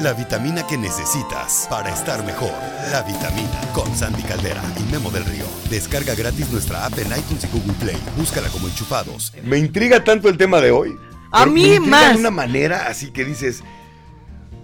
la 0.00 0.12
vitamina 0.14 0.66
que 0.66 0.76
necesitas 0.76 1.66
para 1.70 1.90
estar 1.92 2.24
mejor. 2.24 2.50
La 2.90 3.02
vitamina 3.02 3.50
con 3.74 3.94
Sandy 3.96 4.22
Caldera 4.22 4.62
y 4.78 4.92
Memo 4.92 5.10
del 5.10 5.24
Río. 5.24 5.44
Descarga 5.70 6.14
gratis 6.14 6.50
nuestra 6.50 6.84
app 6.86 6.98
en 6.98 7.06
iTunes 7.08 7.44
y 7.44 7.46
Google 7.48 7.72
Play. 7.80 7.96
Búscala 8.16 8.48
como 8.48 8.68
enchufados. 8.68 9.32
Me 9.44 9.58
intriga 9.58 10.02
tanto 10.04 10.28
el 10.28 10.36
tema 10.36 10.60
de 10.60 10.70
hoy. 10.70 10.96
A 11.30 11.46
mí 11.46 11.52
me 11.68 11.74
intriga 11.76 11.90
más. 11.90 12.12
De 12.14 12.20
una 12.20 12.30
manera 12.30 12.86
así 12.88 13.10
que 13.10 13.24
dices. 13.24 13.62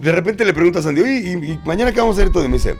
De 0.00 0.12
repente 0.12 0.44
le 0.44 0.52
preguntas 0.54 0.84
a 0.84 0.88
Sandy, 0.88 1.00
oye, 1.02 1.18
¿y, 1.20 1.52
y 1.52 1.60
mañana 1.64 1.90
qué 1.92 2.00
vamos 2.00 2.16
a 2.18 2.20
hacer 2.22 2.32
todo? 2.32 2.45
Y 2.45 2.48
me 2.48 2.54
dice, 2.58 2.76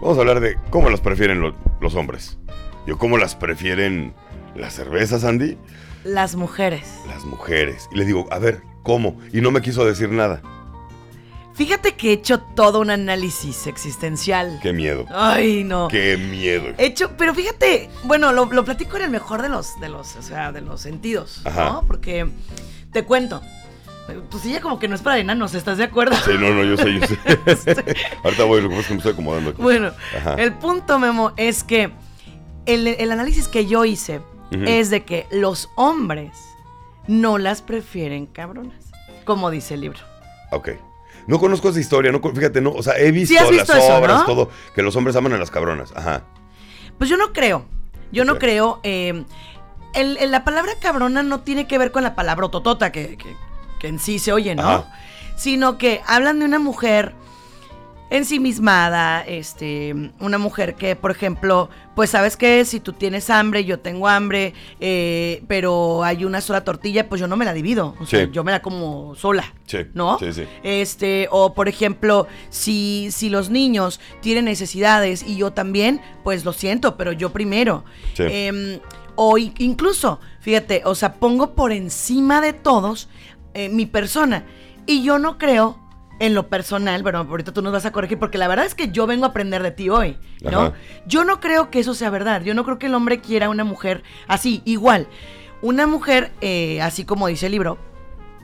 vamos 0.00 0.16
a 0.16 0.20
hablar 0.20 0.38
de 0.40 0.56
cómo 0.70 0.90
las 0.90 1.00
prefieren 1.00 1.40
lo- 1.40 1.56
los 1.80 1.94
hombres. 1.96 2.38
Yo, 2.86 2.98
¿cómo 2.98 3.18
las 3.18 3.34
prefieren 3.34 4.14
las 4.54 4.74
cervezas, 4.74 5.22
Sandy? 5.22 5.58
Las 6.04 6.36
mujeres. 6.36 6.86
Las 7.08 7.24
mujeres. 7.24 7.88
Y 7.92 7.96
le 7.96 8.04
digo, 8.04 8.26
a 8.30 8.38
ver, 8.38 8.62
¿cómo? 8.84 9.18
Y 9.32 9.40
no 9.40 9.50
me 9.50 9.60
quiso 9.60 9.84
decir 9.84 10.08
nada. 10.10 10.40
Fíjate 11.56 11.94
que 11.94 12.10
he 12.10 12.12
hecho 12.12 12.40
todo 12.40 12.80
un 12.80 12.90
análisis 12.90 13.66
existencial. 13.66 14.58
Qué 14.62 14.74
miedo. 14.74 15.06
Ay, 15.10 15.64
no. 15.64 15.88
Qué 15.88 16.18
miedo. 16.18 16.74
He 16.76 16.84
hecho, 16.86 17.12
pero 17.16 17.34
fíjate, 17.34 17.88
bueno, 18.04 18.30
lo, 18.32 18.44
lo 18.44 18.64
platico 18.64 18.96
en 18.98 19.04
el 19.04 19.10
mejor 19.10 19.40
de 19.40 19.48
los, 19.48 19.80
de 19.80 19.88
los, 19.88 20.16
o 20.16 20.22
sea, 20.22 20.52
de 20.52 20.60
los 20.60 20.82
sentidos, 20.82 21.40
Ajá. 21.46 21.64
¿no? 21.64 21.82
Porque 21.86 22.28
te 22.92 23.04
cuento. 23.04 23.40
Pues 24.30 24.44
ella 24.44 24.60
como 24.60 24.78
que 24.78 24.86
no 24.86 24.94
es 24.94 25.00
para 25.02 25.18
enanos, 25.18 25.54
¿estás 25.54 25.78
de 25.78 25.84
acuerdo? 25.84 26.14
Sí, 26.24 26.32
no, 26.38 26.50
no, 26.50 26.62
yo 26.62 26.76
sé, 26.76 26.92
yo 26.92 27.56
sé. 27.56 27.96
Ahorita 28.22 28.44
voy, 28.44 28.60
lo 28.60 28.68
que 28.68 28.76
pasa 28.76 28.80
es 28.82 28.86
que 28.86 28.92
me 28.92 28.98
estoy 28.98 29.12
acomodando 29.14 29.50
aquí. 29.50 29.62
Bueno, 29.62 29.92
Ajá. 30.16 30.34
el 30.34 30.52
punto, 30.52 30.98
Memo, 30.98 31.32
es 31.36 31.64
que 31.64 31.90
el, 32.66 32.86
el 32.86 33.10
análisis 33.12 33.48
que 33.48 33.66
yo 33.66 33.84
hice 33.84 34.20
es 34.50 34.90
de 34.90 35.04
que 35.04 35.26
los 35.32 35.70
hombres 35.74 36.38
no 37.08 37.38
las 37.38 37.62
prefieren 37.62 38.26
cabronas, 38.26 38.92
como 39.24 39.50
dice 39.50 39.74
el 39.74 39.80
libro. 39.80 39.98
Ok. 40.52 40.70
No 41.26 41.38
conozco 41.40 41.68
esa 41.70 41.80
historia, 41.80 42.12
no, 42.12 42.20
fíjate, 42.20 42.60
no, 42.60 42.70
o 42.72 42.82
sea, 42.82 42.96
he 42.98 43.10
visto, 43.10 43.34
Sí 43.34 43.38
has 43.38 43.50
visto 43.50 43.72
las 43.74 43.82
eso, 43.84 43.96
obras, 43.96 44.18
¿no? 44.20 44.24
todo, 44.26 44.50
que 44.74 44.82
los 44.82 44.94
hombres 44.96 45.16
aman 45.16 45.32
a 45.32 45.38
las 45.38 45.50
cabronas. 45.50 45.92
Ajá. 45.96 46.22
Pues 46.98 47.10
yo 47.10 47.16
no 47.16 47.32
creo. 47.32 47.64
Yo 48.12 48.24
no 48.24 48.38
creo. 48.38 48.80
eh, 48.84 49.24
el- 49.94 50.16
el- 50.18 50.30
la 50.30 50.44
palabra 50.44 50.72
cabrona 50.80 51.22
no 51.22 51.40
tiene 51.40 51.66
que 51.66 51.78
ver 51.78 51.90
con 51.90 52.02
la 52.04 52.14
palabra 52.14 52.48
totota 52.48 52.92
que, 52.92 53.16
que- 53.16 53.34
que 53.80 53.88
en 53.88 53.98
sí 53.98 54.18
se 54.18 54.32
oye, 54.32 54.54
¿no? 54.54 54.62
Ajá. 54.62 54.92
Sino 55.36 55.76
que 55.78 56.00
hablan 56.06 56.38
de 56.38 56.44
una 56.44 56.58
mujer 56.58 57.14
ensimismada, 58.10 59.22
este, 59.22 59.94
una 60.20 60.38
mujer 60.38 60.74
que, 60.74 60.96
por 60.96 61.10
ejemplo, 61.10 61.68
pues 61.94 62.10
sabes 62.10 62.36
que 62.36 62.64
si 62.64 62.80
tú 62.80 62.92
tienes 62.92 63.30
hambre, 63.30 63.64
yo 63.64 63.78
tengo 63.80 64.08
hambre, 64.08 64.52
eh, 64.80 65.42
pero 65.48 66.04
hay 66.04 66.24
una 66.24 66.40
sola 66.40 66.62
tortilla, 66.64 67.08
pues 67.08 67.20
yo 67.20 67.26
no 67.26 67.36
me 67.36 67.44
la 67.44 67.52
divido, 67.52 67.94
o 68.00 68.06
sea, 68.06 68.24
yo 68.30 68.44
me 68.44 68.52
la 68.52 68.60
como 68.62 69.14
sola, 69.16 69.54
Sí, 69.66 69.78
¿no? 69.94 70.18
sí, 70.18 70.32
sí. 70.32 70.44
Este, 70.62 71.28
o 71.30 71.54
por 71.54 71.68
ejemplo, 71.68 72.26
si, 72.50 73.08
si 73.10 73.28
los 73.30 73.50
niños 73.50 74.00
tienen 74.20 74.44
necesidades 74.44 75.22
y 75.26 75.36
yo 75.36 75.52
también, 75.52 76.00
pues 76.22 76.44
lo 76.44 76.52
siento, 76.52 76.96
pero 76.96 77.12
yo 77.12 77.32
primero. 77.32 77.84
Em, 78.18 78.80
o 79.14 79.38
incluso, 79.38 80.20
fíjate, 80.40 80.82
o 80.84 80.94
sea, 80.94 81.14
pongo 81.14 81.54
por 81.54 81.72
encima 81.72 82.40
de 82.42 82.52
todos 82.52 83.08
eh, 83.54 83.70
mi 83.70 83.86
persona. 83.86 84.44
Y 84.86 85.02
yo 85.02 85.18
no 85.18 85.38
creo 85.38 85.78
en 86.18 86.34
lo 86.34 86.48
personal, 86.48 87.02
bueno, 87.02 87.18
ahorita 87.18 87.52
tú 87.52 87.62
nos 87.62 87.72
vas 87.72 87.86
a 87.86 87.92
corregir, 87.92 88.18
porque 88.18 88.38
la 88.38 88.48
verdad 88.48 88.64
es 88.64 88.74
que 88.74 88.88
yo 88.88 89.06
vengo 89.06 89.26
a 89.26 89.28
aprender 89.28 89.62
de 89.62 89.70
ti 89.70 89.88
hoy, 89.90 90.16
¿no? 90.40 90.60
Ajá. 90.60 90.72
Yo 91.06 91.24
no 91.24 91.40
creo 91.40 91.70
que 91.70 91.80
eso 91.80 91.94
sea 91.94 92.10
verdad. 92.10 92.42
Yo 92.42 92.54
no 92.54 92.64
creo 92.64 92.78
que 92.78 92.86
el 92.86 92.94
hombre 92.94 93.20
quiera 93.20 93.48
una 93.48 93.64
mujer 93.64 94.02
así, 94.26 94.62
igual. 94.64 95.08
Una 95.62 95.86
mujer, 95.86 96.32
eh, 96.40 96.80
así 96.80 97.04
como 97.04 97.26
dice 97.26 97.46
el 97.46 97.52
libro, 97.52 97.78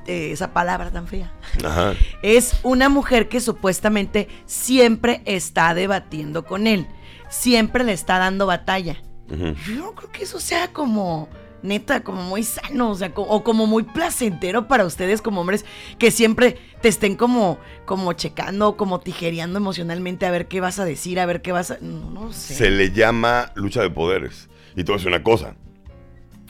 eh, 0.07 0.33
esa 0.33 0.53
palabra 0.53 0.91
tan 0.91 1.07
fea, 1.07 1.33
Ajá. 1.65 1.95
es 2.23 2.59
una 2.63 2.89
mujer 2.89 3.29
que 3.29 3.41
supuestamente 3.41 4.29
siempre 4.47 5.23
está 5.25 5.75
debatiendo 5.75 6.45
con 6.45 6.67
él, 6.67 6.87
siempre 7.29 7.85
le 7.85 7.93
está 7.93 8.19
dando 8.19 8.47
batalla. 8.47 8.97
Yo 9.29 9.77
no 9.77 9.95
creo 9.95 10.11
que 10.13 10.25
eso 10.25 10.39
sea 10.41 10.69
como 10.75 11.27
neta, 11.63 12.03
como 12.03 12.23
muy 12.23 12.43
sano, 12.43 12.91
o 12.91 12.95
sea, 12.95 13.13
co- 13.15 13.23
o 13.23 13.43
como 13.45 13.67
muy 13.67 13.83
placentero 13.85 14.69
para 14.69 14.85
ustedes 14.85 15.23
como 15.23 15.41
hombres 15.43 15.65
que 15.99 16.11
siempre 16.11 16.59
te 16.81 16.89
estén 16.89 17.17
como, 17.17 17.59
como 17.85 18.13
checando, 18.15 18.77
como 18.77 19.01
tijereando 19.01 19.59
emocionalmente 19.59 20.27
a 20.27 20.31
ver 20.31 20.49
qué 20.49 20.61
vas 20.61 20.79
a 20.79 20.85
decir, 20.85 21.21
a 21.21 21.27
ver 21.27 21.43
qué 21.43 21.53
vas 21.53 21.71
a. 21.71 21.79
No, 21.81 22.11
no 22.11 22.33
sé. 22.33 22.55
Se 22.55 22.71
le 22.71 22.91
llama 22.93 23.53
lucha 23.55 23.83
de 23.83 23.91
poderes. 23.91 24.49
Y 24.75 24.85
te 24.85 24.85
voy 24.85 24.95
a 24.95 24.97
decir 24.99 25.09
una 25.09 25.23
cosa. 25.23 25.55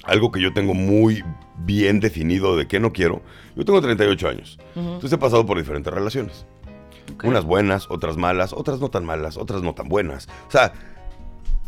Algo 0.05 0.33
que 0.33 0.41
yo 0.41 0.53
tengo 0.53 0.75
muy 0.75 1.23
bien 1.59 2.00
definido 2.00 2.56
de 2.56 2.67
qué 2.67 2.81
no 2.81 2.93
quiero. 2.93 3.23
Yo 3.55 3.65
tengo 3.65 3.81
38 3.81 4.29
años. 4.29 4.59
Entonces 4.75 5.12
he 5.12 5.19
pasado 5.19 5.47
por 5.47 5.59
diferentes 5.59 5.93
relaciones. 5.93 6.44
Unas 7.23 7.44
buenas, 7.44 7.87
otras 7.91 8.17
malas, 8.17 8.53
otras 8.53 8.81
no 8.81 8.89
tan 8.89 9.05
malas, 9.05 9.37
otras 9.37 9.62
no 9.62 9.75
tan 9.75 9.89
buenas. 9.89 10.29
O 10.49 10.50
sea, 10.50 10.73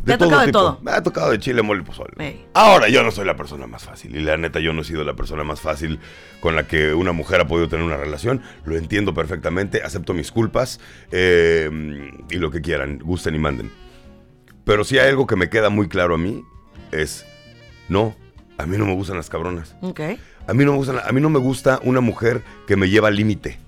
Te 0.05 0.13
ha 0.13 0.19
tocado 0.19 0.45
de 0.45 0.53
todo. 0.53 0.79
Me 0.83 0.91
ha 0.91 1.03
tocado 1.03 1.31
de 1.31 1.39
chile, 1.39 1.63
mole 1.63 1.83
y 1.83 1.85
pozole. 1.85 2.13
Ey. 2.19 2.47
Ahora, 2.55 2.89
yo 2.89 3.03
no 3.03 3.11
soy 3.11 3.25
la 3.25 3.37
persona 3.37 3.67
más 3.67 3.85
fácil. 3.85 4.15
Y 4.17 4.21
la 4.21 4.37
neta, 4.37 4.61
yo 4.61 4.73
no 4.73 4.83
he 4.83 4.85
sido 4.85 5.05
la 5.05 5.15
persona 5.15 5.45
más 5.45 5.61
fácil 5.61 5.99
con 6.41 6.55
la 6.55 6.67
que 6.67 6.93
una 6.95 7.13
mujer 7.13 7.41
ha 7.41 7.47
podido 7.47 7.69
tener 7.69 7.85
una 7.85 7.97
relación. 7.97 8.43
Lo 8.65 8.77
entiendo 8.77 9.15
perfectamente, 9.15 9.83
acepto 9.83 10.15
mis 10.15 10.31
culpas 10.31 10.81
eh, 11.11 11.71
y 12.31 12.37
lo 12.37 12.51
que 12.51 12.61
quieran, 12.61 12.99
gusten 12.99 13.35
y 13.35 13.39
manden. 13.39 13.71
Pero 14.65 14.85
si 14.85 14.99
hay 14.99 15.09
algo 15.09 15.27
que 15.27 15.37
me 15.37 15.49
queda 15.49 15.71
muy 15.71 15.89
claro 15.89 16.15
a 16.15 16.19
mí, 16.19 16.43
es, 16.91 17.27
no, 17.89 18.15
a 18.59 18.67
mí 18.67 18.77
no 18.79 18.87
me 18.87 18.95
gustan 18.95 19.17
las 19.17 19.29
cabronas. 19.29 19.77
A 20.47 20.55
mí 20.55 20.65
no 20.65 20.73
me, 20.73 20.79
gustan, 20.79 21.01
a 21.05 21.13
mí 21.13 21.21
no 21.21 21.31
me 21.31 21.39
gusta 21.39 21.81
una 21.83 22.01
mujer 22.01 22.43
que 22.67 22.77
me 22.77 22.89
lleva 22.89 23.09
al 23.09 23.17
límite. 23.17 23.59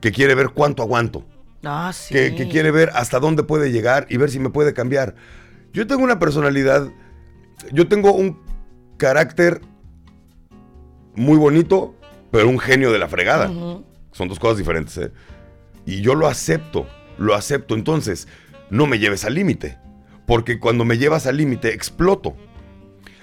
Que 0.00 0.12
quiere 0.12 0.34
ver 0.34 0.50
cuánto 0.50 0.82
aguanto. 0.82 1.24
Ah, 1.64 1.92
sí. 1.92 2.14
Que, 2.14 2.34
que 2.34 2.48
quiere 2.48 2.70
ver 2.70 2.90
hasta 2.94 3.18
dónde 3.20 3.42
puede 3.42 3.70
llegar 3.72 4.06
y 4.08 4.16
ver 4.16 4.30
si 4.30 4.38
me 4.38 4.50
puede 4.50 4.72
cambiar. 4.74 5.14
Yo 5.72 5.86
tengo 5.86 6.02
una 6.02 6.18
personalidad, 6.18 6.88
yo 7.72 7.86
tengo 7.88 8.12
un 8.12 8.38
carácter 8.96 9.60
muy 11.14 11.36
bonito, 11.38 11.94
pero 12.30 12.48
un 12.48 12.58
genio 12.58 12.92
de 12.92 12.98
la 12.98 13.08
fregada. 13.08 13.50
Son 14.12 14.28
dos 14.28 14.38
cosas 14.38 14.58
diferentes, 14.58 14.96
¿eh? 14.98 15.12
Y 15.86 16.00
yo 16.02 16.14
lo 16.14 16.26
acepto, 16.28 16.86
lo 17.18 17.34
acepto. 17.34 17.74
Entonces, 17.74 18.28
no 18.70 18.86
me 18.86 18.98
lleves 18.98 19.24
al 19.24 19.34
límite. 19.34 19.78
Porque 20.26 20.60
cuando 20.60 20.84
me 20.84 20.98
llevas 20.98 21.26
al 21.26 21.36
límite, 21.36 21.74
exploto. 21.74 22.36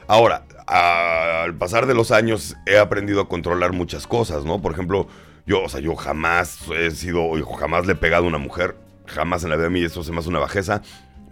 Ahora, 0.07 0.45
a- 0.67 1.43
al 1.43 1.55
pasar 1.55 1.85
de 1.85 1.93
los 1.93 2.11
años, 2.11 2.55
he 2.65 2.77
aprendido 2.77 3.21
a 3.21 3.29
controlar 3.29 3.71
muchas 3.73 4.07
cosas, 4.07 4.43
¿no? 4.45 4.61
Por 4.61 4.73
ejemplo, 4.73 5.07
yo, 5.47 5.63
o 5.63 5.69
sea, 5.69 5.79
yo 5.79 5.95
jamás 5.95 6.59
he 6.75 6.91
sido, 6.91 7.31
jamás 7.57 7.87
le 7.87 7.93
he 7.93 7.95
pegado 7.95 8.25
a 8.25 8.27
una 8.27 8.37
mujer. 8.37 8.75
Jamás 9.05 9.43
en 9.43 9.49
la 9.49 9.55
vida 9.55 9.65
de 9.65 9.69
mí, 9.69 9.81
eso 9.81 10.03
se 10.03 10.11
me 10.11 10.19
hace 10.19 10.27
una 10.27 10.39
bajeza. 10.39 10.81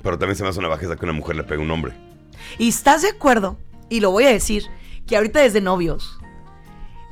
Pero 0.01 0.17
también 0.17 0.37
se 0.37 0.43
me 0.43 0.49
hace 0.49 0.59
una 0.59 0.69
bajeza 0.69 0.95
que 0.95 1.03
una 1.03 1.13
mujer 1.13 1.35
le 1.35 1.43
pegue 1.43 1.61
a 1.61 1.65
un 1.65 1.69
hombre. 1.69 1.93
¿Y 2.57 2.69
estás 2.69 3.01
de 3.01 3.09
acuerdo? 3.09 3.57
Y 3.89 3.99
lo 3.99 4.11
voy 4.11 4.23
a 4.23 4.29
decir, 4.29 4.63
que 5.05 5.17
ahorita 5.17 5.41
desde 5.41 5.59
novios. 5.59 6.17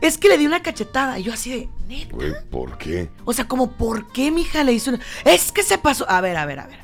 Es 0.01 0.17
que 0.17 0.29
le 0.29 0.37
di 0.37 0.45
una 0.45 0.63
cachetada. 0.63 1.19
Y 1.19 1.23
yo 1.23 1.33
así 1.33 1.51
de, 1.51 1.69
neta. 1.87 2.15
Güey, 2.15 2.33
¿por 2.49 2.77
qué? 2.77 3.09
O 3.25 3.33
sea, 3.33 3.49
como, 3.49 3.73
¿por 3.73 4.11
qué 4.13 4.31
mi 4.31 4.41
hija 4.41 4.63
le 4.63 4.71
hizo 4.71 4.91
una.? 4.91 5.01
Es 5.25 5.51
que 5.51 5.63
se 5.63 5.77
pasó. 5.77 6.09
A 6.09 6.21
ver, 6.21 6.37
a 6.37 6.45
ver, 6.45 6.59
a 6.59 6.67
ver. 6.67 6.79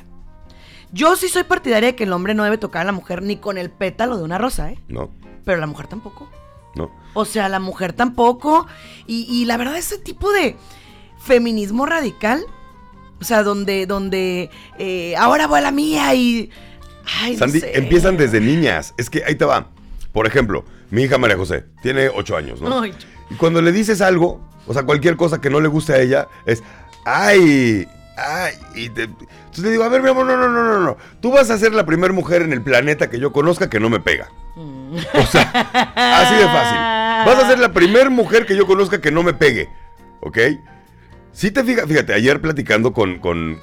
Yo 0.92 1.16
sí 1.16 1.28
soy 1.28 1.44
partidaria 1.44 1.90
de 1.90 1.96
que 1.96 2.04
el 2.04 2.12
hombre 2.12 2.34
no 2.34 2.44
debe 2.44 2.58
tocar 2.58 2.82
a 2.82 2.84
la 2.84 2.92
mujer 2.92 3.22
ni 3.22 3.36
con 3.36 3.56
el 3.56 3.70
pétalo 3.70 4.18
de 4.18 4.24
una 4.24 4.36
rosa, 4.36 4.70
¿eh? 4.70 4.78
No, 4.88 5.10
Pero 5.44 5.60
la 5.60 5.66
mujer 5.66 5.86
tampoco. 5.86 6.28
O 7.14 7.24
sea, 7.24 7.48
la 7.48 7.58
mujer 7.60 7.92
tampoco. 7.92 8.66
Y, 9.06 9.26
y 9.28 9.44
la 9.44 9.56
verdad, 9.56 9.76
ese 9.76 9.98
tipo 9.98 10.32
de 10.32 10.56
feminismo 11.18 11.86
radical. 11.86 12.44
O 13.20 13.24
sea, 13.24 13.42
donde, 13.42 13.86
donde 13.86 14.50
eh, 14.78 15.14
ahora 15.16 15.46
voy 15.46 15.58
a 15.58 15.62
la 15.62 15.70
mía 15.72 16.14
y. 16.14 16.50
Ay, 17.20 17.32
no 17.32 17.38
Sandy, 17.40 17.60
sé. 17.60 17.76
empiezan 17.78 18.16
desde 18.16 18.40
niñas. 18.40 18.94
Es 18.96 19.10
que 19.10 19.24
ahí 19.24 19.34
te 19.34 19.44
va. 19.44 19.68
Por 20.12 20.26
ejemplo, 20.26 20.64
mi 20.90 21.02
hija 21.02 21.18
María 21.18 21.36
José 21.36 21.64
tiene 21.82 22.08
8 22.08 22.36
años, 22.36 22.60
¿no? 22.60 22.80
Ay, 22.80 22.92
Y 23.30 23.34
cuando 23.34 23.60
le 23.62 23.72
dices 23.72 24.00
algo, 24.00 24.40
o 24.66 24.72
sea, 24.72 24.84
cualquier 24.84 25.16
cosa 25.16 25.40
que 25.40 25.50
no 25.50 25.60
le 25.60 25.68
guste 25.68 25.92
a 25.92 26.00
ella, 26.00 26.28
es, 26.46 26.62
ay, 27.04 27.86
ay. 28.20 28.54
Y 28.74 28.88
te- 28.90 29.04
entonces 29.04 29.64
le 29.64 29.70
digo, 29.70 29.84
a 29.84 29.88
ver, 29.88 30.02
mi 30.02 30.08
amor, 30.10 30.26
no, 30.26 30.36
no, 30.36 30.48
no, 30.48 30.62
no, 30.64 30.80
no. 30.80 30.96
Tú 31.20 31.32
vas 31.32 31.50
a 31.50 31.58
ser 31.58 31.72
la 31.74 31.84
primera 31.86 32.12
mujer 32.12 32.42
en 32.42 32.52
el 32.52 32.62
planeta 32.62 33.10
que 33.10 33.18
yo 33.18 33.32
conozca 33.32 33.68
que 33.70 33.80
no 33.80 33.88
me 33.90 34.00
pega. 34.00 34.28
Mm. 34.56 34.96
O 35.14 35.26
sea, 35.26 35.42
así 35.96 36.34
de 36.34 36.44
fácil. 36.44 36.78
Vas 37.26 37.44
a 37.44 37.48
ser 37.48 37.58
la 37.58 37.72
primera 37.72 38.10
mujer 38.10 38.46
que 38.46 38.56
yo 38.56 38.66
conozca 38.66 39.00
que 39.00 39.10
no 39.10 39.22
me 39.22 39.32
pegue. 39.34 39.68
¿Ok? 40.20 40.38
Si 41.32 41.50
te 41.50 41.62
fijas, 41.64 41.86
fíjate, 41.86 42.12
ayer 42.12 42.40
platicando 42.40 42.92
con, 42.92 43.18
con- 43.18 43.58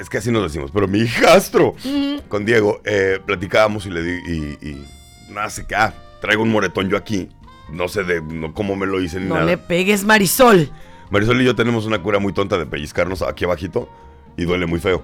Es 0.00 0.08
que 0.08 0.18
así 0.18 0.30
nos 0.30 0.42
decimos, 0.44 0.70
pero 0.72 0.86
mi 0.88 1.00
hijastro 1.00 1.68
Ujú. 1.84 2.22
con 2.28 2.44
Diego, 2.44 2.80
eh, 2.84 3.18
platicábamos 3.24 3.86
y 3.86 3.90
le 3.90 4.02
di, 4.02 4.20
y, 4.26 4.68
y 4.68 4.86
no 5.30 5.48
sé 5.50 5.66
qué, 5.66 5.74
ah, 5.76 5.94
traigo 6.20 6.42
un 6.42 6.50
moretón 6.50 6.88
yo 6.88 6.96
aquí, 6.96 7.28
no 7.70 7.88
sé 7.88 8.02
de 8.04 8.20
no, 8.22 8.52
cómo 8.54 8.74
me 8.76 8.86
lo 8.86 9.00
hice 9.00 9.18
ni 9.20 9.26
No 9.26 9.34
nada. 9.34 9.46
le 9.46 9.58
pegues, 9.58 10.04
Marisol. 10.04 10.70
Marisol 11.10 11.40
y 11.42 11.44
yo 11.44 11.54
tenemos 11.54 11.86
una 11.86 12.02
cura 12.02 12.18
muy 12.18 12.32
tonta 12.32 12.56
de 12.58 12.66
pellizcarnos 12.66 13.22
aquí 13.22 13.44
abajito 13.44 13.88
y 14.36 14.44
duele 14.44 14.66
muy 14.66 14.80
feo. 14.80 15.02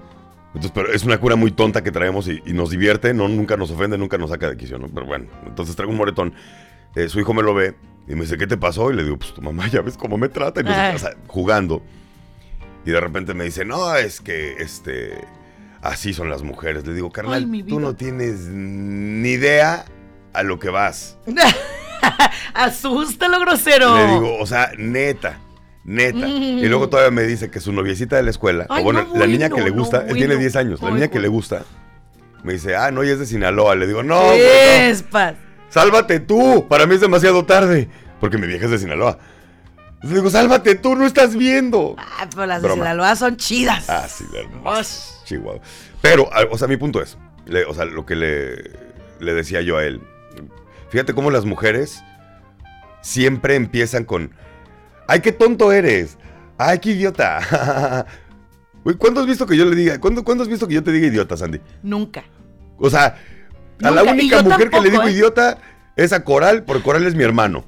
Entonces, 0.49 0.73
pero 0.75 0.93
es 0.93 1.05
una 1.05 1.19
cura 1.19 1.37
muy 1.37 1.51
tonta 1.51 1.83
que 1.83 1.91
traemos 1.91 2.29
y, 2.29 2.43
y 2.47 2.53
nos 2.53 2.71
divierte, 2.71 3.13
no, 3.13 3.29
nunca 3.29 3.57
nos 3.57 3.71
ofende, 3.71 3.99
nunca 3.99 4.17
nos 4.17 4.31
saca 4.31 4.49
de 4.49 4.57
quicio, 4.57 4.79
¿no? 4.79 4.89
Pero 4.89 5.07
bueno, 5.07 5.27
entonces 5.47 5.77
traigo 5.77 5.93
un 5.93 5.99
moretón, 5.99 6.35
eh, 6.95 7.09
su 7.09 7.21
hijo 7.21 7.35
me 7.35 7.43
lo 7.43 7.55
ve 7.55 7.75
y 8.09 8.15
me 8.15 8.23
dice, 8.23 8.39
¿qué 8.39 8.47
te 8.47 8.57
pasó? 8.57 8.91
Y 8.91 8.97
le 8.97 9.05
digo, 9.05 9.19
pues 9.19 9.35
tu 9.35 9.43
mamá 9.43 9.69
ya 9.71 9.83
ves 9.83 9.97
cómo 9.97 10.17
me 10.17 10.29
trata, 10.29 10.61
y 10.61 10.95
o 10.95 10.99
sea, 10.99 11.15
jugando. 11.27 11.83
Y 12.85 12.91
de 12.91 13.01
repente 13.01 13.35
me 13.35 13.45
dice, 13.45 13.65
no, 13.65 13.95
es 13.97 14.21
que 14.21 14.55
este. 14.59 15.25
Así 15.83 16.15
son 16.15 16.31
las 16.31 16.43
mujeres. 16.43 16.87
Le 16.87 16.95
digo, 16.95 17.11
carnal, 17.11 17.49
Ay, 17.53 17.63
tú 17.65 17.81
no 17.81 17.95
tienes 17.95 18.41
ni 18.47 19.31
idea 19.31 19.85
a 20.33 20.43
lo 20.43 20.59
que 20.59 20.69
vas. 20.69 21.19
Asústalo, 22.55 23.41
grosero. 23.41 23.97
Le 23.97 24.07
digo, 24.07 24.39
o 24.39 24.47
sea, 24.47 24.71
neta, 24.79 25.39
neta. 25.87 26.27
Mm. 26.27 26.59
Y 26.59 26.69
luego 26.69 26.89
todavía 26.91 27.11
me 27.11 27.23
dice 27.23 27.51
que 27.51 27.61
su 27.61 27.73
noviecita 27.73 28.17
de 28.17 28.23
la 28.25 28.31
escuela, 28.31 28.67
Ay, 28.69 28.83
o 28.83 28.85
bueno, 28.85 29.07
no, 29.13 29.19
la 29.19 29.27
niña 29.27 29.49
que 29.49 29.63
le 29.63 29.71
gusta, 29.71 29.99
no, 30.03 30.09
él 30.09 30.13
tiene 30.15 30.27
bueno. 30.35 30.41
10 30.41 30.57
años, 30.57 30.83
la 30.83 30.91
niña 30.91 31.09
que 31.09 31.21
le 31.21 31.29
gusta, 31.29 31.65
me 32.43 32.53
dice, 32.53 32.77
ah, 32.77 32.91
no, 32.91 33.03
ella 33.03 33.15
es 33.15 33.19
de 33.21 33.27
Sinaloa. 33.27 33.75
Le 33.77 33.87
digo, 33.87 34.03
no, 34.03 34.21
no. 34.23 34.33
Espas. 34.33 35.35
sálvate 35.71 36.21
tú, 36.21 36.67
para 36.69 36.87
mí 36.87 36.95
es 36.95 37.01
demasiado 37.01 37.45
tarde, 37.45 37.89
porque 38.21 38.37
mi 38.39 38.47
vieja 38.47 38.67
es 38.67 38.71
de 38.71 38.79
Sinaloa. 38.79 39.19
Le 40.03 40.15
digo, 40.15 40.31
sálvate 40.31 40.75
tú, 40.77 40.95
no 40.95 41.07
estás 41.07 41.35
viendo. 41.37 41.97
Ah, 41.99 42.27
pero 42.31 42.47
las 42.47 42.63
de 42.63 42.69
Broma. 42.69 42.85
Sinaloa 42.85 43.17
son 43.17 43.37
chidas. 43.37 43.89
Ah, 43.89 44.07
sí, 44.09 44.25
de 44.33 44.41
hermoso. 44.41 44.81
Osh. 44.81 45.25
Chihuahua. 45.25 45.61
Pero, 46.03 46.33
a- 46.33 46.47
o 46.51 46.59
sea, 46.59 46.69
mi 46.69 46.77
punto 46.77 47.03
es, 47.03 47.17
le- 47.47 47.65
o 47.65 47.75
sea, 47.75 47.85
lo 47.87 48.07
que 48.07 48.15
le, 48.15 48.71
le 49.19 49.35
decía 49.35 49.61
yo 49.63 49.79
a 49.79 49.85
él, 49.85 50.01
fíjate 50.91 51.15
cómo 51.15 51.31
las 51.31 51.45
mujeres 51.47 52.03
siempre 53.01 53.55
empiezan 53.57 54.05
con, 54.05 54.33
ay, 55.07 55.21
qué 55.21 55.33
tonto 55.33 55.73
eres, 55.73 56.17
ay, 56.59 56.79
qué 56.79 56.91
idiota. 56.91 58.07
Güey, 58.85 58.97
¿cuándo 58.97 59.21
has 59.21 59.27
visto 59.27 59.47
que 59.47 59.57
yo 59.57 59.65
le 59.65 59.75
diga, 59.75 59.99
¿cuándo, 59.99 60.23
cuándo 60.23 60.45
has 60.45 60.49
visto 60.49 60.69
que 60.69 60.75
yo 60.75 60.85
te 60.85 60.93
diga 60.93 61.09
idiota, 61.09 61.37
Sandy? 61.37 61.61
Nunca. 61.83 62.23
O 62.79 62.89
sea, 62.89 63.17
a 63.83 63.91
la 63.91 64.03
Nunca, 64.03 64.13
única 64.13 64.43
mujer 64.45 64.71
que 64.71 64.81
le 64.81 64.91
digo 64.91 65.03
¿eh? 65.03 65.11
idiota 65.11 65.59
es 65.97 66.13
a 66.13 66.23
Coral, 66.23 66.63
porque 66.63 66.85
Coral 66.85 67.05
es 67.05 67.17
mi 67.17 67.25
hermano. 67.25 67.65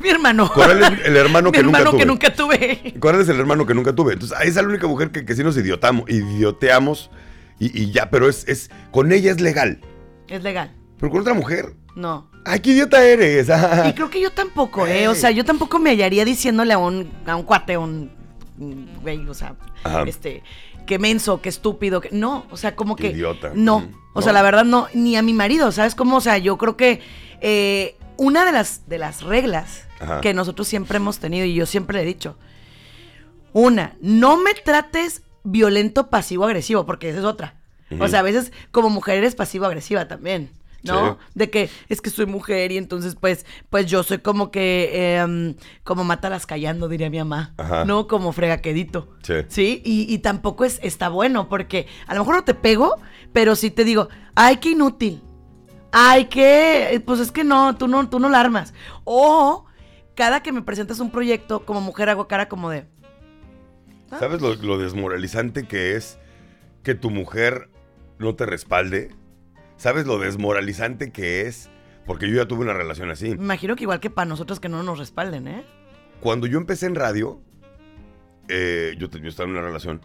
Mi 0.00 0.08
hermano. 0.08 0.50
Coral 0.50 0.82
es 0.82 1.06
el 1.06 1.16
hermano 1.16 1.52
que 1.52 1.62
nunca 1.62 1.80
hermano 1.80 1.90
tuve. 1.90 2.00
que 2.00 2.06
nunca 2.06 2.34
tuve. 2.34 2.94
Coral 2.98 3.20
es 3.20 3.28
el 3.28 3.38
hermano 3.38 3.66
que 3.66 3.74
nunca 3.74 3.92
tuve. 3.92 4.14
Entonces, 4.14 4.38
esa 4.40 4.48
es 4.48 4.56
la 4.56 4.70
única 4.70 4.86
mujer 4.86 5.10
que, 5.10 5.26
que 5.26 5.34
sí 5.34 5.44
nos 5.44 5.54
idiotamos, 5.58 6.08
idioteamos 6.08 7.10
y, 7.58 7.82
y 7.82 7.92
ya, 7.92 8.08
pero 8.08 8.30
es, 8.30 8.48
es, 8.48 8.70
con 8.90 9.12
ella 9.12 9.32
es 9.32 9.42
legal. 9.42 9.80
Es 10.28 10.42
legal. 10.42 10.74
Pero 10.98 11.12
con 11.12 11.20
otra 11.20 11.34
mujer, 11.34 11.74
No. 11.96 12.28
¡ay, 12.44 12.60
qué 12.60 12.70
idiota 12.70 13.02
eres! 13.04 13.48
Y 13.88 13.92
creo 13.94 14.10
que 14.10 14.20
yo 14.20 14.30
tampoco, 14.32 14.86
¿eh? 14.86 15.08
O 15.08 15.14
sea, 15.14 15.30
yo 15.30 15.44
tampoco 15.44 15.78
me 15.78 15.90
hallaría 15.90 16.24
diciéndole 16.24 16.72
a 16.74 16.78
un, 16.78 17.10
a 17.26 17.36
un 17.36 17.42
cuate, 17.44 17.74
a 17.74 17.78
un 17.80 18.10
güey, 19.02 19.26
o 19.28 19.34
sea, 19.34 19.54
Ajá. 19.82 20.02
este, 20.06 20.42
qué 20.86 20.98
menso, 20.98 21.40
qué 21.40 21.48
estúpido, 21.48 22.00
que 22.00 22.10
no, 22.12 22.46
o 22.50 22.56
sea, 22.56 22.76
como 22.76 22.94
Qué 22.96 23.10
que 23.10 23.16
idiota. 23.16 23.52
no, 23.54 23.80
Mm, 23.80 23.94
o 24.14 24.22
sea, 24.22 24.32
la 24.32 24.42
verdad 24.42 24.64
no, 24.64 24.86
ni 24.94 25.16
a 25.16 25.22
mi 25.22 25.32
marido, 25.32 25.72
¿sabes 25.72 25.94
cómo? 25.94 26.16
O 26.18 26.20
sea, 26.20 26.38
yo 26.38 26.56
creo 26.58 26.76
que 26.76 27.00
eh, 27.40 27.96
una 28.16 28.44
de 28.44 28.52
las 28.52 28.88
de 28.88 28.98
las 28.98 29.22
reglas 29.22 29.82
Ajá. 29.98 30.20
que 30.20 30.34
nosotros 30.34 30.68
siempre 30.68 30.98
hemos 30.98 31.18
tenido 31.18 31.44
y 31.46 31.54
yo 31.54 31.66
siempre 31.66 31.96
le 31.98 32.02
he 32.04 32.06
dicho, 32.06 32.36
una, 33.52 33.96
no 34.00 34.36
me 34.36 34.54
trates 34.54 35.22
violento 35.44 36.08
pasivo 36.10 36.44
agresivo, 36.44 36.86
porque 36.86 37.10
esa 37.10 37.18
es 37.20 37.24
otra. 37.24 37.54
O 38.00 38.08
sea, 38.08 38.20
a 38.20 38.22
veces 38.22 38.50
como 38.72 38.90
mujer 38.90 39.18
eres 39.18 39.34
pasivo 39.36 39.66
agresiva 39.66 40.08
también. 40.08 40.50
¿No? 40.84 41.14
Sí. 41.14 41.26
De 41.34 41.50
que 41.50 41.70
es 41.88 42.00
que 42.00 42.10
soy 42.10 42.26
mujer 42.26 42.72
y 42.72 42.76
entonces 42.76 43.16
pues, 43.18 43.46
pues 43.70 43.86
yo 43.86 44.02
soy 44.02 44.18
como 44.18 44.50
que, 44.50 45.16
em, 45.16 45.54
como 45.82 46.04
mátalas 46.04 46.46
callando, 46.46 46.88
diría 46.88 47.10
mi 47.10 47.18
mamá, 47.18 47.54
Ajá. 47.56 47.84
¿no? 47.84 48.06
Como 48.06 48.32
fregaquedito. 48.32 49.08
Sí. 49.22 49.34
Sí, 49.48 49.82
y, 49.84 50.12
y 50.12 50.18
tampoco 50.18 50.64
es, 50.64 50.78
está 50.82 51.08
bueno 51.08 51.48
porque 51.48 51.86
a 52.06 52.14
lo 52.14 52.20
mejor 52.20 52.36
no 52.36 52.44
te 52.44 52.54
pego, 52.54 52.96
pero 53.32 53.56
sí 53.56 53.70
te 53.70 53.84
digo, 53.84 54.08
ay, 54.34 54.58
qué 54.58 54.70
inútil. 54.70 55.22
Ay, 55.96 56.24
qué, 56.26 57.00
pues 57.06 57.20
es 57.20 57.30
que 57.30 57.44
no, 57.44 57.76
tú 57.76 57.86
no, 57.86 58.08
tú 58.08 58.18
no 58.18 58.28
la 58.28 58.40
armas. 58.40 58.74
O 59.04 59.64
cada 60.16 60.42
que 60.42 60.50
me 60.50 60.62
presentas 60.62 60.98
un 61.00 61.10
proyecto 61.10 61.64
como 61.64 61.80
mujer 61.80 62.08
hago 62.10 62.26
cara 62.26 62.48
como 62.48 62.68
de, 62.68 62.86
"Ah, 64.10 64.18
¿Sabes 64.18 64.40
lo, 64.40 64.54
lo 64.56 64.76
desmoralizante 64.78 65.66
que 65.68 65.94
es 65.96 66.18
que 66.82 66.94
tu 66.96 67.10
mujer 67.10 67.70
no 68.18 68.34
te 68.34 68.44
respalde? 68.44 69.14
¿Sabes 69.76 70.06
lo 70.06 70.18
desmoralizante 70.18 71.12
que 71.12 71.42
es? 71.42 71.70
Porque 72.06 72.28
yo 72.28 72.36
ya 72.36 72.46
tuve 72.46 72.62
una 72.62 72.74
relación 72.74 73.10
así. 73.10 73.28
imagino 73.28 73.76
que 73.76 73.84
igual 73.84 74.00
que 74.00 74.10
para 74.10 74.26
nosotros 74.26 74.60
que 74.60 74.68
no 74.68 74.82
nos 74.82 74.98
respalden, 74.98 75.48
¿eh? 75.48 75.64
Cuando 76.20 76.46
yo 76.46 76.58
empecé 76.58 76.86
en 76.86 76.94
radio, 76.94 77.40
eh, 78.48 78.94
yo, 78.98 79.08
yo 79.08 79.28
estaba 79.28 79.48
en 79.48 79.56
una 79.56 79.66
relación. 79.66 80.00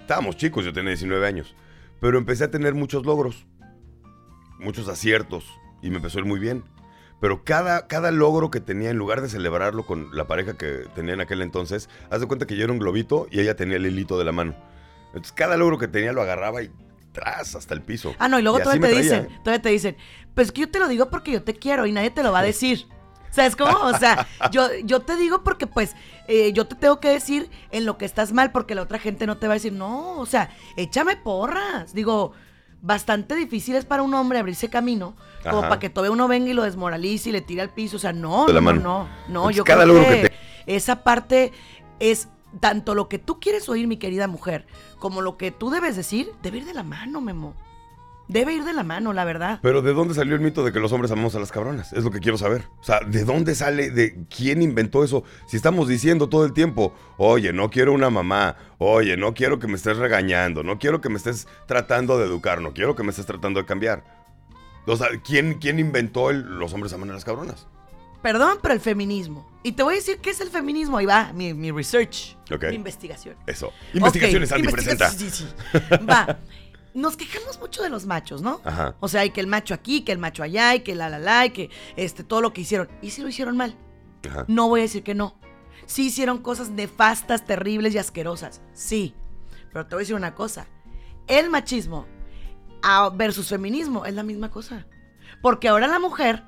Estábamos 0.00 0.36
chicos, 0.36 0.64
yo 0.64 0.72
tenía 0.72 0.90
19 0.90 1.26
años. 1.26 1.54
Pero 2.00 2.18
empecé 2.18 2.44
a 2.44 2.50
tener 2.50 2.74
muchos 2.74 3.06
logros, 3.06 3.46
muchos 4.58 4.88
aciertos, 4.88 5.46
y 5.82 5.90
me 5.90 5.96
empezó 5.96 6.18
a 6.18 6.22
ir 6.22 6.26
muy 6.26 6.40
bien. 6.40 6.64
Pero 7.20 7.44
cada, 7.44 7.86
cada 7.86 8.10
logro 8.10 8.50
que 8.50 8.60
tenía, 8.60 8.90
en 8.90 8.96
lugar 8.96 9.20
de 9.20 9.28
celebrarlo 9.28 9.86
con 9.86 10.08
la 10.16 10.26
pareja 10.26 10.56
que 10.56 10.86
tenía 10.96 11.14
en 11.14 11.20
aquel 11.20 11.40
entonces, 11.40 11.88
haz 12.10 12.20
de 12.20 12.26
cuenta 12.26 12.46
que 12.46 12.56
yo 12.56 12.64
era 12.64 12.72
un 12.72 12.80
globito 12.80 13.28
y 13.30 13.38
ella 13.38 13.54
tenía 13.54 13.76
el 13.76 13.86
hilito 13.86 14.18
de 14.18 14.24
la 14.24 14.32
mano. 14.32 14.56
Entonces 15.06 15.30
cada 15.30 15.56
logro 15.56 15.78
que 15.78 15.86
tenía 15.86 16.12
lo 16.12 16.22
agarraba 16.22 16.62
y 16.62 16.72
tras 17.12 17.54
hasta 17.54 17.74
el 17.74 17.82
piso. 17.82 18.14
Ah, 18.18 18.28
no, 18.28 18.38
y 18.38 18.42
luego 18.42 18.58
así 18.58 18.64
todavía 18.64 18.88
te 18.88 18.94
traía, 18.94 19.02
dicen, 19.02 19.38
todavía 19.42 19.62
te 19.62 19.68
dicen, 19.68 19.96
pues 20.34 20.50
que 20.50 20.62
yo 20.62 20.70
te 20.70 20.78
lo 20.78 20.88
digo 20.88 21.10
porque 21.10 21.30
yo 21.30 21.42
te 21.42 21.54
quiero 21.54 21.86
y 21.86 21.92
nadie 21.92 22.10
te 22.10 22.22
lo 22.22 22.32
va 22.32 22.40
a 22.40 22.44
decir. 22.44 22.86
¿Sabes 23.30 23.56
cómo? 23.56 23.78
O 23.86 23.98
sea, 23.98 24.26
yo, 24.50 24.68
yo 24.84 25.00
te 25.00 25.16
digo 25.16 25.42
porque 25.42 25.66
pues 25.66 25.96
eh, 26.28 26.52
yo 26.52 26.66
te 26.66 26.74
tengo 26.74 27.00
que 27.00 27.08
decir 27.08 27.50
en 27.70 27.86
lo 27.86 27.96
que 27.96 28.04
estás 28.04 28.32
mal 28.32 28.52
porque 28.52 28.74
la 28.74 28.82
otra 28.82 28.98
gente 28.98 29.26
no 29.26 29.38
te 29.38 29.46
va 29.46 29.54
a 29.54 29.56
decir, 29.56 29.72
no, 29.72 30.18
o 30.18 30.26
sea, 30.26 30.50
échame 30.76 31.16
porras. 31.16 31.94
Digo, 31.94 32.32
bastante 32.82 33.34
difícil 33.34 33.76
es 33.76 33.84
para 33.84 34.02
un 34.02 34.12
hombre 34.12 34.38
abrirse 34.38 34.68
camino 34.68 35.16
como 35.44 35.60
Ajá. 35.60 35.68
para 35.68 35.80
que 35.80 35.88
todavía 35.88 36.12
uno 36.12 36.28
venga 36.28 36.50
y 36.50 36.52
lo 36.52 36.62
desmoralice 36.62 37.30
y 37.30 37.32
le 37.32 37.40
tire 37.40 37.62
al 37.62 37.70
piso. 37.70 37.96
O 37.96 38.00
sea, 38.00 38.12
no, 38.12 38.46
no, 38.48 38.60
no, 38.60 38.72
no. 38.72 39.08
Entonces, 39.28 39.56
Yo 39.56 39.64
cada 39.64 39.84
creo 39.84 40.08
que, 40.08 40.22
que 40.22 40.32
esa 40.66 41.02
parte 41.02 41.52
es 42.00 42.28
tanto 42.60 42.94
lo 42.94 43.08
que 43.08 43.18
tú 43.18 43.40
quieres 43.40 43.68
oír, 43.68 43.86
mi 43.86 43.96
querida 43.96 44.26
mujer, 44.26 44.66
como 44.98 45.20
lo 45.20 45.36
que 45.36 45.50
tú 45.50 45.70
debes 45.70 45.96
decir, 45.96 46.32
debe 46.42 46.58
ir 46.58 46.64
de 46.64 46.74
la 46.74 46.82
mano, 46.82 47.20
Memo. 47.20 47.54
Debe 48.28 48.54
ir 48.54 48.64
de 48.64 48.72
la 48.72 48.82
mano, 48.82 49.12
la 49.12 49.24
verdad. 49.24 49.58
Pero 49.62 49.82
¿de 49.82 49.92
dónde 49.92 50.14
salió 50.14 50.34
el 50.34 50.40
mito 50.40 50.64
de 50.64 50.72
que 50.72 50.80
los 50.80 50.92
hombres 50.92 51.10
amamos 51.10 51.34
a 51.34 51.40
las 51.40 51.52
cabronas? 51.52 51.92
Es 51.92 52.04
lo 52.04 52.10
que 52.10 52.20
quiero 52.20 52.38
saber. 52.38 52.64
O 52.80 52.84
sea, 52.84 53.00
¿de 53.00 53.24
dónde 53.24 53.54
sale? 53.54 53.90
¿De 53.90 54.24
quién 54.34 54.62
inventó 54.62 55.04
eso? 55.04 55.24
Si 55.46 55.56
estamos 55.56 55.88
diciendo 55.88 56.28
todo 56.28 56.46
el 56.46 56.52
tiempo, 56.52 56.94
oye, 57.18 57.52
no 57.52 57.68
quiero 57.68 57.92
una 57.92 58.10
mamá, 58.10 58.56
oye, 58.78 59.16
no 59.16 59.34
quiero 59.34 59.58
que 59.58 59.66
me 59.66 59.74
estés 59.74 59.98
regañando, 59.98 60.62
no 60.62 60.78
quiero 60.78 61.00
que 61.00 61.08
me 61.08 61.16
estés 61.16 61.46
tratando 61.66 62.16
de 62.18 62.24
educar, 62.24 62.62
no 62.62 62.72
quiero 62.72 62.94
que 62.94 63.02
me 63.02 63.10
estés 63.10 63.26
tratando 63.26 63.60
de 63.60 63.66
cambiar. 63.66 64.04
O 64.86 64.96
sea, 64.96 65.08
¿quién, 65.22 65.54
quién 65.54 65.78
inventó 65.78 66.30
el 66.30 66.42
los 66.58 66.72
hombres 66.72 66.92
aman 66.92 67.10
a 67.10 67.14
las 67.14 67.24
cabronas? 67.24 67.66
Perdón, 68.22 68.58
pero 68.62 68.74
el 68.74 68.80
feminismo. 68.80 69.50
Y 69.64 69.72
te 69.72 69.82
voy 69.82 69.94
a 69.94 69.96
decir 69.96 70.18
qué 70.18 70.30
es 70.30 70.40
el 70.40 70.48
feminismo. 70.48 70.96
Ahí 70.98 71.06
va, 71.06 71.32
mi, 71.32 71.54
mi 71.54 71.70
research. 71.70 72.36
Ok. 72.52 72.64
Mi 72.70 72.76
investigación. 72.76 73.36
Eso. 73.46 73.72
Investigaciones 73.94 74.50
Ok, 74.52 74.56
Andy 74.58 74.68
presenta. 74.68 75.10
Sí, 75.10 75.30
sí, 75.30 75.44
sí. 75.44 75.76
Va. 76.08 76.38
Nos 76.94 77.16
quejamos 77.16 77.58
mucho 77.58 77.82
de 77.82 77.88
los 77.88 78.04
machos, 78.06 78.42
¿no? 78.42 78.60
Ajá. 78.64 78.94
O 79.00 79.08
sea, 79.08 79.24
y 79.24 79.30
que 79.30 79.40
el 79.40 79.46
macho 79.46 79.72
aquí, 79.74 80.02
que 80.02 80.12
el 80.12 80.18
macho 80.18 80.42
allá, 80.42 80.74
y 80.74 80.80
que 80.80 80.94
la 80.94 81.08
la 81.08 81.18
la, 81.18 81.46
y 81.46 81.50
que 81.50 81.70
este, 81.96 82.22
todo 82.22 82.40
lo 82.42 82.52
que 82.52 82.60
hicieron. 82.60 82.88
¿Y 83.00 83.10
si 83.10 83.22
lo 83.22 83.28
hicieron 83.28 83.56
mal? 83.56 83.76
Ajá. 84.28 84.44
No 84.48 84.68
voy 84.68 84.80
a 84.80 84.82
decir 84.84 85.02
que 85.02 85.14
no. 85.14 85.36
Sí 85.86 86.06
hicieron 86.06 86.38
cosas 86.38 86.70
nefastas, 86.70 87.44
terribles 87.46 87.94
y 87.94 87.98
asquerosas. 87.98 88.60
Sí. 88.72 89.14
Pero 89.72 89.86
te 89.86 89.94
voy 89.94 90.02
a 90.02 90.04
decir 90.04 90.14
una 90.16 90.34
cosa. 90.34 90.66
El 91.26 91.50
machismo 91.50 92.06
a- 92.82 93.10
versus 93.10 93.48
feminismo 93.48 94.04
es 94.06 94.14
la 94.14 94.22
misma 94.22 94.50
cosa. 94.50 94.86
Porque 95.40 95.68
ahora 95.68 95.86
la 95.86 95.98
mujer 95.98 96.44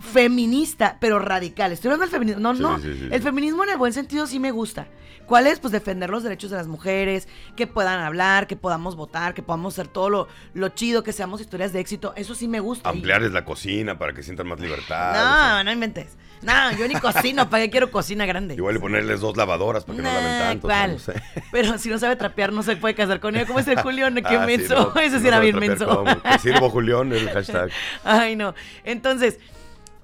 feminista, 0.00 0.96
pero 1.00 1.18
radical. 1.18 1.72
Estoy 1.72 1.88
hablando 1.90 2.06
del 2.06 2.10
feminismo. 2.12 2.40
No, 2.40 2.54
Sí, 2.54 2.62
no. 2.62 2.78
sí, 2.78 2.98
sí, 3.00 3.08
el 3.10 3.22
feminismo 3.22 3.64
en 3.64 3.70
el 3.70 3.76
buen 3.78 3.92
sentido 3.92 4.26
sí 4.26 4.38
me 4.38 4.50
gusta. 4.50 4.86
¿Cuál 5.26 5.46
es? 5.46 5.60
Pues 5.60 5.70
defender 5.70 6.10
los 6.10 6.24
derechos 6.24 6.50
de 6.50 6.56
las 6.56 6.66
mujeres, 6.66 7.28
que 7.54 7.68
puedan 7.68 8.00
hablar, 8.00 8.48
que 8.48 8.56
podamos 8.56 8.96
votar, 8.96 9.32
que 9.32 9.44
podamos 9.44 9.74
hacer 9.74 9.86
todo 9.86 10.10
lo, 10.10 10.28
lo 10.54 10.70
chido, 10.70 11.04
que 11.04 11.12
seamos 11.12 11.40
historias 11.40 11.72
de 11.72 11.78
éxito. 11.78 12.12
Eso 12.16 12.34
sí 12.34 12.48
me 12.48 12.58
gusta. 12.58 12.88
Y- 12.90 12.96
Ampliarles 12.96 13.30
la 13.32 13.44
cocina 13.44 13.96
para 13.96 14.12
que 14.12 14.24
sientan 14.24 14.48
más 14.48 14.58
libertad. 14.58 15.10
o 15.10 15.14
sea, 15.14 15.52
No, 15.58 15.64
no 15.64 15.72
inventes. 15.72 16.16
No, 16.42 16.72
yo 16.72 16.88
ni 16.88 16.94
cocino, 16.94 17.48
¿para 17.50 17.62
qué 17.64 17.70
quiero 17.70 17.90
cocina 17.92 18.24
grande? 18.26 18.54
Igual 18.54 18.76
y 18.76 18.78
ponerles 18.80 19.20
dos 19.20 19.36
lavadoras 19.36 19.84
para 19.84 19.96
que 19.98 20.02
no 20.02 20.08
laven 20.12 20.38
tanto. 20.40 20.66
¿cuál? 20.68 20.92
no 20.94 20.98
sé. 20.98 21.12
Pero 21.52 21.78
si 21.78 21.90
no 21.90 21.98
sabe 21.98 22.16
trapear, 22.16 22.52
no 22.52 22.62
se 22.64 22.74
puede 22.76 22.94
casar 22.96 23.20
con 23.20 23.36
ella. 23.36 23.46
¿Cómo 23.46 23.60
es 23.60 23.68
el 23.68 23.78
Julián? 23.82 24.14
Qué 24.16 24.36
Ah, 24.36 24.46
menso. 24.46 24.92
no, 24.94 25.00
Ese 25.00 25.16
no 25.16 25.20
sí 25.20 25.26
era 25.28 25.36
sabe 25.36 25.52
bien 25.52 25.58
menso. 25.60 26.02
Te 26.24 26.38
sirvo, 26.40 26.70
Julián, 26.70 27.12
el 27.12 27.30
hashtag. 27.30 27.70
Ay, 28.02 28.34
no. 28.34 28.54
Entonces, 28.84 29.38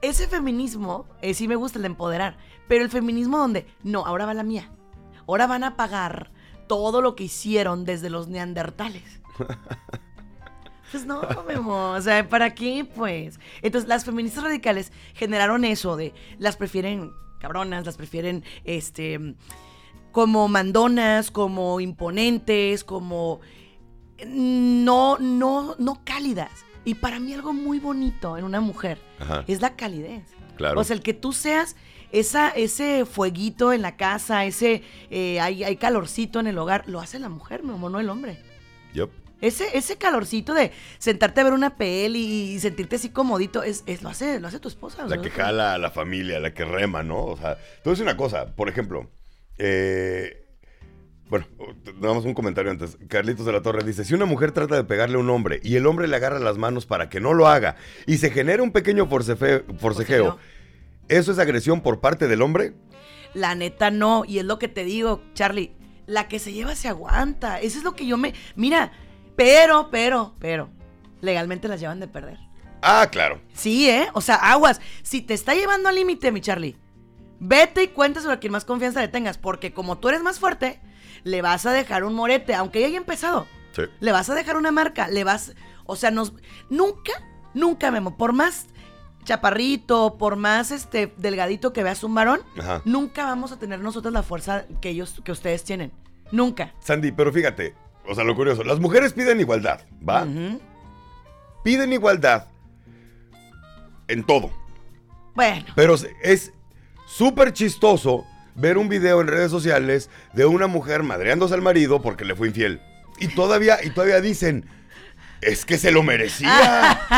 ese 0.08 0.28
feminismo, 0.28 1.06
eh, 1.22 1.34
sí 1.34 1.48
me 1.48 1.56
gusta 1.56 1.78
el 1.78 1.82
de 1.82 1.88
empoderar. 1.88 2.36
Pero 2.68 2.84
el 2.84 2.90
feminismo 2.90 3.38
donde, 3.38 3.66
no, 3.82 4.04
ahora 4.06 4.26
va 4.26 4.34
la 4.34 4.42
mía. 4.42 4.70
Ahora 5.26 5.46
van 5.46 5.64
a 5.64 5.76
pagar 5.76 6.30
todo 6.66 7.00
lo 7.00 7.14
que 7.14 7.24
hicieron 7.24 7.84
desde 7.84 8.10
los 8.10 8.28
neandertales. 8.28 9.20
Pues 10.92 11.04
no, 11.04 11.20
Memo, 11.48 11.90
o 11.90 12.00
sea, 12.00 12.28
¿para 12.28 12.54
qué, 12.54 12.84
pues? 12.84 13.40
Entonces, 13.60 13.88
las 13.88 14.04
feministas 14.04 14.44
radicales 14.44 14.92
generaron 15.14 15.64
eso 15.64 15.96
de, 15.96 16.14
las 16.38 16.56
prefieren 16.56 17.10
cabronas, 17.40 17.84
las 17.84 17.96
prefieren, 17.96 18.44
este, 18.64 19.34
como 20.12 20.48
mandonas, 20.48 21.30
como 21.32 21.80
imponentes, 21.80 22.84
como 22.84 23.40
no, 24.26 25.18
no, 25.18 25.74
no 25.78 26.00
cálidas. 26.04 26.65
Y 26.86 26.94
para 26.94 27.20
mí 27.20 27.34
algo 27.34 27.52
muy 27.52 27.78
bonito 27.80 28.38
en 28.38 28.44
una 28.44 28.60
mujer 28.62 28.98
Ajá. 29.18 29.44
es 29.46 29.60
la 29.60 29.76
calidez. 29.76 30.22
Claro. 30.56 30.80
O 30.80 30.84
sea, 30.84 30.96
el 30.96 31.02
que 31.02 31.12
tú 31.12 31.34
seas 31.34 31.76
esa, 32.12 32.48
ese 32.48 33.04
fueguito 33.04 33.74
en 33.74 33.82
la 33.82 33.96
casa, 33.96 34.46
ese 34.46 34.82
eh, 35.10 35.38
hay, 35.40 35.64
hay 35.64 35.76
calorcito 35.76 36.40
en 36.40 36.46
el 36.46 36.56
hogar, 36.56 36.84
lo 36.86 37.00
hace 37.00 37.18
la 37.18 37.28
mujer, 37.28 37.62
mi 37.62 37.72
amor, 37.74 37.90
no 37.90 38.00
el 38.00 38.08
hombre. 38.08 38.38
Yup. 38.94 39.10
Ese, 39.42 39.76
ese 39.76 39.96
calorcito 39.98 40.54
de 40.54 40.72
sentarte 40.98 41.42
a 41.42 41.44
ver 41.44 41.52
una 41.52 41.76
peli 41.76 42.20
y 42.54 42.58
sentirte 42.60 42.96
así 42.96 43.10
comodito, 43.10 43.62
es, 43.62 43.82
es- 43.86 44.02
lo, 44.02 44.08
hace, 44.08 44.40
lo 44.40 44.48
hace 44.48 44.60
tu 44.60 44.68
esposa. 44.68 45.04
La 45.06 45.16
¿no? 45.16 45.22
que 45.22 45.28
jala 45.30 45.74
a 45.74 45.78
la 45.78 45.90
familia, 45.90 46.40
la 46.40 46.54
que 46.54 46.64
rema, 46.64 47.02
¿no? 47.02 47.22
O 47.22 47.36
sea, 47.36 47.58
decir 47.84 48.02
una 48.04 48.16
cosa, 48.16 48.54
por 48.56 48.70
ejemplo, 48.70 49.10
eh, 49.58 50.45
bueno, 51.28 51.46
damos 52.00 52.24
un 52.24 52.34
comentario 52.34 52.70
antes. 52.70 52.98
Carlitos 53.08 53.46
de 53.46 53.52
la 53.52 53.62
Torre 53.62 53.82
dice, 53.82 54.04
si 54.04 54.14
una 54.14 54.26
mujer 54.26 54.52
trata 54.52 54.76
de 54.76 54.84
pegarle 54.84 55.16
a 55.16 55.18
un 55.18 55.30
hombre 55.30 55.60
y 55.62 55.76
el 55.76 55.86
hombre 55.86 56.06
le 56.06 56.16
agarra 56.16 56.38
las 56.38 56.56
manos 56.56 56.86
para 56.86 57.08
que 57.08 57.20
no 57.20 57.34
lo 57.34 57.48
haga 57.48 57.76
y 58.06 58.18
se 58.18 58.30
genera 58.30 58.62
un 58.62 58.72
pequeño 58.72 59.06
Forcejeo. 59.06 60.38
¿eso 61.08 61.32
es 61.32 61.38
agresión 61.38 61.80
por 61.80 62.00
parte 62.00 62.28
del 62.28 62.42
hombre? 62.42 62.74
La 63.34 63.54
neta 63.54 63.90
no, 63.90 64.24
y 64.26 64.38
es 64.38 64.44
lo 64.44 64.58
que 64.58 64.68
te 64.68 64.84
digo, 64.84 65.22
Charlie, 65.34 65.72
la 66.06 66.28
que 66.28 66.38
se 66.38 66.52
lleva 66.52 66.74
se 66.74 66.88
aguanta. 66.88 67.60
Eso 67.60 67.78
es 67.78 67.84
lo 67.84 67.94
que 67.94 68.06
yo 68.06 68.16
me... 68.16 68.34
Mira, 68.54 68.92
pero, 69.36 69.90
pero, 69.90 70.34
pero, 70.38 70.70
legalmente 71.20 71.68
las 71.68 71.80
llevan 71.80 72.00
de 72.00 72.08
perder. 72.08 72.38
Ah, 72.82 73.08
claro. 73.10 73.40
Sí, 73.52 73.90
¿eh? 73.90 74.08
O 74.14 74.20
sea, 74.20 74.36
aguas. 74.36 74.80
Si 75.02 75.20
te 75.20 75.34
está 75.34 75.54
llevando 75.54 75.88
al 75.88 75.96
límite, 75.96 76.30
mi 76.32 76.40
Charlie, 76.40 76.76
vete 77.40 77.82
y 77.84 77.88
cuéntaselo 77.88 78.32
a 78.32 78.40
quien 78.40 78.52
más 78.52 78.64
confianza 78.64 79.00
le 79.00 79.08
tengas, 79.08 79.38
porque 79.38 79.72
como 79.72 79.98
tú 79.98 80.08
eres 80.08 80.22
más 80.22 80.38
fuerte, 80.38 80.80
le 81.26 81.42
vas 81.42 81.66
a 81.66 81.72
dejar 81.72 82.04
un 82.04 82.14
morete, 82.14 82.54
aunque 82.54 82.80
ya 82.80 82.86
haya 82.86 82.98
empezado. 82.98 83.48
Sí. 83.72 83.82
Le 83.98 84.12
vas 84.12 84.30
a 84.30 84.34
dejar 84.34 84.56
una 84.56 84.70
marca, 84.70 85.08
le 85.08 85.24
vas... 85.24 85.54
O 85.84 85.96
sea, 85.96 86.12
nos... 86.12 86.32
Nunca, 86.70 87.12
nunca, 87.52 87.90
Memo, 87.90 88.16
por 88.16 88.32
más 88.32 88.68
chaparrito, 89.24 90.18
por 90.18 90.36
más 90.36 90.70
este 90.70 91.12
delgadito 91.16 91.72
que 91.72 91.82
veas 91.82 92.04
un 92.04 92.14
varón, 92.14 92.42
Ajá. 92.56 92.80
nunca 92.84 93.24
vamos 93.24 93.50
a 93.50 93.58
tener 93.58 93.80
nosotros 93.80 94.14
la 94.14 94.22
fuerza 94.22 94.66
que 94.80 94.90
ellos, 94.90 95.20
que 95.24 95.32
ustedes 95.32 95.64
tienen. 95.64 95.90
Nunca. 96.30 96.72
Sandy, 96.78 97.10
pero 97.10 97.32
fíjate, 97.32 97.74
o 98.06 98.14
sea, 98.14 98.22
lo 98.22 98.36
curioso, 98.36 98.62
las 98.62 98.78
mujeres 98.78 99.12
piden 99.12 99.40
igualdad, 99.40 99.80
¿va? 100.08 100.24
Piden 101.64 101.92
igualdad 101.92 102.46
en 104.06 104.22
todo. 104.22 104.52
Bueno, 105.34 105.66
Pero 105.74 105.96
es 106.22 106.52
súper 107.04 107.52
chistoso 107.52 108.24
ver 108.56 108.78
un 108.78 108.88
video 108.88 109.20
en 109.20 109.28
redes 109.28 109.50
sociales 109.50 110.10
de 110.32 110.46
una 110.46 110.66
mujer 110.66 111.02
madreándose 111.02 111.54
al 111.54 111.62
marido 111.62 112.02
porque 112.02 112.24
le 112.24 112.34
fue 112.34 112.48
infiel. 112.48 112.80
Y 113.18 113.28
todavía, 113.28 113.78
y 113.82 113.90
todavía 113.90 114.20
dicen, 114.20 114.66
es 115.40 115.64
que 115.64 115.78
se 115.78 115.90
lo 115.90 116.02
merecía. 116.02 117.00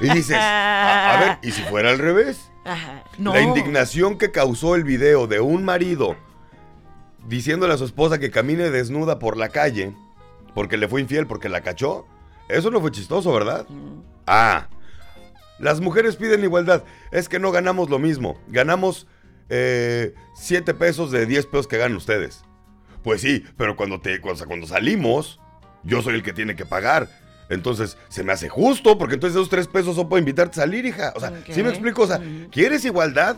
Y 0.00 0.08
dices, 0.10 0.36
a, 0.36 1.14
a 1.14 1.20
ver, 1.20 1.38
¿y 1.42 1.50
si 1.50 1.60
fuera 1.62 1.90
al 1.90 1.98
revés? 1.98 2.50
Ajá. 2.64 3.02
No. 3.18 3.34
La 3.34 3.40
indignación 3.40 4.16
que 4.16 4.30
causó 4.30 4.74
el 4.74 4.84
video 4.84 5.26
de 5.26 5.40
un 5.40 5.64
marido 5.64 6.16
diciéndole 7.26 7.74
a 7.74 7.76
su 7.76 7.84
esposa 7.84 8.18
que 8.18 8.30
camine 8.30 8.70
desnuda 8.70 9.18
por 9.18 9.36
la 9.36 9.48
calle 9.48 9.94
porque 10.54 10.76
le 10.76 10.88
fue 10.88 11.00
infiel, 11.02 11.26
porque 11.26 11.48
la 11.48 11.60
cachó, 11.60 12.06
eso 12.48 12.70
no 12.70 12.80
fue 12.80 12.90
chistoso, 12.90 13.32
¿verdad? 13.32 13.66
Ah, 14.26 14.68
las 15.58 15.80
mujeres 15.80 16.16
piden 16.16 16.44
igualdad. 16.44 16.84
Es 17.10 17.28
que 17.28 17.38
no 17.38 17.52
ganamos 17.52 17.90
lo 17.90 17.98
mismo. 17.98 18.38
Ganamos 18.48 19.06
7 19.48 20.74
pesos 20.74 21.10
de 21.10 21.26
10 21.26 21.46
pesos 21.46 21.66
que 21.66 21.78
ganan 21.78 21.96
ustedes. 21.96 22.42
Pues 23.02 23.20
sí, 23.20 23.44
pero 23.56 23.76
cuando, 23.76 24.00
te, 24.00 24.20
cuando, 24.20 24.44
cuando 24.46 24.66
salimos, 24.66 25.40
yo 25.84 26.02
soy 26.02 26.14
el 26.14 26.22
que 26.22 26.32
tiene 26.32 26.56
que 26.56 26.66
pagar. 26.66 27.08
Entonces, 27.48 27.96
se 28.08 28.24
me 28.24 28.32
hace 28.32 28.48
justo, 28.48 28.98
porque 28.98 29.14
entonces 29.14 29.36
esos 29.36 29.48
3 29.48 29.68
pesos 29.68 29.94
son 29.94 30.08
para 30.08 30.18
invitarte 30.18 30.58
a 30.58 30.64
salir, 30.64 30.84
hija. 30.84 31.12
O 31.14 31.20
sea, 31.20 31.30
Ok. 31.30 31.52
¿sí 31.52 31.62
me 31.62 31.68
explico? 31.68 32.02
O 32.02 32.06
sea. 32.08 32.20
¿quieres 32.50 32.84
igualdad? 32.84 33.36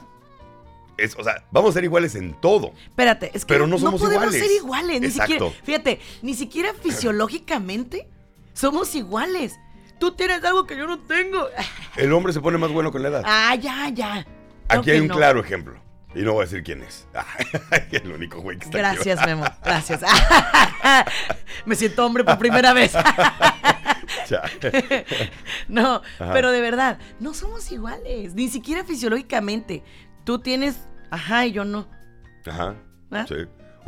Es, 0.97 1.15
o 1.17 1.23
sea, 1.23 1.45
vamos 1.53 1.71
a 1.71 1.73
ser 1.75 1.85
iguales 1.85 2.15
en 2.17 2.33
todo. 2.41 2.73
Espérate, 2.89 3.31
es 3.35 3.45
que 3.45 3.55
Pero 3.55 3.67
no 3.67 3.79
somos 3.79 4.01
podemos 4.01 4.25
iguales. 4.35 4.43
ser 4.49 4.57
iguales, 4.57 5.01
ni 5.01 5.07
Exacto. 5.07 5.33
siquiera, 5.51 5.65
fíjate, 5.65 6.01
ni 6.23 6.35
siquiera 6.35 6.73
fisiológicamente 6.75 8.09
somos 8.53 8.95
iguales. 8.95 9.61
Tú 10.01 10.13
tienes 10.13 10.43
algo 10.43 10.67
que 10.67 10.77
yo 10.77 10.87
no 10.87 10.99
tengo. 11.01 11.47
El 11.97 12.13
hombre 12.13 12.33
se 12.33 12.41
pone 12.41 12.57
más 12.59 12.71
bueno 12.73 12.91
con 12.91 13.03
la 13.03 13.09
edad. 13.11 13.23
Ah, 13.27 13.55
ya, 13.55 13.89
ya. 13.91 14.27
Aquí 14.69 14.91
hay 14.91 15.01
un 15.01 15.09
no. 15.09 15.17
claro 15.17 15.41
ejemplo. 15.41 15.81
Y 16.19 16.23
no 16.25 16.33
voy 16.33 16.43
a 16.43 16.45
decir 16.47 16.65
quién 16.65 16.83
es. 16.83 17.07
el 17.93 18.11
único 18.13 18.41
güey 18.41 18.59
que 18.59 18.65
está 18.65 18.79
aquí. 18.91 18.97
Gracias, 18.97 19.25
Memo. 19.27 19.45
Gracias. 19.65 20.01
Me 21.65 21.77
siento 21.77 22.05
hombre 22.05 22.25
por 22.25 22.39
primera 22.39 22.73
vez. 22.73 22.93
No, 25.69 26.03
Ajá. 26.19 26.33
pero 26.33 26.51
de 26.51 26.61
verdad, 26.61 26.99
no 27.21 27.35
somos 27.35 27.71
iguales, 27.71 28.35
ni 28.35 28.49
siquiera 28.49 28.85
fisiológicamente. 28.85 29.83
Tú 30.25 30.41
tienes, 30.41 30.81
ajá, 31.11 31.47
y 31.47 31.53
yo 31.53 31.65
no. 31.65 31.89
Ajá. 32.47 32.75
¿Ah? 33.11 33.25
Sí. 33.29 33.37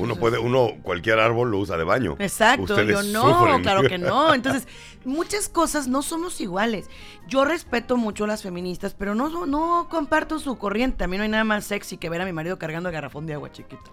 Uno 0.01 0.17
puede, 0.17 0.39
uno, 0.39 0.71
cualquier 0.83 1.19
árbol 1.19 1.51
lo 1.51 1.59
usa 1.59 1.77
de 1.77 1.85
baño. 1.85 2.17
Exacto, 2.19 2.63
Ustedes 2.63 2.89
yo 2.89 3.03
no, 3.13 3.23
sufren. 3.23 3.63
claro 3.63 3.83
que 3.83 3.99
no. 3.99 4.35
Entonces, 4.41 4.67
muchas 5.05 5.49
cosas 5.49 5.89
no 5.89 6.03
somos 6.03 6.41
iguales. 6.41 6.89
Yo 7.27 7.45
respeto 7.45 7.97
mucho 7.97 8.25
a 8.25 8.27
las 8.27 8.43
feministas, 8.43 8.95
pero 8.95 9.15
no, 9.15 9.47
no 9.47 9.89
comparto 9.91 10.39
su 10.39 10.57
corriente. 10.59 11.05
A 11.05 11.07
mí 11.07 11.17
no 11.17 11.23
hay 11.23 11.29
nada 11.29 11.45
más 11.45 11.65
sexy 11.65 11.97
que 11.97 12.09
ver 12.09 12.21
a 12.21 12.25
mi 12.25 12.33
marido 12.33 12.59
cargando 12.59 12.89
el 12.89 12.95
garrafón 12.95 13.27
de 13.27 13.35
agua 13.35 13.53
chiquito. 13.53 13.91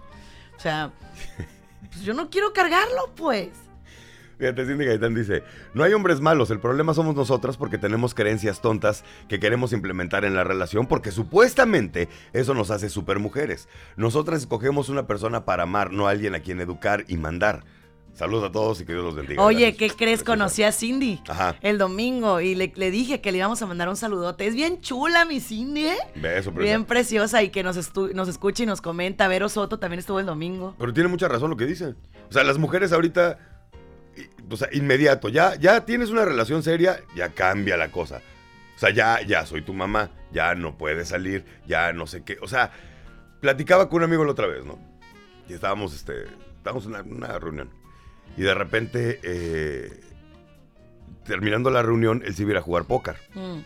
O 0.56 0.60
sea, 0.60 0.92
pues 1.90 2.02
yo 2.02 2.14
no 2.14 2.30
quiero 2.30 2.52
cargarlo, 2.52 3.12
pues. 3.14 3.50
Fíjate, 4.38 4.66
Cindy 4.66 4.84
Gaitán 4.84 5.14
dice, 5.14 5.42
no 5.74 5.82
hay 5.82 5.92
hombres 5.92 6.20
malos, 6.20 6.50
el 6.50 6.60
problema 6.60 6.94
somos 6.94 7.16
nosotras 7.16 7.56
porque 7.56 7.76
tenemos 7.76 8.14
creencias 8.14 8.60
tontas 8.60 9.04
que 9.28 9.40
queremos 9.40 9.72
implementar 9.72 10.24
en 10.24 10.34
la 10.34 10.44
relación 10.44 10.86
porque 10.86 11.10
supuestamente 11.10 12.08
eso 12.32 12.54
nos 12.54 12.70
hace 12.70 12.88
super 12.88 13.18
mujeres. 13.18 13.68
Nosotras 13.96 14.40
escogemos 14.40 14.88
una 14.88 15.06
persona 15.06 15.44
para 15.44 15.64
amar, 15.64 15.92
no 15.92 16.06
a 16.06 16.10
alguien 16.10 16.34
a 16.34 16.40
quien 16.40 16.60
educar 16.60 17.04
y 17.08 17.16
mandar. 17.16 17.64
Saludos 18.18 18.48
a 18.48 18.52
todos 18.52 18.80
y 18.80 18.84
que 18.84 18.92
Dios 18.92 19.04
los 19.04 19.14
bendiga. 19.14 19.40
Oye. 19.44 19.76
¿qué 19.76 19.90
crees? 19.90 20.24
Conocí 20.24 20.64
a 20.64 20.72
Cindy 20.72 21.20
Ajá. 21.28 21.54
el 21.60 21.78
domingo 21.78 22.40
y 22.40 22.56
le, 22.56 22.72
le 22.74 22.90
dije 22.90 23.20
que 23.20 23.30
le 23.30 23.38
íbamos 23.38 23.62
a 23.62 23.66
mandar 23.66 23.88
un 23.88 23.94
saludote. 23.96 24.44
Es 24.44 24.56
bien 24.56 24.80
chula 24.80 25.24
mi 25.24 25.38
Cindy, 25.38 25.86
¿eh? 25.86 25.96
Beso, 26.16 26.50
preciosa. 26.52 26.58
Bien 26.58 26.84
preciosa 26.84 27.42
y 27.44 27.50
que 27.50 27.62
nos, 27.62 27.76
nos 28.14 28.28
escucha 28.28 28.64
y 28.64 28.66
nos 28.66 28.80
comenta. 28.80 29.28
Vero 29.28 29.48
Soto 29.48 29.78
también 29.78 30.00
estuvo 30.00 30.18
el 30.18 30.26
domingo. 30.26 30.74
Pero 30.78 30.92
tiene 30.92 31.08
mucha 31.08 31.28
razón 31.28 31.50
lo 31.50 31.56
que 31.56 31.66
dice. 31.66 31.94
O 32.28 32.32
sea, 32.32 32.42
las 32.42 32.58
mujeres 32.58 32.92
ahorita, 32.92 33.38
o 34.50 34.56
sea, 34.56 34.68
inmediato, 34.72 35.28
ya, 35.28 35.54
ya 35.56 35.84
tienes 35.84 36.10
una 36.10 36.24
relación 36.24 36.62
seria, 36.62 37.00
ya 37.14 37.30
cambia 37.30 37.76
la 37.76 37.90
cosa. 37.90 38.20
O 38.76 38.78
sea, 38.78 38.90
ya, 38.90 39.20
ya 39.22 39.44
soy 39.46 39.62
tu 39.62 39.74
mamá, 39.74 40.10
ya 40.32 40.54
no 40.54 40.78
puedes 40.78 41.08
salir, 41.08 41.44
ya 41.66 41.92
no 41.92 42.06
sé 42.06 42.22
qué. 42.22 42.38
O 42.42 42.48
sea, 42.48 42.70
platicaba 43.40 43.88
con 43.88 43.98
un 43.98 44.04
amigo 44.04 44.24
la 44.24 44.32
otra 44.32 44.46
vez, 44.46 44.64
¿no? 44.64 44.78
Y 45.48 45.52
estábamos, 45.54 45.94
este, 45.94 46.24
estábamos 46.56 46.84
en 46.86 46.90
una, 46.92 47.02
una 47.02 47.38
reunión. 47.38 47.70
Y 48.36 48.42
de 48.42 48.54
repente, 48.54 49.20
eh, 49.22 50.00
terminando 51.24 51.70
la 51.70 51.82
reunión, 51.82 52.22
él 52.24 52.34
se 52.34 52.42
iba 52.42 52.50
a 52.50 52.52
ir 52.52 52.58
a 52.58 52.62
jugar 52.62 52.84
póker. 52.84 53.16
Mm. 53.34 53.58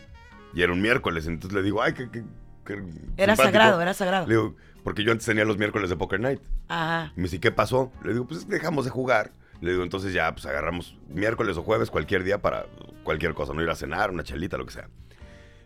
Y 0.55 0.63
era 0.63 0.73
un 0.73 0.81
miércoles, 0.83 1.27
entonces 1.27 1.55
le 1.57 1.63
digo, 1.63 1.83
ay, 1.83 1.93
qué, 1.95 2.11
qué- 2.11 2.25
qué 2.67 2.73
Era 3.17 3.35
simpático". 3.37 3.43
sagrado, 3.43 3.81
era 3.81 3.95
sagrado. 3.95 4.27
Le 4.27 4.35
digo, 4.35 4.57
porque 4.85 5.05
yo 5.05 5.13
antes 5.13 5.27
tenía 5.27 5.45
los 5.45 5.59
miércoles 5.59 5.89
de 5.91 5.97
Poker 5.97 6.21
Night. 6.21 6.41
Ajá. 6.69 7.13
Y 7.17 7.21
me 7.21 7.25
dice, 7.25 7.41
¿qué 7.41 7.51
pasó? 7.53 7.93
Le 8.05 8.13
digo, 8.13 8.27
pues 8.27 8.49
dejamos 8.49 8.85
de 8.85 8.91
jugar. 8.91 9.33
Le 9.63 9.71
digo, 9.71 9.85
entonces 9.85 10.13
ya, 10.13 10.33
pues 10.33 10.45
agarramos 10.45 10.99
miércoles 11.09 11.57
o 11.57 11.63
jueves, 11.63 11.89
cualquier 11.89 12.25
día 12.25 12.43
para 12.43 12.67
cualquier 13.05 13.33
cosa, 13.33 13.55
no 13.55 13.63
ir 13.63 13.71
a 13.71 13.77
cenar, 13.77 14.11
una 14.11 14.25
chelita, 14.25 14.59
lo 14.59 14.67
que 14.67 14.73
sea. 14.73 14.89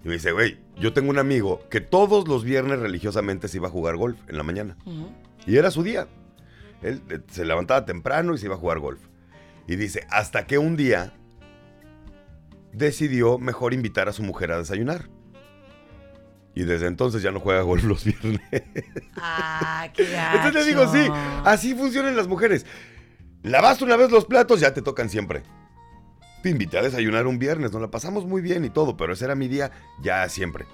Y 0.04 0.08
me 0.08 0.14
dice, 0.14 0.32
güey, 0.32 0.58
yo 0.78 0.92
tengo 0.92 1.08
un 1.08 1.18
amigo 1.18 1.66
que 1.70 1.80
todos 1.80 2.28
los 2.28 2.44
viernes 2.44 2.78
religiosamente 2.78 3.48
se 3.48 3.56
iba 3.56 3.68
a 3.68 3.70
jugar 3.70 3.96
golf 3.96 4.18
en 4.28 4.36
la 4.36 4.42
mañana. 4.42 4.76
Y 5.46 5.56
era 5.56 5.70
su 5.70 5.82
día. 5.82 6.08
Él 6.82 7.00
eh, 7.08 7.20
se 7.28 7.46
levantaba 7.46 7.86
temprano 7.86 8.34
y 8.34 8.38
se 8.38 8.44
iba 8.44 8.54
a 8.54 8.58
jugar 8.58 8.80
golf. 8.80 9.00
Y 9.66 9.76
dice, 9.76 10.06
hasta 10.10 10.46
que 10.46 10.58
un 10.58 10.76
día 10.76 11.14
decidió 12.72 13.38
mejor 13.38 13.72
invitar 13.72 14.10
a 14.10 14.12
su 14.12 14.22
mujer 14.22 14.52
a 14.52 14.58
desayunar. 14.58 15.08
Y 16.54 16.64
desde 16.64 16.86
entonces 16.86 17.22
ya 17.22 17.30
no 17.30 17.40
juega 17.40 17.62
golf 17.62 17.84
los 17.84 18.04
viernes. 18.04 18.40
Ah, 19.16 19.88
qué 19.94 20.04
Entonces 20.34 20.54
le 20.54 20.64
digo, 20.64 20.86
sí, 20.92 21.00
gacho. 21.00 21.14
así 21.44 21.74
funcionan 21.74 22.14
las 22.14 22.28
mujeres. 22.28 22.66
Lavaste 23.46 23.84
una 23.84 23.96
vez 23.96 24.10
los 24.10 24.24
platos, 24.24 24.58
ya 24.58 24.74
te 24.74 24.82
tocan 24.82 25.08
siempre. 25.08 25.44
Te 26.42 26.50
invité 26.50 26.78
a 26.78 26.82
desayunar 26.82 27.28
un 27.28 27.38
viernes, 27.38 27.72
nos 27.72 27.80
la 27.80 27.88
pasamos 27.92 28.26
muy 28.26 28.42
bien 28.42 28.64
y 28.64 28.70
todo, 28.70 28.96
pero 28.96 29.12
ese 29.12 29.24
era 29.24 29.36
mi 29.36 29.46
día 29.46 29.70
ya 30.02 30.28
siempre. 30.28 30.66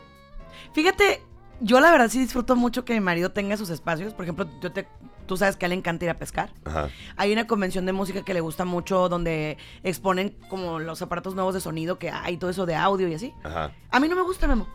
Fíjate, 0.73 1.21
yo 1.61 1.81
la 1.81 1.91
verdad 1.91 2.09
sí 2.09 2.19
disfruto 2.19 2.57
mucho 2.57 2.87
que 2.87 2.95
mi 2.95 3.01
marido 3.01 3.31
tenga 3.31 3.59
sus 3.59 3.69
espacios. 3.69 4.15
Por 4.15 4.25
ejemplo, 4.25 4.49
yo 4.63 4.73
te, 4.73 4.89
tú 5.27 5.37
sabes 5.37 5.57
que 5.57 5.67
a 5.67 5.67
él 5.67 5.73
le 5.73 5.77
encanta 5.77 6.07
ir 6.07 6.11
a 6.11 6.19
pescar. 6.19 6.51
Ajá. 6.65 6.89
Hay 7.17 7.31
una 7.31 7.47
convención 7.47 7.85
de 7.85 7.93
música 7.93 8.23
que 8.23 8.33
le 8.33 8.41
gusta 8.41 8.65
mucho 8.65 9.11
donde 9.11 9.59
exponen 9.83 10.39
como 10.49 10.79
los 10.79 11.03
aparatos 11.03 11.35
nuevos 11.35 11.53
de 11.53 11.61
sonido 11.61 11.99
que 11.99 12.11
hay, 12.11 12.39
todo 12.39 12.49
eso 12.49 12.65
de 12.65 12.75
audio 12.75 13.07
y 13.07 13.13
así. 13.15 13.35
Ajá. 13.45 13.71
A 13.91 14.01
mí 14.01 14.09
no 14.09 14.17
me 14.17 14.23
gusta, 14.23 14.49
Memo. 14.49 14.67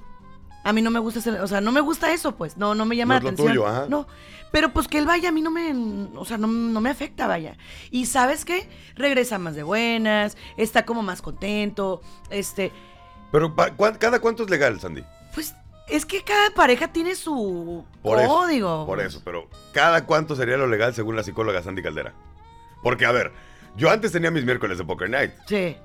A 0.68 0.74
mí 0.74 0.82
no 0.82 0.92
me 0.92 1.00
gusta, 1.00 1.20
o 1.42 1.48
sea, 1.48 1.62
no 1.62 1.72
me 1.72 1.82
gusta 1.82 2.12
eso, 2.14 2.36
pues. 2.36 2.58
No, 2.58 2.76
no 2.76 2.86
me 2.86 2.96
llama 2.96 3.16
No 3.16 3.18
es 3.20 3.24
la 3.24 3.30
lo 3.32 3.34
atención. 3.34 3.48
tuyo, 3.54 3.68
ajá. 3.68 3.86
No, 3.90 4.08
pero 4.52 4.74
pues 4.74 4.88
que 4.88 4.98
él 4.98 5.06
vaya 5.06 5.30
a 5.30 5.32
mí 5.32 5.42
no 5.42 5.50
me, 5.52 5.74
o 6.16 6.26
sea, 6.26 6.38
no, 6.38 6.48
no 6.48 6.82
me 6.82 6.90
afecta, 6.90 7.26
vaya. 7.28 7.56
Y 7.92 8.06
¿sabes 8.08 8.44
qué? 8.46 8.70
Regresa 8.96 9.38
más 9.40 9.56
de 9.56 9.64
buenas, 9.64 10.36
está 10.58 10.86
como 10.86 11.02
más 11.04 11.22
contento, 11.22 12.02
este, 12.30 12.72
Pero 13.32 13.56
pa- 13.56 13.72
¿cuán- 13.76 13.96
¿cada 13.98 14.20
cuánto 14.20 14.44
es 14.44 14.50
legal, 14.50 14.80
Sandy? 14.80 15.04
pues 15.34 15.54
Es 15.90 16.06
que 16.06 16.22
cada 16.22 16.50
pareja 16.50 16.90
tiene 16.90 17.16
su 17.16 17.86
Por 18.04 18.20
eso, 18.20 18.28
código. 18.28 18.86
Por 18.86 19.00
eso, 19.00 19.22
pero 19.24 19.48
¿cada 19.74 20.06
cuánto 20.06 20.36
sería 20.36 20.58
lo 20.58 20.68
legal 20.68 20.94
según 20.94 21.16
la 21.16 21.24
psicóloga 21.24 21.64
Sandy 21.64 21.82
Caldera? 21.82 22.14
Porque, 22.84 23.06
a 23.06 23.12
ver, 23.14 23.32
yo 23.78 23.90
antes 23.90 24.12
tenía 24.12 24.30
mis 24.32 24.44
miércoles 24.44 24.78
de 24.78 24.84
Poker 24.84 25.10
Night, 25.10 25.32
Sí. 25.48 25.78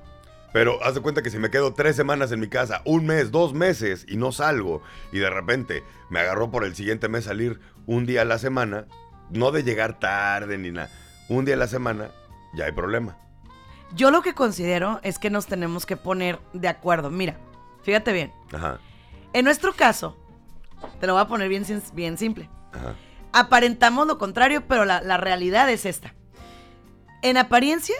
Pero 0.53 0.83
haz 0.85 0.95
de 0.95 1.01
cuenta 1.01 1.23
que 1.23 1.31
si 1.31 1.39
me 1.39 1.51
quedo 1.51 1.73
tres 1.75 1.97
semanas 1.97 2.31
en 2.33 2.41
mi 2.41 2.49
casa, 2.49 2.83
un 2.85 3.07
mes, 3.07 3.31
dos 3.31 3.55
meses 3.55 4.05
y 4.09 4.17
no 4.17 4.33
salgo, 4.33 4.83
y 5.13 5.19
de 5.19 5.31
repente 5.31 5.83
me 6.11 6.21
agarró 6.21 6.51
por 6.51 6.65
el 6.65 6.75
siguiente 6.75 7.09
mes 7.09 7.25
salir 7.25 7.61
un 7.87 8.07
día 8.07 8.23
a 8.23 8.27
la 8.27 8.39
semana, 8.39 8.87
no 9.31 9.51
de 9.51 9.63
llegar 9.65 9.99
tarde 9.99 10.59
ni 10.59 10.71
nada, 10.71 10.91
un 11.29 11.45
día 11.45 11.55
a 11.55 11.59
la 11.59 11.69
semana, 11.69 12.11
ya 12.55 12.67
hay 12.67 12.73
problema. 12.73 13.17
Yo 13.95 14.11
lo 14.11 14.23
que 14.23 14.35
considero 14.35 15.01
es 15.03 15.19
que 15.19 15.31
nos 15.31 15.47
tenemos 15.47 15.85
que 15.87 15.97
poner 15.99 16.39
de 16.55 16.69
acuerdo. 16.69 17.11
Mira, 17.11 17.37
fíjate 17.83 18.13
bien. 18.13 18.33
Ajá, 18.53 18.79
En 19.35 19.45
nuestro 19.45 19.75
caso, 19.75 20.17
te 21.01 21.07
lo 21.07 21.13
voy 21.15 21.23
a 21.23 21.29
poner 21.29 21.49
bien, 21.49 21.65
bien 21.95 22.17
simple. 22.19 22.49
ajá, 22.73 22.95
Aparentamos 23.35 24.07
lo 24.07 24.19
contrario, 24.19 24.63
pero 24.69 24.85
la, 24.85 25.01
la 25.03 25.17
realidad 25.17 25.71
es 25.71 25.87
esta. 25.87 26.15
En 27.23 27.37
apariencia, 27.37 27.95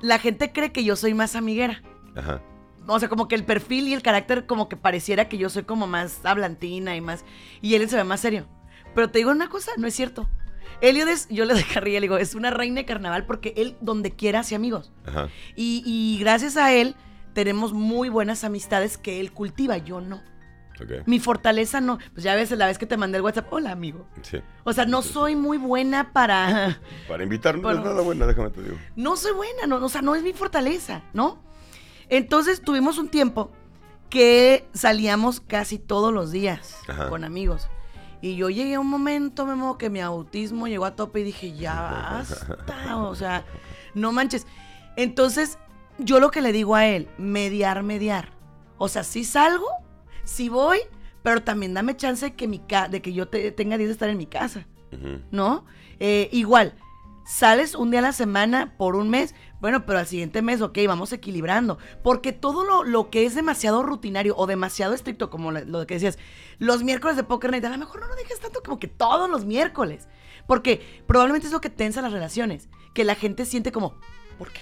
la 0.00 0.18
gente 0.18 0.52
cree 0.52 0.72
que 0.72 0.84
yo 0.84 0.96
soy 0.96 1.12
más 1.14 1.34
amiguera. 1.34 1.82
Ajá. 2.18 2.42
O 2.86 2.98
sea, 2.98 3.08
como 3.08 3.28
que 3.28 3.34
el 3.34 3.44
perfil 3.44 3.86
y 3.88 3.94
el 3.94 4.02
carácter 4.02 4.46
como 4.46 4.68
que 4.68 4.76
pareciera 4.76 5.28
que 5.28 5.36
yo 5.36 5.50
soy 5.50 5.64
como 5.64 5.86
más 5.86 6.24
hablantina 6.24 6.96
y 6.96 7.00
más... 7.02 7.24
Y 7.60 7.74
él 7.74 7.88
se 7.88 7.96
ve 7.96 8.04
más 8.04 8.20
serio. 8.20 8.46
Pero 8.94 9.10
te 9.10 9.18
digo 9.18 9.30
una 9.30 9.48
cosa, 9.50 9.72
no 9.76 9.86
es 9.86 9.94
cierto. 9.94 10.28
Elliot 10.80 11.08
es, 11.08 11.28
yo 11.28 11.44
le 11.44 11.52
dejaría, 11.54 12.00
le 12.00 12.04
digo, 12.04 12.16
es 12.16 12.34
una 12.34 12.50
reina 12.50 12.76
de 12.76 12.86
carnaval 12.86 13.26
porque 13.26 13.52
él 13.56 13.76
donde 13.82 14.12
quiera 14.12 14.40
hace 14.40 14.54
amigos. 14.54 14.90
Ajá. 15.06 15.28
Y, 15.54 15.82
y 15.84 16.18
gracias 16.18 16.56
a 16.56 16.72
él 16.72 16.96
tenemos 17.34 17.74
muy 17.74 18.08
buenas 18.08 18.42
amistades 18.42 18.96
que 18.96 19.20
él 19.20 19.32
cultiva, 19.32 19.76
yo 19.76 20.00
no. 20.00 20.22
Mi 21.06 21.18
fortaleza 21.18 21.80
no. 21.80 21.98
Pues 22.12 22.22
ya 22.22 22.34
ves 22.34 22.50
la 22.52 22.66
vez 22.66 22.78
que 22.78 22.86
te 22.86 22.96
mandé 22.96 23.18
el 23.18 23.22
WhatsApp, 23.24 23.52
hola 23.52 23.72
amigo. 23.72 24.06
Sí. 24.22 24.38
O 24.64 24.72
sea, 24.72 24.86
no 24.86 25.02
soy 25.02 25.34
muy 25.34 25.58
buena 25.58 26.12
para... 26.12 26.78
Para 27.08 27.22
invitar 27.22 27.56
no 27.56 27.62
Bueno. 27.62 27.80
es 27.80 27.84
nada 27.84 28.00
bueno, 28.02 28.26
déjame 28.26 28.50
te 28.50 28.62
digo. 28.62 28.76
No 28.96 29.16
soy 29.16 29.32
buena, 29.32 29.66
no, 29.66 29.84
o 29.84 29.88
sea, 29.88 30.02
no 30.02 30.14
es 30.14 30.22
mi 30.22 30.32
fortaleza, 30.32 31.02
¿no? 31.12 31.42
Entonces 32.08 32.62
tuvimos 32.62 32.98
un 32.98 33.08
tiempo 33.08 33.50
que 34.10 34.66
salíamos 34.72 35.40
casi 35.40 35.78
todos 35.78 36.12
los 36.12 36.30
días 36.32 36.76
Ajá. 36.88 37.08
con 37.08 37.24
amigos. 37.24 37.68
Y 38.20 38.36
yo 38.36 38.50
llegué 38.50 38.74
a 38.74 38.80
un 38.80 38.88
momento, 38.88 39.46
Memo, 39.46 39.78
que 39.78 39.90
mi 39.90 40.00
autismo 40.00 40.66
llegó 40.66 40.86
a 40.86 40.96
tope 40.96 41.20
y 41.20 41.24
dije, 41.24 41.52
ya 41.56 41.74
basta, 42.26 42.96
o 42.96 43.14
sea, 43.14 43.44
no 43.94 44.10
manches. 44.12 44.46
Entonces, 44.96 45.58
yo 45.98 46.18
lo 46.18 46.30
que 46.30 46.40
le 46.40 46.52
digo 46.52 46.74
a 46.74 46.86
él, 46.86 47.08
mediar, 47.18 47.82
mediar. 47.84 48.30
O 48.78 48.88
sea, 48.88 49.04
sí 49.04 49.22
salgo, 49.24 49.66
sí 50.24 50.48
voy, 50.48 50.78
pero 51.22 51.42
también 51.42 51.74
dame 51.74 51.96
chance 51.96 52.26
de 52.26 52.34
que, 52.34 52.48
mi 52.48 52.58
ca- 52.58 52.88
de 52.88 53.02
que 53.02 53.12
yo 53.12 53.28
te- 53.28 53.52
tenga 53.52 53.76
días 53.76 53.88
de 53.88 53.92
estar 53.92 54.08
en 54.08 54.18
mi 54.18 54.26
casa. 54.26 54.66
¿no? 55.30 55.64
Eh, 56.00 56.28
igual, 56.32 56.74
sales 57.28 57.74
un 57.74 57.90
día 57.90 58.00
a 58.00 58.02
la 58.02 58.12
semana 58.12 58.74
por 58.78 58.96
un 58.96 59.10
mes, 59.10 59.34
bueno, 59.60 59.84
pero 59.84 59.98
al 59.98 60.06
siguiente 60.06 60.40
mes, 60.40 60.62
ok, 60.62 60.78
vamos 60.86 61.12
equilibrando. 61.12 61.78
Porque 62.02 62.32
todo 62.32 62.64
lo, 62.64 62.84
lo 62.84 63.10
que 63.10 63.26
es 63.26 63.34
demasiado 63.34 63.82
rutinario 63.82 64.34
o 64.36 64.46
demasiado 64.46 64.94
estricto, 64.94 65.28
como 65.28 65.52
lo, 65.52 65.86
que 65.86 65.94
decías, 65.94 66.18
los 66.58 66.82
miércoles 66.82 67.16
de 67.16 67.24
Poker 67.24 67.50
Night, 67.50 67.64
a 67.66 67.68
lo 67.70 67.76
mejor 67.78 68.00
no 68.00 68.08
lo 68.08 68.14
dejes 68.14 68.40
tanto 68.40 68.62
como 68.62 68.78
que 68.78 68.88
todos 68.88 69.28
los 69.28 69.44
miércoles. 69.44 70.08
Porque 70.46 71.02
probablemente 71.06 71.46
es 71.48 71.52
lo 71.52 71.60
que 71.60 71.68
tensa 71.68 72.00
las 72.00 72.12
relaciones, 72.12 72.70
que 72.94 73.04
la 73.04 73.14
gente 73.14 73.44
siente 73.44 73.72
como, 73.72 73.94
¿por 74.38 74.50
qué? 74.50 74.60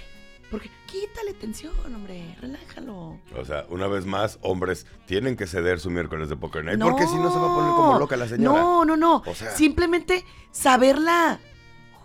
Porque 0.51 0.69
quítale 0.87 1.35
tensión, 1.35 1.73
hombre, 1.95 2.37
relájalo. 2.41 3.21
O 3.37 3.45
sea, 3.45 3.65
una 3.69 3.87
vez 3.87 4.07
más, 4.07 4.39
hombres 4.43 4.87
tienen 5.07 5.37
que 5.37 5.47
ceder 5.47 5.79
su 5.79 5.91
miércoles 5.91 6.29
de 6.29 6.37
Poker 6.37 6.65
Night, 6.65 6.81
porque 6.81 7.07
si 7.07 7.15
no 7.17 7.33
se 7.33 7.39
va 7.39 7.53
a 7.53 7.55
poner 7.55 7.71
como 7.75 7.99
loca 8.01 8.17
la 8.17 8.27
señora. 8.29 8.61
No, 8.61 8.85
no, 8.85 8.97
no. 8.97 9.23
O 9.25 9.35
sea- 9.35 9.51
Simplemente 9.53 10.25
saberla 10.51 11.39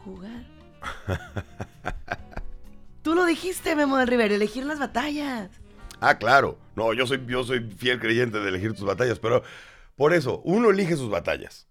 jugar. 0.03 0.50
Tú 3.01 3.15
lo 3.15 3.25
dijiste, 3.25 3.75
Memo 3.75 3.97
del 3.97 4.07
Rivero, 4.07 4.35
elegir 4.35 4.65
las 4.65 4.79
batallas. 4.79 5.49
Ah, 5.99 6.17
claro. 6.17 6.57
No, 6.75 6.93
yo 6.93 7.05
soy, 7.05 7.23
yo 7.27 7.43
soy 7.43 7.59
fiel 7.77 7.99
creyente 7.99 8.39
de 8.39 8.49
elegir 8.49 8.73
tus 8.73 8.85
batallas, 8.85 9.19
pero 9.19 9.43
por 9.95 10.13
eso, 10.13 10.41
uno 10.45 10.69
elige 10.69 10.95
sus 10.95 11.09
batallas. 11.09 11.67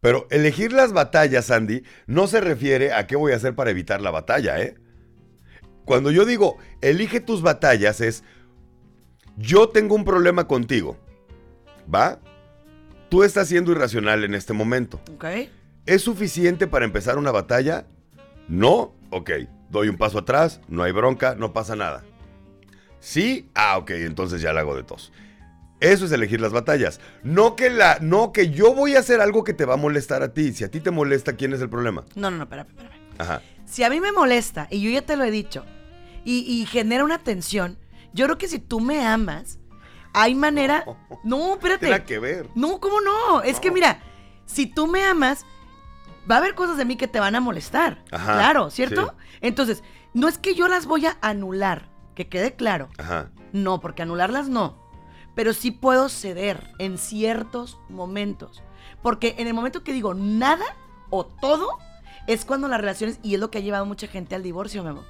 Pero 0.00 0.26
elegir 0.30 0.72
las 0.72 0.92
batallas, 0.92 1.50
Andy, 1.50 1.82
no 2.06 2.26
se 2.26 2.40
refiere 2.40 2.92
a 2.92 3.06
qué 3.06 3.16
voy 3.16 3.32
a 3.32 3.36
hacer 3.36 3.54
para 3.54 3.70
evitar 3.70 4.00
la 4.00 4.10
batalla, 4.10 4.60
¿eh? 4.60 4.76
Cuando 5.84 6.10
yo 6.10 6.24
digo, 6.24 6.58
elige 6.80 7.20
tus 7.20 7.42
batallas, 7.42 8.00
es, 8.00 8.24
yo 9.36 9.68
tengo 9.68 9.94
un 9.94 10.04
problema 10.04 10.46
contigo, 10.46 10.98
¿va? 11.92 12.18
Tú 13.08 13.24
estás 13.24 13.48
siendo 13.48 13.72
irracional 13.72 14.24
en 14.24 14.34
este 14.34 14.52
momento. 14.52 15.00
¿Ok? 15.14 15.24
¿Es 15.86 16.02
suficiente 16.02 16.66
para 16.66 16.84
empezar 16.84 17.18
una 17.18 17.32
batalla? 17.32 17.86
No, 18.50 18.92
ok. 19.10 19.30
Doy 19.70 19.88
un 19.88 19.96
paso 19.96 20.18
atrás, 20.18 20.60
no 20.66 20.82
hay 20.82 20.90
bronca, 20.90 21.36
no 21.36 21.52
pasa 21.52 21.76
nada. 21.76 22.02
Sí, 22.98 23.48
ah, 23.54 23.78
ok, 23.78 23.90
entonces 23.92 24.42
ya 24.42 24.52
la 24.52 24.60
hago 24.60 24.74
de 24.74 24.82
tos. 24.82 25.12
Eso 25.78 26.04
es 26.04 26.12
elegir 26.12 26.40
las 26.40 26.52
batallas. 26.52 27.00
No 27.22 27.54
que 27.54 27.70
la, 27.70 27.98
no 28.00 28.32
que 28.32 28.50
yo 28.50 28.74
voy 28.74 28.96
a 28.96 28.98
hacer 28.98 29.20
algo 29.20 29.44
que 29.44 29.54
te 29.54 29.64
va 29.64 29.74
a 29.74 29.76
molestar 29.78 30.24
a 30.24 30.34
ti. 30.34 30.52
Si 30.52 30.64
a 30.64 30.70
ti 30.70 30.80
te 30.80 30.90
molesta, 30.90 31.36
¿quién 31.36 31.52
es 31.52 31.60
el 31.60 31.70
problema? 31.70 32.04
No, 32.16 32.30
no, 32.30 32.38
no, 32.38 32.42
espérame, 32.42 32.68
espérame. 32.68 32.92
Ajá. 33.18 33.40
Si 33.66 33.84
a 33.84 33.88
mí 33.88 34.00
me 34.00 34.10
molesta, 34.10 34.66
y 34.68 34.82
yo 34.82 34.90
ya 34.90 35.02
te 35.02 35.16
lo 35.16 35.22
he 35.22 35.30
dicho, 35.30 35.64
y, 36.24 36.40
y 36.40 36.66
genera 36.66 37.04
una 37.04 37.20
tensión, 37.20 37.78
yo 38.12 38.26
creo 38.26 38.36
que 38.36 38.48
si 38.48 38.58
tú 38.58 38.80
me 38.80 39.06
amas, 39.06 39.60
hay 40.12 40.34
manera... 40.34 40.84
No, 41.24 41.54
espérate. 41.54 41.86
Tiene 41.86 42.04
que 42.04 42.18
ver. 42.18 42.48
No, 42.56 42.80
¿cómo 42.80 43.00
no? 43.00 43.42
Es 43.42 43.60
que 43.60 43.70
mira, 43.70 44.02
si 44.44 44.66
tú 44.66 44.88
me 44.88 45.04
amas, 45.04 45.46
va 46.28 46.36
a 46.36 46.38
haber 46.38 46.54
cosas 46.54 46.76
de 46.76 46.84
mí 46.84 46.96
que 46.96 47.08
te 47.08 47.20
van 47.20 47.34
a 47.34 47.40
molestar. 47.40 48.02
Ajá, 48.10 48.34
claro, 48.34 48.70
¿cierto? 48.70 49.14
sí. 49.18 49.38
Entonces, 49.42 49.82
no 50.14 50.28
es 50.28 50.38
que 50.38 50.54
yo 50.54 50.68
las 50.68 50.86
voy 50.86 51.06
a 51.06 51.16
anular, 51.20 51.88
que 52.14 52.28
quede 52.28 52.54
claro. 52.54 52.88
Ajá. 52.98 53.30
No, 53.52 53.80
porque 53.80 54.02
anularlas 54.02 54.48
no. 54.48 54.78
Pero 55.34 55.52
sí 55.52 55.70
puedo 55.70 56.08
ceder 56.08 56.70
en 56.78 56.98
ciertos 56.98 57.78
momentos. 57.88 58.62
Porque 59.02 59.36
en 59.38 59.46
el 59.46 59.54
momento 59.54 59.82
que 59.82 59.92
digo 59.92 60.14
nada 60.14 60.64
o 61.08 61.24
todo, 61.24 61.78
es 62.26 62.44
cuando 62.44 62.68
las 62.68 62.80
relaciones, 62.80 63.18
y 63.22 63.34
es 63.34 63.40
lo 63.40 63.50
que 63.50 63.58
ha 63.58 63.62
llevado 63.62 63.86
mucha 63.86 64.06
gente 64.06 64.34
al 64.34 64.42
divorcio, 64.42 64.84
Memo. 64.84 65.04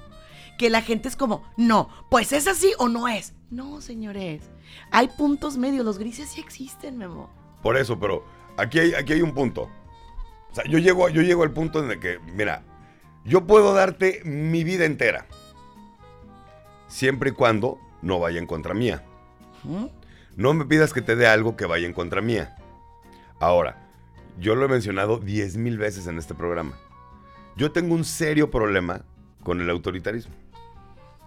Que 0.57 0.69
la 0.69 0.81
gente 0.81 1.07
es 1.07 1.15
como, 1.15 1.43
no, 1.57 1.89
pues 2.09 2.33
es 2.33 2.47
así 2.47 2.73
o 2.77 2.87
no 2.87 3.07
es. 3.07 3.33
No, 3.49 3.81
señores. 3.81 4.43
Hay 4.91 5.07
puntos 5.09 5.57
medios, 5.57 5.83
los 5.83 5.97
grises 5.97 6.29
sí 6.29 6.39
existen, 6.39 6.97
Memo. 6.97 7.29
Por 7.61 7.77
eso, 7.77 7.99
pero 7.99 8.25
aquí 8.57 8.79
hay, 8.79 8.93
aquí 8.93 9.13
hay 9.13 9.21
un 9.21 9.33
punto. 9.33 9.69
O 10.51 10.55
sea, 10.55 10.65
yo 10.65 10.79
llego, 10.79 11.09
yo 11.09 11.21
llego 11.21 11.43
al 11.43 11.51
punto 11.51 11.83
en 11.83 11.91
el 11.91 11.99
que, 11.99 12.19
mira, 12.33 12.63
yo 13.23 13.45
puedo 13.47 13.73
darte 13.73 14.21
mi 14.25 14.63
vida 14.63 14.85
entera. 14.85 15.25
Siempre 16.87 17.29
y 17.29 17.33
cuando 17.33 17.79
no 18.01 18.19
vaya 18.19 18.39
en 18.39 18.47
contra 18.47 18.73
mía. 18.73 19.03
No 20.35 20.53
me 20.53 20.65
pidas 20.65 20.93
que 20.93 21.01
te 21.01 21.15
dé 21.15 21.27
algo 21.27 21.55
que 21.55 21.65
vaya 21.65 21.87
en 21.87 21.93
contra 21.93 22.21
mía. 22.21 22.55
Ahora, 23.39 23.77
yo 24.39 24.55
lo 24.55 24.65
he 24.65 24.69
mencionado 24.69 25.17
diez 25.17 25.55
mil 25.55 25.77
veces 25.77 26.07
en 26.07 26.17
este 26.17 26.33
programa. 26.33 26.77
Yo 27.55 27.71
tengo 27.71 27.95
un 27.95 28.03
serio 28.03 28.49
problema 28.49 29.03
con 29.43 29.61
el 29.61 29.69
autoritarismo, 29.69 30.33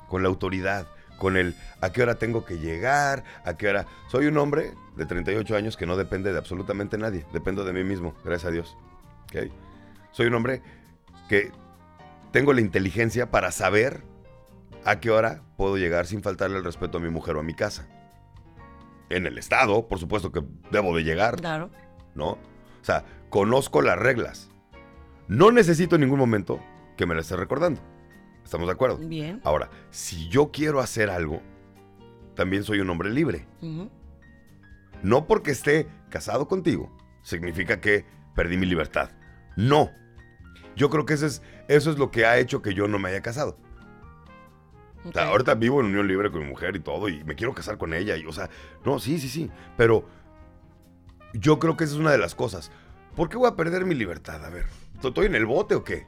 con 0.08 0.22
la 0.22 0.28
autoridad, 0.28 0.86
con 1.18 1.36
el 1.36 1.54
a 1.80 1.92
qué 1.92 2.02
hora 2.02 2.16
tengo 2.16 2.44
que 2.44 2.58
llegar, 2.58 3.24
a 3.44 3.56
qué 3.56 3.68
hora... 3.68 3.86
Soy 4.08 4.26
un 4.26 4.36
hombre 4.36 4.74
de 4.96 5.06
38 5.06 5.56
años 5.56 5.76
que 5.76 5.86
no 5.86 5.96
depende 5.96 6.32
de 6.32 6.38
absolutamente 6.38 6.98
nadie, 6.98 7.24
dependo 7.32 7.64
de 7.64 7.72
mí 7.72 7.84
mismo, 7.84 8.14
gracias 8.24 8.50
a 8.50 8.52
Dios. 8.52 8.76
Soy 10.12 10.26
un 10.26 10.34
hombre 10.34 10.62
que 11.28 11.50
tengo 12.32 12.52
la 12.52 12.60
inteligencia 12.60 13.30
para 13.30 13.50
saber 13.50 14.02
a 14.84 15.00
qué 15.00 15.10
hora 15.10 15.42
puedo 15.56 15.76
llegar 15.76 16.06
sin 16.06 16.22
faltarle 16.22 16.58
el 16.58 16.64
respeto 16.64 16.98
a 16.98 17.00
mi 17.00 17.08
mujer 17.08 17.36
o 17.36 17.40
a 17.40 17.42
mi 17.42 17.54
casa. 17.54 17.88
En 19.10 19.26
el 19.26 19.38
estado, 19.38 19.86
por 19.88 19.98
supuesto 19.98 20.32
que 20.32 20.42
debo 20.70 20.96
de 20.96 21.04
llegar, 21.04 21.36
Claro. 21.36 21.70
¿no? 22.14 22.30
O 22.30 22.38
sea, 22.82 23.04
conozco 23.30 23.82
las 23.82 23.98
reglas. 23.98 24.50
No 25.28 25.50
necesito 25.50 25.94
en 25.96 26.02
ningún 26.02 26.18
momento 26.18 26.60
que 26.96 27.06
me 27.06 27.14
las 27.14 27.24
esté 27.26 27.36
recordando. 27.36 27.80
¿Estamos 28.44 28.66
de 28.66 28.72
acuerdo? 28.72 28.98
Bien. 28.98 29.40
Ahora, 29.44 29.70
si 29.90 30.28
yo 30.28 30.50
quiero 30.52 30.80
hacer 30.80 31.08
algo, 31.10 31.40
también 32.34 32.62
soy 32.62 32.80
un 32.80 32.90
hombre 32.90 33.10
libre. 33.10 33.46
No 35.02 35.26
porque 35.26 35.50
esté 35.52 35.86
casado 36.10 36.46
contigo, 36.48 36.94
significa 37.22 37.80
que 37.80 38.04
perdí 38.34 38.56
mi 38.58 38.66
libertad. 38.66 39.10
No. 39.56 39.90
Yo 40.76 40.90
creo 40.90 41.06
que 41.06 41.14
eso 41.14 41.26
es, 41.26 41.42
eso 41.68 41.90
es 41.90 41.98
lo 41.98 42.10
que 42.10 42.26
ha 42.26 42.38
hecho 42.38 42.62
que 42.62 42.74
yo 42.74 42.88
no 42.88 42.98
me 42.98 43.08
haya 43.10 43.22
casado. 43.22 43.58
O 45.04 45.12
sea, 45.12 45.28
ahorita 45.28 45.54
vivo 45.54 45.80
en 45.80 45.86
unión 45.86 46.08
libre 46.08 46.30
con 46.30 46.40
mi 46.40 46.48
mujer 46.48 46.76
y 46.76 46.80
todo, 46.80 47.08
y 47.08 47.22
me 47.24 47.34
quiero 47.34 47.54
casar 47.54 47.76
con 47.76 47.92
ella. 47.92 48.16
Y, 48.16 48.24
o 48.24 48.32
sea, 48.32 48.48
no, 48.84 48.98
sí, 48.98 49.18
sí, 49.18 49.28
sí. 49.28 49.50
Pero 49.76 50.08
yo 51.34 51.58
creo 51.58 51.76
que 51.76 51.84
esa 51.84 51.94
es 51.94 52.00
una 52.00 52.10
de 52.10 52.18
las 52.18 52.34
cosas. 52.34 52.70
¿Por 53.14 53.28
qué 53.28 53.36
voy 53.36 53.48
a 53.48 53.56
perder 53.56 53.84
mi 53.84 53.94
libertad? 53.94 54.44
A 54.44 54.50
ver, 54.50 54.64
¿estoy 55.02 55.26
en 55.26 55.34
el 55.34 55.46
bote 55.46 55.74
o 55.74 55.84
qué? 55.84 56.06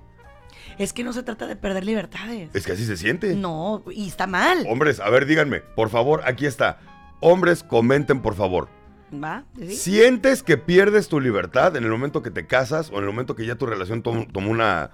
Es 0.79 0.93
que 0.93 1.05
no 1.05 1.13
se 1.13 1.23
trata 1.23 1.47
de 1.47 1.57
perder 1.57 1.85
libertades. 1.85 2.51
Es 2.55 2.67
que 2.67 2.73
así 2.73 2.85
se 2.85 2.97
siente. 2.97 3.35
No, 3.35 3.85
y 3.91 4.09
está 4.09 4.27
mal. 4.27 4.67
Hombres, 4.69 4.99
a 5.01 5.09
ver, 5.11 5.27
díganme, 5.27 5.61
por 5.61 5.91
favor, 5.91 6.23
aquí 6.25 6.47
está. 6.47 6.81
Hombres, 7.21 7.63
comenten, 7.63 8.21
por 8.21 8.35
favor. 8.35 8.69
¿Va? 9.13 9.45
¿Sí? 9.57 9.77
¿Sientes 9.77 10.43
que 10.43 10.57
pierdes 10.59 11.09
tu 11.09 11.21
libertad 11.21 11.77
en 11.77 11.85
el 11.85 11.91
momento 11.91 12.23
que 12.23 12.31
te 12.31 12.47
casas 12.47 12.91
o 12.91 12.95
en 12.95 13.01
el 13.05 13.07
momento 13.07 13.35
que 13.37 13.47
ya 13.47 13.55
tu 13.57 13.67
relación 13.67 14.03
tom- 14.03 14.27
tomó 14.27 14.51
una, 14.51 14.91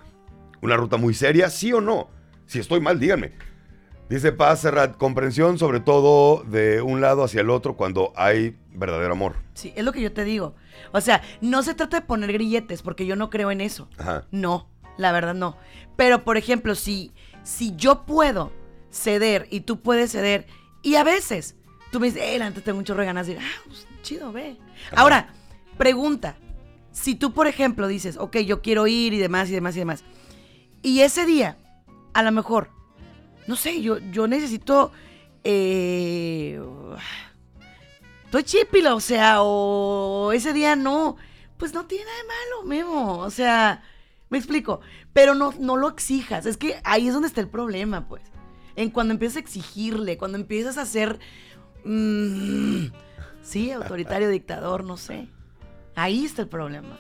una 0.61 0.77
ruta 0.77 0.97
muy 0.97 1.15
seria? 1.15 1.49
¿Sí 1.51 1.73
o 1.73 1.81
no? 1.81 2.09
Si 2.47 2.59
estoy 2.59 2.81
mal, 2.81 2.99
díganme. 3.01 3.33
Dice 4.11 4.33
Paz 4.33 4.61
Serrat, 4.61 4.99
comprensión 4.99 5.59
sobre 5.59 5.81
todo 5.81 6.43
de 6.45 6.83
un 6.83 7.01
lado 7.01 7.25
hacia 7.25 7.41
el 7.41 7.49
otro 7.49 7.77
cuando 7.77 8.13
hay 8.15 8.59
verdadero 8.75 9.13
amor. 9.13 9.37
Sí, 9.55 9.73
es 9.75 9.85
lo 9.85 9.93
que 9.93 10.03
yo 10.03 10.13
te 10.13 10.25
digo. 10.25 10.55
O 10.93 11.01
sea, 11.01 11.23
no 11.41 11.63
se 11.63 11.75
trata 11.75 12.01
de 12.01 12.07
poner 12.07 12.31
grilletes, 12.33 12.83
porque 12.83 13.07
yo 13.07 13.17
no 13.17 13.31
creo 13.31 13.51
en 13.51 13.63
eso. 13.63 13.89
Ajá. 13.97 14.27
No, 14.31 14.69
la 14.99 15.13
verdad 15.13 15.33
no. 15.35 15.57
Pero, 15.97 16.25
por 16.25 16.37
ejemplo, 16.37 16.75
si, 16.75 17.13
si 17.43 17.75
yo 17.77 18.05
puedo 18.05 18.53
ceder 18.91 19.47
y 19.51 19.61
tú 19.61 19.81
puedes 19.81 20.13
ceder, 20.13 20.47
y 20.83 20.97
a 20.97 21.05
veces 21.05 21.55
tú 21.91 21.99
me 21.99 22.09
dices, 22.09 22.23
eh, 22.23 22.43
antes 22.43 22.63
tengo 22.65 22.79
un 22.79 22.85
chorro 22.85 23.01
de 23.01 23.07
ganas 23.07 23.27
de 23.27 23.35
ir, 23.35 23.39
ah, 23.41 23.63
pues, 23.67 23.87
chido, 24.03 24.33
ve. 24.33 24.59
Ajá. 24.89 25.01
Ahora, 25.01 25.35
pregunta, 25.79 26.37
si 26.93 27.15
tú, 27.15 27.33
por 27.33 27.47
ejemplo, 27.47 27.89
dices, 27.89 28.17
ok, 28.19 28.39
yo 28.39 28.63
quiero 28.63 28.87
ir 28.87 29.15
y 29.15 29.19
demás 29.19 29.49
y 29.49 29.53
demás 29.53 29.75
y 29.77 29.81
demás, 29.81 30.05
y 30.83 31.01
ese 31.01 31.25
día, 31.25 31.57
a 32.13 32.23
lo 32.23 32.33
mejor, 32.33 32.71
no 33.47 33.57
sé, 33.57 33.81
yo, 33.81 33.99
yo 34.11 34.27
necesito, 34.27 34.93
eh, 35.45 36.61
estoy 38.25 38.45
chipila, 38.45 38.95
o 38.95 39.01
sea, 39.01 39.43
o 39.43 40.33
ese 40.33 40.53
día 40.53 40.77
no, 40.77 41.17
pues 41.57 41.73
no 41.73 41.87
tiene 41.87 42.05
nada 42.05 42.17
de 42.17 42.29
malo, 42.29 42.69
Memo, 42.69 43.19
o 43.19 43.31
sea, 43.31 43.83
me 44.29 44.39
explico, 44.39 44.81
pero 45.13 45.35
no, 45.35 45.55
no 45.59 45.77
lo 45.77 45.89
exijas, 45.89 46.47
es 46.47 46.57
que 46.57 46.81
ahí 46.85 47.09
es 47.09 47.15
donde 47.15 47.29
está 47.29 47.41
el 47.41 47.49
problema, 47.49 48.07
pues, 48.09 48.23
en 48.77 48.91
cuando 48.91 49.13
empiezas 49.13 49.37
a 49.37 49.41
exigirle, 49.41 50.19
cuando 50.19 50.39
empiezas 50.39 50.79
a 50.79 50.87
ser, 50.87 51.19
mm, 51.85 52.87
sí, 53.43 53.71
autoritario, 53.73 54.29
dictador, 54.29 54.85
no 54.85 54.97
sé, 54.97 55.29
ahí 55.95 56.25
está 56.25 56.43
el 56.43 56.49
problema. 56.49 56.99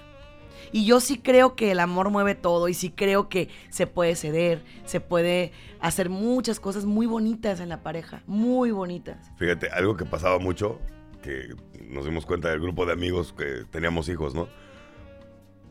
Y 0.70 0.86
yo 0.86 1.00
sí 1.00 1.18
creo 1.18 1.54
que 1.54 1.70
el 1.70 1.80
amor 1.80 2.10
mueve 2.10 2.34
todo 2.34 2.68
y 2.68 2.74
sí 2.74 2.90
creo 2.90 3.28
que 3.28 3.48
se 3.68 3.86
puede 3.86 4.16
ceder, 4.16 4.62
se 4.86 5.00
puede 5.00 5.52
hacer 5.80 6.08
muchas 6.08 6.60
cosas 6.60 6.86
muy 6.86 7.06
bonitas 7.06 7.60
en 7.60 7.68
la 7.68 7.82
pareja, 7.82 8.22
muy 8.26 8.70
bonitas. 8.70 9.30
Fíjate, 9.36 9.68
algo 9.68 9.96
que 9.96 10.06
pasaba 10.06 10.38
mucho, 10.38 10.80
que 11.22 11.54
nos 11.88 12.06
dimos 12.06 12.24
cuenta 12.24 12.48
del 12.48 12.60
grupo 12.60 12.86
de 12.86 12.92
amigos 12.92 13.34
que 13.36 13.64
teníamos 13.70 14.08
hijos, 14.08 14.34
¿no? 14.34 14.48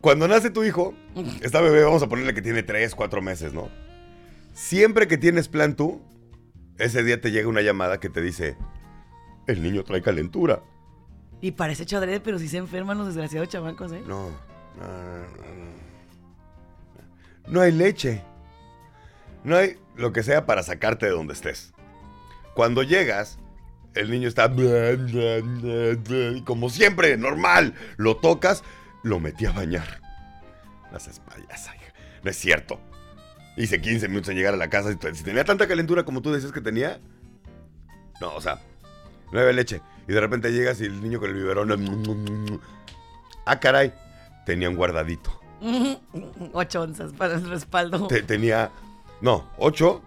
Cuando 0.02 0.28
nace 0.28 0.50
tu 0.50 0.64
hijo, 0.64 0.94
esta 1.42 1.62
bebé, 1.62 1.84
vamos 1.84 2.04
a 2.04 2.10
ponerle 2.10 2.34
que 2.34 2.42
tiene 2.42 2.62
3, 2.62 2.94
4 2.94 3.22
meses, 3.22 3.54
¿no? 3.54 3.70
Siempre 4.54 5.08
que 5.08 5.18
tienes 5.18 5.48
plan 5.48 5.76
tú, 5.76 6.02
ese 6.78 7.04
día 7.04 7.22
te 7.22 7.32
llega 7.32 7.48
una 7.48 7.62
llamada 7.62 8.00
que 8.00 8.10
te 8.10 8.22
dice, 8.22 8.58
el 9.48 9.62
niño 9.62 9.84
trae 9.84 10.02
calentura. 10.02 10.62
Y 11.42 11.52
parece 11.52 11.86
chadrede, 11.86 12.20
pero 12.20 12.38
sí 12.38 12.48
se 12.48 12.58
enferman 12.58 12.98
los 12.98 13.08
desgraciados 13.08 13.50
chamacos, 13.50 13.92
¿eh? 13.92 14.04
No, 14.06 14.30
no, 14.30 14.88
no, 14.88 15.28
no. 15.28 15.72
No 17.48 17.62
hay 17.62 17.72
leche. 17.72 18.24
No 19.44 19.58
hay 19.58 19.78
lo 19.96 20.14
que 20.14 20.24
sea 20.24 20.46
para 20.46 20.64
sacarte 20.64 21.08
de 21.08 21.12
donde 21.12 21.34
estés. 21.34 21.74
Cuando 22.54 22.84
llegas, 22.84 23.40
el 23.96 24.12
niño 24.12 24.28
está... 24.28 24.52
y 24.56 26.42
Como 26.44 26.70
siempre, 26.70 27.18
normal. 27.18 27.74
Lo 27.98 28.18
tocas, 28.18 28.64
lo 29.04 29.20
metí 29.20 29.46
a 29.46 29.52
bañar. 29.52 30.02
Payasa, 30.92 31.76
hija. 31.76 31.94
No 32.24 32.30
es 32.30 32.38
cierto. 32.38 32.80
Hice 33.58 33.82
15 33.82 34.08
minutos 34.08 34.30
en 34.30 34.38
llegar 34.38 34.54
a 34.54 34.58
la 34.58 34.70
casa. 34.70 34.92
Si 35.14 35.24
tenía 35.24 35.44
tanta 35.44 35.68
calentura 35.68 36.04
como 36.04 36.22
tú 36.22 36.32
decías 36.32 36.52
que 36.52 36.62
tenía... 36.62 37.00
No, 38.20 38.36
o 38.36 38.42
sea, 38.42 38.62
no 39.32 39.40
había 39.40 39.54
leche. 39.54 39.82
Y 40.08 40.14
de 40.14 40.20
repente 40.22 40.52
llegas 40.52 40.82
y 40.82 40.86
el 40.86 41.02
niño 41.02 41.20
con 41.20 41.30
el 41.30 41.36
biberón... 41.36 42.62
Ah, 43.46 43.60
caray. 43.60 43.94
Tenía 44.46 44.70
un 44.70 44.76
guardadito. 44.76 45.40
Ocho 46.54 46.82
onzas 46.82 47.14
para 47.14 47.36
el 47.36 47.48
respaldo. 47.50 48.08
Te- 48.08 48.24
tenía, 48.24 48.72
no, 49.22 49.48
8. 49.58 50.02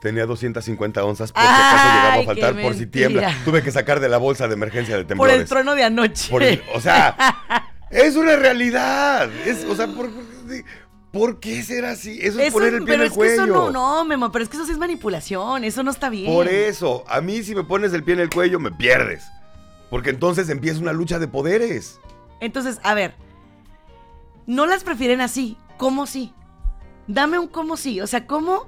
Tenía 0.00 0.26
250 0.26 1.02
onzas 1.04 1.32
por 1.32 1.42
si 1.42 1.48
acaso 1.48 1.88
llegaba 1.88 2.14
a 2.14 2.24
faltar 2.24 2.60
por 2.62 2.74
si 2.74 2.86
tiembla. 2.86 3.34
Tuve 3.44 3.62
que 3.62 3.72
sacar 3.72 3.98
de 3.98 4.08
la 4.08 4.18
bolsa 4.18 4.46
de 4.46 4.54
emergencia 4.54 4.96
de 4.96 5.02
Por 5.02 5.08
temblores. 5.08 5.40
el 5.40 5.48
trono 5.48 5.74
de 5.74 5.82
anoche. 5.84 6.30
Por 6.30 6.42
el- 6.44 6.62
o 6.74 6.80
sea, 6.80 7.16
es 7.90 8.14
una 8.16 8.36
realidad. 8.36 9.28
Es, 9.44 9.64
o 9.64 9.74
sea, 9.74 9.88
¿por, 9.88 10.08
por 11.12 11.40
qué 11.40 11.62
será 11.62 11.92
así? 11.92 12.18
Eso 12.20 12.38
es 12.40 12.48
Eso- 12.48 12.52
poner 12.58 12.74
el 12.74 12.84
pie 12.84 12.86
pero 12.94 12.94
en 12.96 13.00
el 13.06 13.12
es 13.12 13.18
que 13.18 13.34
eso 13.34 13.42
cuello. 13.42 13.70
no, 13.70 13.70
no, 13.70 14.04
Memo, 14.04 14.30
pero 14.32 14.42
es 14.42 14.48
que 14.48 14.56
eso 14.56 14.66
sí 14.66 14.72
es 14.72 14.78
manipulación, 14.78 15.64
eso 15.64 15.82
no 15.82 15.90
está 15.90 16.08
bien. 16.10 16.32
Por 16.32 16.48
eso, 16.48 17.04
a 17.08 17.20
mí 17.20 17.42
si 17.42 17.54
me 17.54 17.64
pones 17.64 17.92
el 17.92 18.04
pie 18.04 18.14
en 18.14 18.20
el 18.20 18.30
cuello 18.30 18.60
me 18.60 18.70
pierdes. 18.70 19.24
Porque 19.90 20.10
entonces 20.10 20.48
empieza 20.50 20.80
una 20.80 20.92
lucha 20.92 21.18
de 21.18 21.28
poderes. 21.28 21.98
Entonces, 22.40 22.78
a 22.82 22.92
ver, 22.94 23.14
no 24.46 24.66
las 24.66 24.84
prefieren 24.84 25.20
así, 25.20 25.56
¿cómo 25.76 26.06
sí? 26.06 26.32
Dame 27.06 27.38
un 27.38 27.48
cómo 27.48 27.76
sí, 27.78 28.00
o 28.02 28.06
sea, 28.06 28.26
¿cómo, 28.26 28.66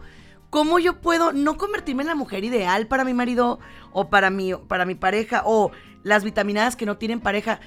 cómo 0.48 0.78
yo 0.78 1.00
puedo 1.00 1.32
no 1.32 1.56
convertirme 1.58 2.02
en 2.02 2.08
la 2.08 2.14
mujer 2.14 2.42
ideal 2.44 2.86
para 2.86 3.04
mi 3.04 3.12
marido 3.12 3.58
o 3.92 4.08
para 4.08 4.30
mi, 4.30 4.54
para 4.54 4.86
mi 4.86 4.94
pareja 4.94 5.42
o 5.44 5.72
las 6.02 6.24
vitaminadas 6.24 6.74
que 6.74 6.86
no 6.86 6.96
tienen 6.96 7.20
pareja? 7.20 7.60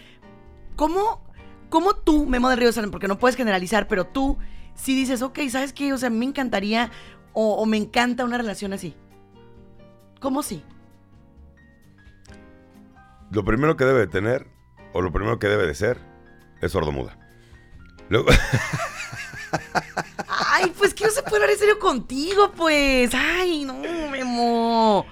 ¿Cómo, 0.76 1.22
cómo 1.70 1.94
tú, 1.94 2.26
Memo 2.26 2.50
del 2.50 2.58
Río 2.58 2.72
Salem, 2.72 2.90
porque 2.90 3.08
no 3.08 3.20
puedes 3.20 3.36
generalizar, 3.36 3.88
pero 3.88 4.06
tú 4.06 4.40
si 4.76 4.96
dices, 4.96 5.22
ok, 5.22 5.40
¿sabes 5.50 5.74
qué? 5.74 5.94
O 5.94 5.98
sea, 5.98 6.10
me 6.10 6.26
encantaría 6.26 6.92
o, 7.34 7.56
o 7.56 7.66
me 7.66 7.78
encanta 7.78 8.26
una 8.26 8.38
relación 8.38 8.74
así. 8.74 8.96
¿Cómo 10.20 10.44
sí? 10.44 10.64
Lo 13.32 13.44
primero 13.44 13.76
que 13.78 13.86
debe 13.86 14.00
de 14.00 14.08
tener, 14.08 14.48
o 14.94 15.02
lo 15.02 15.12
primero 15.12 15.40
que 15.40 15.48
debe 15.48 15.66
de 15.66 15.74
ser, 15.76 15.98
es 16.62 16.72
sordomuda. 16.72 17.18
Luego, 18.10 18.30
Ay, 20.28 20.72
pues 20.78 20.94
que 20.94 21.06
no 21.06 21.12
se 21.12 21.22
puede 21.24 21.38
hablar 21.38 21.50
en 21.52 21.58
serio 21.58 21.80
contigo, 21.80 22.52
pues. 22.56 23.12
Ay, 23.14 23.66
no, 23.66 23.76
Memo. 24.10 25.06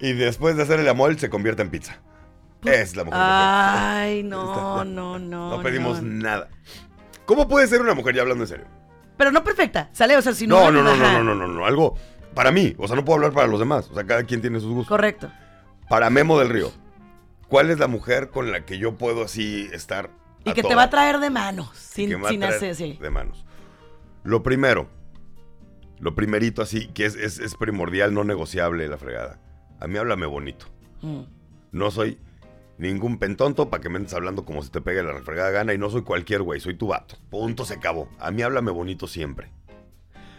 y 0.00 0.12
después 0.12 0.56
de 0.56 0.62
hacer 0.62 0.80
el 0.80 0.88
amor, 0.88 1.18
se 1.18 1.30
convierte 1.30 1.62
en 1.62 1.70
pizza. 1.70 2.00
Es 2.64 2.96
la 2.96 3.04
mujer 3.04 3.18
perfecta. 3.20 4.00
Ay, 4.00 4.22
no, 4.24 4.84
no, 4.84 5.18
no. 5.18 5.56
No 5.56 5.62
pedimos 5.62 6.02
no. 6.02 6.22
nada. 6.24 6.48
¿Cómo 7.26 7.46
puede 7.48 7.66
ser 7.68 7.80
una 7.80 7.94
mujer 7.94 8.14
ya 8.16 8.22
hablando 8.22 8.44
en 8.44 8.48
serio? 8.48 8.66
Pero 9.18 9.32
no 9.32 9.44
perfecta, 9.44 9.90
¿sale? 9.92 10.16
O 10.16 10.22
sea, 10.22 10.32
si 10.32 10.46
no. 10.46 10.70
No, 10.70 10.82
no, 10.82 10.82
no, 10.82 10.96
no, 10.96 11.22
no, 11.24 11.34
no, 11.34 11.46
no. 11.48 11.66
Algo 11.66 11.96
para 12.34 12.52
mí. 12.52 12.74
O 12.78 12.86
sea, 12.86 12.96
no 12.96 13.04
puedo 13.04 13.16
hablar 13.16 13.32
para 13.32 13.48
los 13.48 13.58
demás. 13.58 13.90
O 13.90 13.94
sea, 13.94 14.06
cada 14.06 14.22
quien 14.22 14.40
tiene 14.40 14.60
sus 14.60 14.72
gustos. 14.72 14.88
Correcto. 14.88 15.30
Para 15.88 16.08
Memo 16.08 16.38
del 16.38 16.48
Río, 16.48 16.72
¿cuál 17.48 17.70
es 17.70 17.78
la 17.78 17.88
mujer 17.88 18.30
con 18.30 18.52
la 18.52 18.64
que 18.64 18.78
yo 18.78 18.94
puedo 18.94 19.24
así 19.24 19.68
estar? 19.72 20.10
Y 20.44 20.52
que 20.52 20.62
te 20.62 20.74
va 20.74 20.84
a 20.84 20.90
traer 20.90 21.18
de 21.18 21.30
manos. 21.30 21.76
Sin, 21.76 22.24
sin 22.26 22.44
hacer, 22.44 22.74
sí. 22.74 22.96
De 23.00 23.10
manos. 23.10 23.44
Lo 24.22 24.42
primero, 24.42 24.88
lo 25.98 26.14
primerito 26.14 26.62
así, 26.62 26.86
que 26.88 27.04
es, 27.04 27.16
es, 27.16 27.38
es 27.40 27.54
primordial, 27.56 28.14
no 28.14 28.22
negociable, 28.22 28.86
la 28.88 28.98
fregada. 28.98 29.40
A 29.80 29.88
mí 29.88 29.98
háblame 29.98 30.26
bonito. 30.26 30.66
Mm. 31.02 31.22
No 31.72 31.90
soy 31.90 32.18
ningún 32.78 33.18
pentonto 33.18 33.68
para 33.68 33.82
que 33.82 33.88
me 33.88 33.96
andes 33.96 34.14
hablando 34.14 34.44
como 34.44 34.62
si 34.62 34.70
te 34.70 34.80
pegue 34.80 35.02
la 35.02 35.12
refregada 35.12 35.50
gana 35.50 35.74
y 35.74 35.78
no 35.78 35.90
soy 35.90 36.02
cualquier 36.02 36.42
güey, 36.42 36.60
soy 36.60 36.74
tu 36.74 36.88
vato. 36.88 37.16
Punto, 37.28 37.64
se 37.64 37.74
acabó. 37.74 38.08
A 38.18 38.30
mí 38.30 38.42
háblame 38.42 38.70
bonito 38.70 39.06
siempre. 39.06 39.50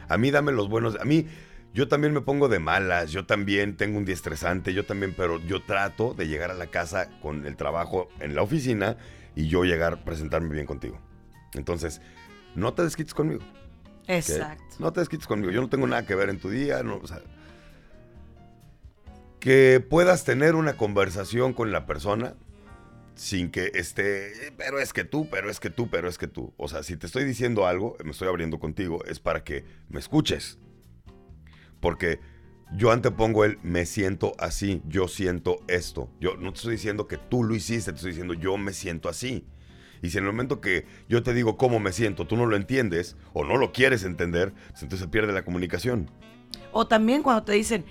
A 0.08 0.18
mí 0.18 0.32
dame 0.32 0.52
los 0.52 0.70
buenos. 0.70 1.00
A 1.00 1.06
mí, 1.06 1.28
yo 1.74 1.88
también 1.88 2.14
me 2.14 2.22
pongo 2.22 2.48
de 2.48 2.60
malas, 2.60 3.12
yo 3.12 3.26
también 3.26 3.78
tengo 3.78 3.98
un 4.00 4.06
día 4.06 4.16
estresante, 4.16 4.74
yo 4.74 4.86
también, 4.86 5.14
pero 5.16 5.40
yo 5.46 5.64
trato 5.64 6.16
de 6.16 6.28
llegar 6.28 6.50
a 6.50 6.56
la 6.56 6.68
casa 6.68 7.10
con 7.22 7.46
el 7.46 7.56
trabajo 7.56 8.10
en 8.20 8.34
la 8.34 8.42
oficina 8.42 8.98
y 9.36 9.48
yo 9.48 9.64
llegar, 9.66 10.04
presentarme 10.04 10.54
bien 10.54 10.66
contigo. 10.66 11.00
Entonces, 11.54 12.02
no 12.56 12.74
te 12.74 12.84
desquites 12.84 13.14
conmigo. 13.14 13.42
Exacto. 14.08 14.76
No 14.80 14.92
te 14.92 15.02
desquites 15.02 15.28
conmigo. 15.28 15.52
Yo 15.52 15.62
no 15.62 15.70
tengo 15.70 15.86
nada 15.86 16.06
que 16.06 16.16
ver 16.16 16.30
en 16.30 16.40
tu 16.40 16.50
día. 16.50 16.82
No, 16.82 16.98
o 16.98 17.08
sea, 17.08 17.22
que 19.40 19.80
puedas 19.80 20.26
tener 20.26 20.56
una 20.56 20.76
conversación 20.78 21.54
con 21.54 21.72
la 21.72 21.86
persona 21.86 22.36
sin 23.16 23.52
que 23.52 23.72
esté, 23.74 24.54
pero 24.58 24.80
es 24.80 24.94
que 24.94 25.04
tú, 25.04 25.30
pero 25.30 25.50
es 25.50 25.60
que 25.60 25.70
tú, 25.70 25.90
pero 25.90 26.08
es 26.08 26.18
que 26.18 26.28
tú. 26.28 26.54
O 26.58 26.68
sea, 26.68 26.84
si 26.84 26.96
te 26.96 27.06
estoy 27.06 27.26
diciendo 27.26 27.68
algo, 27.68 27.98
me 28.04 28.12
estoy 28.12 28.28
abriendo 28.28 28.60
contigo, 28.60 29.04
es 29.06 29.20
para 29.20 29.44
que 29.44 29.66
me 29.90 30.00
escuches. 30.00 30.58
Porque 31.82 32.20
yo 32.76 32.92
antepongo 32.92 33.46
el 33.46 33.58
me 33.64 33.86
siento 33.86 34.34
así, 34.38 34.82
yo 34.86 35.08
siento 35.08 35.58
esto. 35.68 36.10
Yo 36.20 36.38
no 36.38 36.52
te 36.54 36.58
estoy 36.58 36.74
diciendo 36.74 37.08
que 37.08 37.18
tú 37.18 37.44
lo 37.44 37.56
hiciste, 37.56 37.92
te 37.92 37.98
estoy 37.98 38.12
diciendo 38.12 38.34
yo 38.34 38.58
me 38.58 38.74
siento 38.74 39.10
así. 39.10 39.46
Y 40.02 40.12
si 40.12 40.18
en 40.18 40.24
el 40.24 40.32
momento 40.32 40.62
que 40.62 40.86
yo 41.10 41.24
te 41.24 41.34
digo 41.34 41.58
cómo 41.58 41.80
me 41.80 41.92
siento, 41.92 42.26
tú 42.26 42.38
no 42.38 42.46
lo 42.46 42.56
entiendes 42.56 43.18
o 43.34 43.44
no 43.44 43.58
lo 43.58 43.74
quieres 43.74 44.04
entender, 44.04 44.54
entonces 44.68 45.00
se 45.00 45.08
pierde 45.08 45.34
la 45.34 45.44
comunicación. 45.44 46.10
O 46.72 46.88
también 46.88 47.22
cuando 47.22 47.44
te 47.44 47.54
dicen, 47.54 47.84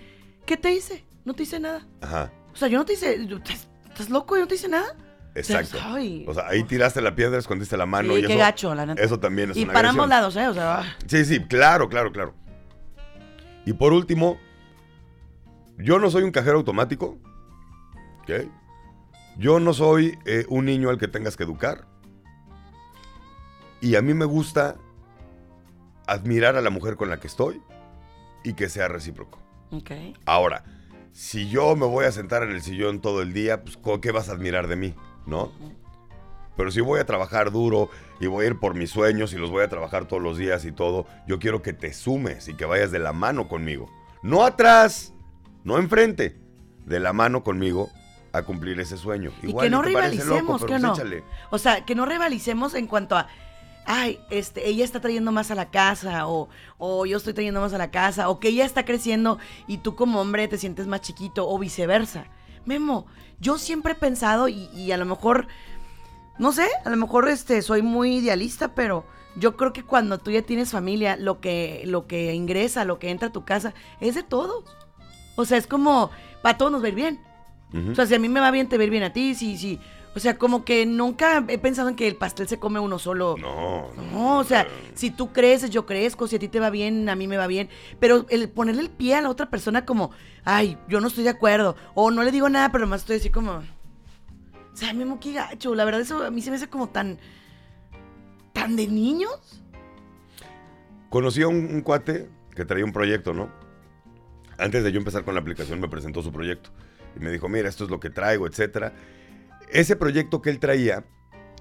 ¿qué 0.46 0.56
te 0.56 0.72
hice? 0.72 1.04
No 1.28 1.34
te 1.34 1.42
hice 1.42 1.60
nada. 1.60 1.86
Ajá, 2.00 2.32
O 2.54 2.56
sea, 2.56 2.68
yo 2.68 2.78
no 2.78 2.86
te 2.86 2.94
hice. 2.94 3.14
¿Estás, 3.16 3.68
estás 3.86 4.08
loco? 4.08 4.34
Yo 4.34 4.40
no 4.40 4.48
te 4.48 4.54
hice 4.54 4.66
nada. 4.66 4.96
exacto. 5.34 5.76
ay. 5.82 6.24
O 6.26 6.32
sea, 6.32 6.48
ahí 6.48 6.64
tiraste 6.64 7.02
la 7.02 7.14
piedra, 7.14 7.36
escondiste 7.38 7.76
la 7.76 7.84
mano 7.84 8.14
Sí, 8.14 8.20
y 8.20 8.22
qué 8.22 8.32
eso, 8.32 8.38
gacho, 8.38 8.74
la 8.74 8.86
neta. 8.86 9.02
eso 9.02 9.20
también 9.20 9.50
es 9.50 9.58
y 9.58 9.64
una 9.64 9.74
para 9.74 9.90
ambos 9.90 10.08
lados, 10.08 10.34
¿eh? 10.36 10.48
O 10.48 10.54
sea, 10.54 10.80
ah. 10.80 10.96
Sí, 11.06 11.26
sí, 11.26 11.40
claro, 11.44 11.90
claro, 11.90 12.12
claro. 12.12 12.34
Y 13.66 13.74
por 13.74 13.92
último, 13.92 14.38
yo 15.76 15.98
no 15.98 16.10
soy 16.10 16.22
un 16.22 16.30
cajero 16.30 16.56
automático. 16.56 17.18
¿Ok? 18.22 18.48
Yo 19.36 19.60
no 19.60 19.74
soy 19.74 20.18
eh, 20.24 20.46
un 20.48 20.64
niño 20.64 20.88
al 20.88 20.96
que 20.96 21.08
tengas 21.08 21.36
que 21.36 21.42
educar. 21.42 21.84
Y 23.82 23.96
a 23.96 24.00
mí 24.00 24.14
me 24.14 24.24
gusta 24.24 24.76
admirar 26.06 26.56
a 26.56 26.62
la 26.62 26.70
mujer 26.70 26.96
con 26.96 27.10
la 27.10 27.20
que 27.20 27.26
estoy 27.26 27.60
y 28.44 28.54
que 28.54 28.70
sea 28.70 28.88
recíproco. 28.88 29.38
Ok. 29.70 29.90
Ahora, 30.24 30.64
si 31.20 31.48
yo 31.48 31.74
me 31.74 31.84
voy 31.84 32.04
a 32.04 32.12
sentar 32.12 32.44
en 32.44 32.50
el 32.52 32.62
sillón 32.62 33.00
todo 33.00 33.22
el 33.22 33.32
día, 33.32 33.64
pues 33.64 33.76
¿co- 33.76 34.00
¿qué 34.00 34.12
vas 34.12 34.28
a 34.28 34.32
admirar 34.32 34.68
de 34.68 34.76
mí? 34.76 34.94
¿No? 35.26 35.50
Pero 36.56 36.70
si 36.70 36.80
voy 36.80 37.00
a 37.00 37.06
trabajar 37.06 37.50
duro 37.50 37.90
y 38.20 38.28
voy 38.28 38.44
a 38.44 38.48
ir 38.48 38.60
por 38.60 38.74
mis 38.76 38.90
sueños 38.90 39.32
y 39.32 39.36
los 39.36 39.50
voy 39.50 39.64
a 39.64 39.68
trabajar 39.68 40.06
todos 40.06 40.22
los 40.22 40.38
días 40.38 40.64
y 40.64 40.70
todo, 40.70 41.06
yo 41.26 41.40
quiero 41.40 41.60
que 41.60 41.72
te 41.72 41.92
sumes 41.92 42.46
y 42.46 42.54
que 42.54 42.64
vayas 42.66 42.92
de 42.92 43.00
la 43.00 43.12
mano 43.12 43.48
conmigo. 43.48 43.90
No 44.22 44.44
atrás, 44.44 45.12
no 45.64 45.78
enfrente, 45.78 46.36
de 46.86 47.00
la 47.00 47.12
mano 47.12 47.42
conmigo 47.42 47.90
a 48.32 48.42
cumplir 48.42 48.78
ese 48.78 48.96
sueño. 48.96 49.32
Y 49.42 49.48
Igual 49.48 49.66
que 49.66 49.70
no 49.70 49.78
loco, 49.78 49.88
rivalicemos, 49.88 50.60
pero 50.62 50.66
¿que 50.66 50.72
pues 50.74 50.82
no? 50.82 50.92
échale. 50.94 51.24
O 51.50 51.58
sea, 51.58 51.84
que 51.84 51.96
no 51.96 52.06
rivalicemos 52.06 52.74
en 52.74 52.86
cuanto 52.86 53.16
a, 53.16 53.26
ay, 53.88 54.20
este, 54.28 54.68
ella 54.68 54.84
está 54.84 55.00
trayendo 55.00 55.32
más 55.32 55.50
a 55.50 55.54
la 55.54 55.70
casa, 55.70 56.28
o, 56.28 56.50
o 56.76 57.06
yo 57.06 57.16
estoy 57.16 57.32
trayendo 57.32 57.60
más 57.60 57.72
a 57.72 57.78
la 57.78 57.90
casa, 57.90 58.28
o 58.28 58.38
que 58.38 58.48
ella 58.48 58.66
está 58.66 58.84
creciendo 58.84 59.38
y 59.66 59.78
tú 59.78 59.96
como 59.96 60.20
hombre 60.20 60.46
te 60.46 60.58
sientes 60.58 60.86
más 60.86 61.00
chiquito, 61.00 61.48
o 61.48 61.58
viceversa. 61.58 62.26
Memo, 62.66 63.06
yo 63.40 63.56
siempre 63.56 63.94
he 63.94 63.96
pensado, 63.96 64.48
y, 64.48 64.68
y 64.74 64.92
a 64.92 64.98
lo 64.98 65.06
mejor, 65.06 65.48
no 66.38 66.52
sé, 66.52 66.68
a 66.84 66.90
lo 66.90 66.98
mejor 66.98 67.28
este, 67.30 67.62
soy 67.62 67.80
muy 67.80 68.16
idealista, 68.16 68.74
pero 68.74 69.06
yo 69.36 69.56
creo 69.56 69.72
que 69.72 69.82
cuando 69.82 70.18
tú 70.18 70.30
ya 70.30 70.42
tienes 70.42 70.70
familia, 70.70 71.16
lo 71.16 71.40
que, 71.40 71.82
lo 71.86 72.06
que 72.06 72.34
ingresa, 72.34 72.84
lo 72.84 72.98
que 72.98 73.08
entra 73.08 73.28
a 73.28 73.32
tu 73.32 73.46
casa, 73.46 73.72
es 74.00 74.14
de 74.14 74.22
todos. 74.22 74.64
O 75.36 75.46
sea, 75.46 75.56
es 75.56 75.66
como, 75.66 76.10
para 76.42 76.58
todos 76.58 76.72
nos 76.72 76.86
ir 76.86 76.94
bien. 76.94 77.20
O 77.90 77.94
sea, 77.94 78.06
si 78.06 78.14
a 78.14 78.18
mí 78.18 78.28
me 78.28 78.40
va 78.40 78.50
bien, 78.50 78.68
te 78.68 78.82
ir 78.82 78.90
bien 78.90 79.02
a 79.02 79.12
ti, 79.12 79.34
sí, 79.34 79.58
sí. 79.58 79.78
O 80.18 80.20
sea, 80.20 80.36
como 80.36 80.64
que 80.64 80.84
nunca 80.84 81.44
he 81.46 81.58
pensado 81.58 81.88
en 81.88 81.94
que 81.94 82.08
el 82.08 82.16
pastel 82.16 82.48
se 82.48 82.58
come 82.58 82.80
uno 82.80 82.98
solo. 82.98 83.36
no, 83.38 83.88
no. 83.94 84.38
O 84.38 84.42
sea, 84.44 84.66
si 84.94 85.12
tú 85.12 85.32
creces, 85.32 85.70
yo 85.70 85.86
crezco, 85.86 86.26
si 86.26 86.34
a 86.34 86.38
ti 86.40 86.48
te 86.48 86.58
va 86.58 86.70
bien, 86.70 87.08
a 87.08 87.14
mí 87.14 87.28
me 87.28 87.36
va 87.36 87.46
bien. 87.46 87.68
Pero 88.00 88.26
el 88.28 88.48
ponerle 88.48 88.82
el 88.82 88.90
pie 88.90 89.14
a 89.14 89.20
la 89.20 89.30
otra 89.30 89.48
persona 89.48 89.84
como, 89.84 90.10
ay, 90.44 90.76
yo 90.88 91.00
no 91.00 91.06
estoy 91.06 91.22
de 91.22 91.30
acuerdo. 91.30 91.76
O 91.94 92.10
no 92.10 92.24
le 92.24 92.32
digo 92.32 92.48
nada, 92.48 92.72
pero 92.72 92.84
nomás 92.84 93.02
estoy 93.02 93.18
así 93.18 93.30
como. 93.30 93.52
O 93.52 94.76
sea, 94.76 94.92
Memo, 94.92 95.20
qué 95.20 95.34
gacho. 95.34 95.72
La 95.76 95.84
verdad, 95.84 96.00
eso 96.00 96.24
a 96.24 96.32
mí 96.32 96.42
se 96.42 96.50
me 96.50 96.56
hace 96.56 96.68
como 96.68 96.88
tan. 96.88 97.20
tan 98.52 98.74
de 98.74 98.88
niños. 98.88 99.62
Conocí 101.10 101.42
a 101.42 101.48
un, 101.48 101.58
un 101.72 101.82
cuate 101.82 102.28
que 102.56 102.64
traía 102.64 102.84
un 102.84 102.92
proyecto, 102.92 103.32
¿no? 103.34 103.50
Antes 104.58 104.82
de 104.82 104.90
yo 104.90 104.98
empezar 104.98 105.24
con 105.24 105.34
la 105.34 105.40
aplicación 105.40 105.78
me 105.78 105.88
presentó 105.88 106.24
su 106.24 106.32
proyecto 106.32 106.70
y 107.14 107.20
me 107.20 107.30
dijo, 107.30 107.48
mira, 107.48 107.68
esto 107.68 107.84
es 107.84 107.90
lo 107.90 108.00
que 108.00 108.10
traigo, 108.10 108.48
etcétera. 108.48 108.92
Ese 109.70 109.96
proyecto 109.96 110.42
que 110.42 110.50
él 110.50 110.58
traía 110.58 111.04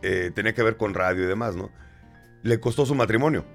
eh, 0.02 0.32
tenía 0.34 0.54
que 0.54 0.64
ver 0.64 0.78
con 0.78 0.94
radio 0.94 1.24
y 1.24 1.28
demás, 1.28 1.56
¿no? 1.56 1.72
Le 2.44 2.60
costó 2.60 2.86
su 2.86 2.96
matrimonio, 2.96 3.46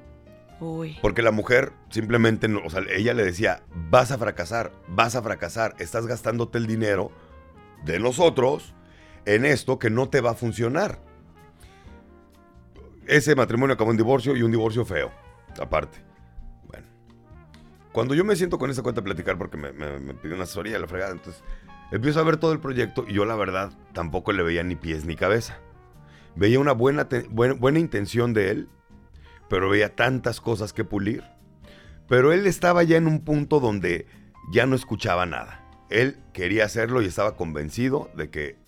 Uy. 0.61 0.99
porque 1.01 1.23
la 1.23 1.31
mujer 1.31 1.73
simplemente, 1.89 2.49
no, 2.49 2.61
o 2.65 2.71
sea, 2.71 2.83
ella 2.91 3.15
le 3.15 3.25
decía, 3.25 3.63
vas 3.91 4.11
a 4.11 4.19
fracasar, 4.19 4.73
vas 4.89 5.15
a 5.15 5.23
fracasar, 5.23 5.75
estás 5.79 6.07
gastándote 6.07 6.59
el 6.59 6.67
dinero 6.67 7.13
de 7.85 7.99
nosotros 8.01 8.75
en 9.25 9.45
esto 9.45 9.79
que 9.79 9.91
no 9.91 10.09
te 10.09 10.21
va 10.21 10.33
a 10.33 10.35
funcionar. 10.35 11.01
Ese 13.07 13.35
matrimonio 13.35 13.75
acabó 13.75 13.91
en 13.91 13.97
divorcio 13.97 14.37
y 14.37 14.43
un 14.43 14.51
divorcio 14.51 14.85
feo, 14.85 15.13
aparte. 15.61 15.99
Bueno. 16.67 16.87
Cuando 17.93 18.15
yo 18.15 18.25
me 18.25 18.37
siento 18.37 18.59
con 18.59 18.71
esa 18.71 18.83
cuenta 18.83 19.01
a 19.01 19.05
platicar 19.05 19.39
porque 19.39 19.57
me, 19.57 19.73
me, 19.73 19.99
me 19.99 20.15
pidió 20.15 20.35
una 20.35 20.45
asesoría, 20.45 20.79
la 20.79 20.87
fregada, 20.87 21.13
entonces 21.13 21.43
empiezo 21.93 22.19
a 22.19 22.25
ver 22.25 22.39
todo 22.39 22.53
el 22.53 22.59
proyecto 22.59 23.05
y 23.07 23.13
yo 23.13 23.25
la 23.25 23.37
verdad 23.37 23.73
tampoco 23.93 24.33
le 24.33 24.43
veía 24.43 24.65
ni 24.65 24.75
pies 24.75 25.05
ni 25.05 25.15
cabeza. 25.15 25.61
Veía 26.35 26.59
una 26.59 26.73
buena, 26.73 27.07
buena, 27.31 27.55
buena 27.55 27.79
intención 27.79 28.35
de 28.35 28.51
él, 28.51 28.69
pero 29.49 29.69
veía 29.69 29.95
tantas 29.95 30.41
cosas 30.41 30.73
que 30.73 30.83
pulir. 30.83 31.23
Pero 32.09 32.33
él 32.33 32.47
estaba 32.47 32.83
ya 32.83 32.97
en 32.97 33.07
un 33.07 33.21
punto 33.21 33.61
donde 33.61 34.07
ya 34.51 34.67
no 34.67 34.75
escuchaba 34.75 35.27
nada. 35.27 35.65
Él 35.91 36.19
quería 36.33 36.65
hacerlo 36.65 37.03
y 37.03 37.07
estaba 37.07 37.37
convencido 37.37 38.11
de 38.17 38.31
que 38.31 38.59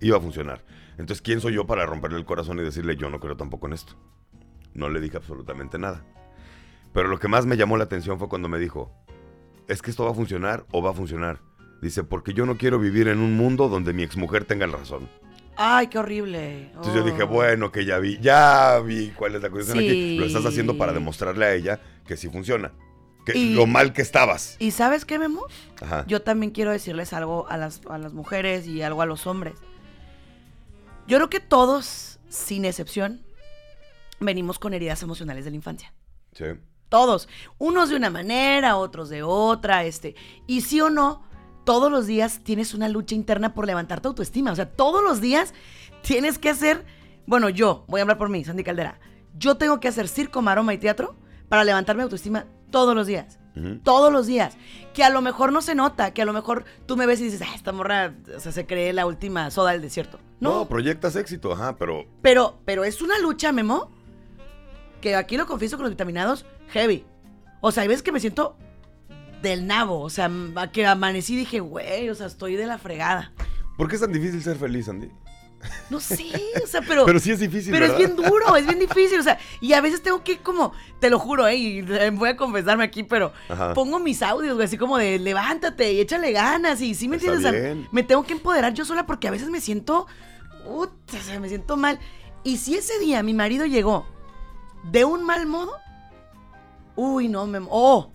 iba 0.00 0.16
a 0.16 0.20
funcionar. 0.20 0.64
Entonces, 0.92 1.22
¿quién 1.22 1.40
soy 1.40 1.54
yo 1.54 1.66
para 1.66 1.86
romperle 1.86 2.18
el 2.18 2.24
corazón 2.24 2.58
y 2.58 2.62
decirle 2.62 2.96
yo 2.96 3.10
no 3.10 3.20
creo 3.20 3.36
tampoco 3.36 3.66
en 3.66 3.74
esto? 3.74 3.94
No 4.74 4.88
le 4.88 5.00
dije 5.00 5.16
absolutamente 5.16 5.78
nada. 5.78 6.04
Pero 6.92 7.08
lo 7.08 7.18
que 7.18 7.28
más 7.28 7.46
me 7.46 7.56
llamó 7.56 7.76
la 7.76 7.84
atención 7.84 8.18
fue 8.18 8.28
cuando 8.28 8.48
me 8.48 8.58
dijo, 8.58 8.92
¿es 9.68 9.82
que 9.82 9.90
esto 9.90 10.04
va 10.04 10.10
a 10.10 10.14
funcionar 10.14 10.66
o 10.72 10.82
va 10.82 10.90
a 10.90 10.94
funcionar? 10.94 11.40
Dice, 11.80 12.04
porque 12.04 12.34
yo 12.34 12.44
no 12.46 12.56
quiero 12.58 12.78
vivir 12.78 13.08
en 13.08 13.18
un 13.20 13.36
mundo 13.36 13.68
donde 13.68 13.92
mi 13.92 14.02
exmujer 14.02 14.44
tenga 14.44 14.66
la 14.66 14.76
razón. 14.76 15.08
Ay, 15.56 15.88
qué 15.88 15.98
horrible. 15.98 16.66
Entonces 16.68 16.94
yo 16.94 17.02
dije, 17.04 17.22
Oh. 17.24 17.26
bueno, 17.28 17.70
que 17.72 17.84
ya 17.84 17.98
vi, 17.98 18.18
ya 18.20 18.78
vi 18.84 19.10
cuál 19.10 19.34
es 19.34 19.42
la 19.42 19.50
cuestión 19.50 19.78
aquí. 19.78 20.16
Lo 20.18 20.26
estás 20.26 20.44
haciendo 20.46 20.76
para 20.78 20.92
demostrarle 20.92 21.44
a 21.46 21.54
ella 21.54 21.80
que 22.06 22.16
sí 22.16 22.28
funciona. 22.28 22.72
Que 23.26 23.36
Y- 23.36 23.54
lo 23.54 23.66
mal 23.66 23.92
que 23.92 24.00
estabas. 24.02 24.56
¿Y 24.58 24.70
sabes 24.70 25.04
qué, 25.04 25.18
Memo? 25.18 25.42
Ajá. 25.82 26.04
Yo 26.06 26.22
también 26.22 26.52
quiero 26.52 26.70
decirles 26.70 27.12
algo 27.12 27.46
a 27.48 27.56
las, 27.58 27.82
a 27.90 27.98
las 27.98 28.12
mujeres 28.14 28.66
y 28.66 28.80
algo 28.82 29.02
a 29.02 29.06
los 29.06 29.26
hombres. 29.26 29.54
Yo 31.06 31.16
creo 31.18 31.28
que 31.30 31.40
todos, 31.40 32.18
sin 32.28 32.64
excepción, 32.64 33.20
venimos 34.20 34.58
con 34.58 34.72
heridas 34.74 35.02
emocionales 35.02 35.44
de 35.44 35.50
la 35.50 35.56
infancia. 35.56 35.92
Sí. 36.32 36.44
Todos. 36.88 37.28
Unos 37.58 37.90
de 37.90 37.96
una 37.96 38.10
manera, 38.10 38.76
otros 38.76 39.08
de 39.10 39.22
otra, 39.22 39.84
este. 39.84 40.14
Y 40.46 40.62
sí 40.62 40.80
o 40.80 40.88
no, 40.90 41.22
todos 41.64 41.90
los 41.90 42.06
días 42.06 42.40
tienes 42.42 42.74
una 42.74 42.88
lucha 42.88 43.14
interna 43.14 43.54
por 43.54 43.66
levantar 43.66 44.00
tu 44.00 44.08
autoestima. 44.08 44.52
O 44.52 44.56
sea, 44.56 44.68
todos 44.68 45.02
los 45.02 45.20
días 45.20 45.54
tienes 46.02 46.38
que 46.38 46.50
hacer. 46.50 46.84
Bueno, 47.26 47.48
yo, 47.48 47.84
voy 47.88 48.00
a 48.00 48.02
hablar 48.02 48.18
por 48.18 48.28
mí, 48.28 48.44
Sandy 48.44 48.64
Caldera. 48.64 48.98
Yo 49.38 49.56
tengo 49.56 49.80
que 49.80 49.88
hacer 49.88 50.08
circo, 50.08 50.42
maroma 50.42 50.74
y 50.74 50.78
teatro 50.78 51.16
para 51.48 51.64
levantar 51.64 51.96
mi 51.96 52.02
autoestima 52.02 52.46
todos 52.70 52.94
los 52.94 53.06
días. 53.06 53.38
Todos 53.82 54.12
los 54.12 54.26
días. 54.26 54.56
Que 54.94 55.04
a 55.04 55.10
lo 55.10 55.20
mejor 55.20 55.52
no 55.52 55.60
se 55.60 55.74
nota, 55.74 56.14
que 56.14 56.22
a 56.22 56.24
lo 56.24 56.32
mejor 56.32 56.64
tú 56.86 56.96
me 56.96 57.04
ves 57.04 57.20
y 57.20 57.24
dices, 57.24 57.42
ah, 57.42 57.54
esta 57.54 57.72
morra 57.72 58.14
o 58.34 58.40
sea, 58.40 58.52
se 58.52 58.64
cree 58.64 58.92
la 58.92 59.06
última 59.06 59.50
soda 59.50 59.72
del 59.72 59.82
desierto. 59.82 60.18
No, 60.38 60.60
No, 60.60 60.68
proyectas 60.68 61.16
éxito, 61.16 61.52
ajá, 61.52 61.76
pero 61.76 62.06
pero, 62.22 62.58
pero 62.64 62.84
es 62.84 63.02
una 63.02 63.18
lucha, 63.18 63.52
Memo, 63.52 63.90
que 65.00 65.14
aquí 65.14 65.36
lo 65.36 65.46
confieso 65.46 65.76
con 65.76 65.84
los 65.84 65.90
vitaminados, 65.90 66.46
heavy. 66.68 67.04
O 67.60 67.72
sea, 67.72 67.82
hay 67.82 67.88
veces 67.88 68.02
que 68.02 68.12
me 68.12 68.20
siento 68.20 68.56
del 69.42 69.66
nabo. 69.66 70.00
O 70.00 70.10
sea, 70.10 70.30
que 70.72 70.86
amanecí 70.86 71.34
y 71.34 71.38
dije, 71.38 71.60
güey, 71.60 72.08
o 72.10 72.14
sea, 72.14 72.26
estoy 72.26 72.56
de 72.56 72.66
la 72.66 72.78
fregada. 72.78 73.32
¿por 73.76 73.88
qué 73.88 73.94
es 73.94 74.02
tan 74.02 74.12
difícil 74.12 74.42
ser 74.42 74.58
feliz, 74.58 74.88
Andy? 74.88 75.10
No 75.88 76.00
sé, 76.00 76.30
o 76.62 76.66
sea, 76.66 76.80
pero... 76.82 77.04
Pero 77.06 77.18
sí 77.18 77.30
es 77.30 77.40
difícil, 77.40 77.72
Pero 77.72 77.86
es 77.86 77.96
bien 77.96 78.16
duro, 78.16 78.56
es 78.56 78.66
bien 78.66 78.78
difícil, 78.78 79.20
o 79.20 79.22
sea, 79.22 79.38
y 79.60 79.72
a 79.72 79.80
veces 79.80 80.02
tengo 80.02 80.22
que 80.22 80.38
como, 80.38 80.72
te 81.00 81.10
lo 81.10 81.18
juro, 81.18 81.46
eh, 81.46 81.56
y 81.56 81.78
eh, 81.80 82.10
voy 82.10 82.30
a 82.30 82.36
confesarme 82.36 82.84
aquí, 82.84 83.02
pero 83.02 83.32
Ajá. 83.48 83.74
pongo 83.74 83.98
mis 83.98 84.22
audios, 84.22 84.54
güey, 84.54 84.66
así 84.66 84.78
como 84.78 84.96
de 84.96 85.18
levántate 85.18 85.92
y 85.92 86.00
échale 86.00 86.32
ganas, 86.32 86.80
y 86.80 86.94
sí 86.94 87.08
me 87.08 87.16
entiendes, 87.16 87.44
O 87.44 87.50
sea, 87.50 87.76
me 87.90 88.02
tengo 88.02 88.22
que 88.24 88.32
empoderar 88.32 88.72
yo 88.72 88.84
sola 88.84 89.06
porque 89.06 89.28
a 89.28 89.30
veces 89.30 89.50
me 89.50 89.60
siento, 89.60 90.06
ut, 90.66 90.90
o 91.12 91.22
sea, 91.22 91.38
me 91.40 91.48
siento 91.48 91.76
mal. 91.76 91.98
Y 92.42 92.56
si 92.56 92.74
ese 92.74 92.98
día 92.98 93.22
mi 93.22 93.34
marido 93.34 93.66
llegó 93.66 94.06
de 94.84 95.04
un 95.04 95.24
mal 95.24 95.46
modo, 95.46 95.72
uy, 96.96 97.28
no, 97.28 97.46
me, 97.46 97.60
oh, 97.68 98.12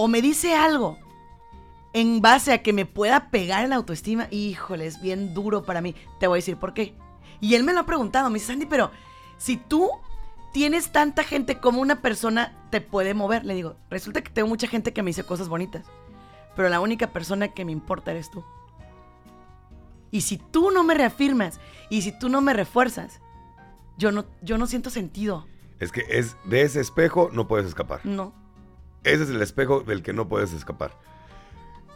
o 0.00 0.08
me 0.08 0.22
dice 0.22 0.54
algo 0.54 0.96
en 1.92 2.22
base 2.22 2.54
a 2.54 2.62
que 2.62 2.72
me 2.72 2.86
pueda 2.86 3.28
pegar 3.28 3.64
en 3.64 3.70
la 3.70 3.76
autoestima, 3.76 4.28
híjole, 4.30 4.86
es 4.86 5.02
bien 5.02 5.34
duro 5.34 5.62
para 5.62 5.82
mí. 5.82 5.94
Te 6.18 6.26
voy 6.26 6.36
a 6.36 6.38
decir 6.38 6.56
por 6.56 6.72
qué. 6.72 6.94
Y 7.38 7.54
él 7.54 7.64
me 7.64 7.74
lo 7.74 7.80
ha 7.80 7.86
preguntado, 7.86 8.30
me 8.30 8.38
dice, 8.38 8.46
Sandy, 8.46 8.64
pero 8.64 8.90
si 9.36 9.58
tú 9.58 9.90
tienes 10.54 10.90
tanta 10.90 11.22
gente 11.22 11.58
como 11.58 11.82
una 11.82 12.00
persona 12.00 12.66
te 12.70 12.80
puede 12.80 13.12
mover, 13.12 13.44
le 13.44 13.54
digo, 13.54 13.76
resulta 13.90 14.22
que 14.22 14.30
tengo 14.30 14.48
mucha 14.48 14.68
gente 14.68 14.94
que 14.94 15.02
me 15.02 15.10
dice 15.10 15.24
cosas 15.24 15.50
bonitas, 15.50 15.84
pero 16.56 16.70
la 16.70 16.80
única 16.80 17.12
persona 17.12 17.48
que 17.48 17.66
me 17.66 17.72
importa 17.72 18.12
eres 18.12 18.30
tú. 18.30 18.42
Y 20.10 20.22
si 20.22 20.38
tú 20.38 20.70
no 20.70 20.82
me 20.82 20.94
reafirmas 20.94 21.60
y 21.90 22.00
si 22.00 22.18
tú 22.18 22.30
no 22.30 22.40
me 22.40 22.54
refuerzas, 22.54 23.20
yo 23.98 24.12
no, 24.12 24.24
yo 24.40 24.56
no 24.56 24.66
siento 24.66 24.88
sentido. 24.88 25.46
Es 25.78 25.92
que 25.92 26.06
es 26.08 26.38
de 26.44 26.62
ese 26.62 26.80
espejo 26.80 27.28
no 27.34 27.46
puedes 27.46 27.66
escapar. 27.66 28.00
No. 28.04 28.39
Ese 29.04 29.24
es 29.24 29.30
el 29.30 29.42
espejo 29.42 29.80
del 29.80 30.02
que 30.02 30.12
no 30.12 30.28
puedes 30.28 30.52
escapar. 30.52 30.92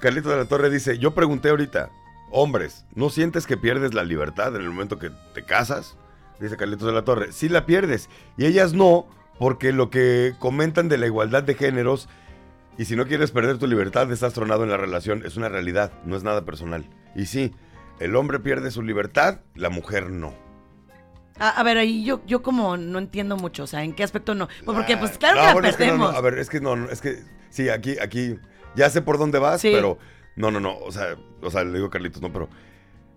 Carlito 0.01 0.31
de 0.31 0.37
la 0.37 0.47
Torre 0.47 0.71
dice, 0.71 0.99
yo 0.99 1.15
pregunté 1.15 1.51
ahorita, 1.51 1.91
hombres, 2.31 2.85
¿no 2.95 3.11
sientes 3.11 3.47
que 3.47 3.57
pierdes 3.57 3.95
la 3.95 4.05
libertad 4.05 4.55
en 4.55 4.63
el 4.63 4.71
momento 4.71 4.99
que 4.99 5.11
te 5.35 5.45
casas? 5.45 5.97
Dice 6.41 6.57
Carlitos 6.57 6.87
de 6.87 6.93
la 6.93 7.05
Torre, 7.05 7.33
sí 7.33 7.49
la 7.49 7.65
pierdes. 7.65 8.11
Y 8.37 8.47
ellas 8.47 8.73
no, 8.75 9.07
porque 9.39 9.73
lo 9.73 9.91
que 9.91 10.35
comentan 10.39 10.89
de 10.89 10.99
la 10.99 11.07
igualdad 11.07 11.43
de 11.43 11.55
géneros, 11.55 12.09
y 12.77 12.87
si 12.87 12.97
no 12.97 13.07
quieres 13.07 13.31
perder 13.31 13.59
tu 13.59 13.67
libertad, 13.67 14.11
estás 14.11 14.35
tronado 14.35 14.65
en 14.65 14.71
la 14.71 14.77
relación, 14.77 15.25
es 15.25 15.37
una 15.37 15.49
realidad, 15.49 15.93
no 16.05 16.17
es 16.17 16.25
nada 16.25 16.45
personal. 16.45 16.89
Y 17.15 17.27
sí, 17.27 17.55
el 18.01 18.17
hombre 18.17 18.41
pierde 18.41 18.71
su 18.71 18.83
libertad, 18.83 19.41
la 19.55 19.71
mujer 19.71 20.11
no. 20.11 20.44
A, 21.39 21.49
a 21.51 21.63
ver, 21.65 21.79
ahí 21.79 22.05
yo, 22.05 22.23
yo 22.27 22.43
como 22.43 22.77
no 22.77 22.99
entiendo 22.99 23.37
mucho, 23.37 23.65
o 23.65 23.67
sea, 23.67 23.83
¿en 23.83 23.93
qué 23.95 24.05
aspecto 24.05 24.35
no? 24.35 24.49
Pues 24.65 24.77
porque, 24.77 24.97
pues 24.97 25.19
claro 25.19 25.37
No, 25.37 25.41
que 25.43 25.47
la 25.49 25.53
bueno, 25.55 25.69
es 25.69 25.77
que 25.77 25.85
no, 25.87 25.91
perdemos. 25.93 26.13
no, 26.13 26.19
a 26.19 26.21
ver, 26.21 26.39
es 26.39 26.49
que 26.49 26.61
no, 26.61 26.77
no, 26.77 26.91
es 26.91 27.01
que 27.01 27.23
sí, 27.51 27.69
aquí, 27.69 27.97
aquí, 28.01 28.39
ya 28.77 28.89
sé 28.91 29.03
por 29.03 29.19
dónde 29.19 29.39
vas, 29.41 29.61
Sí. 29.61 29.71
pero 29.73 29.99
no, 30.37 30.51
no, 30.51 30.61
no, 30.61 30.77
o 30.79 30.93
sea, 30.93 31.17
o 31.43 31.51
sea, 31.51 31.65
le 31.65 31.73
digo 31.75 31.91
Carlitos, 31.91 32.23
no, 32.23 32.33
pero 32.33 32.49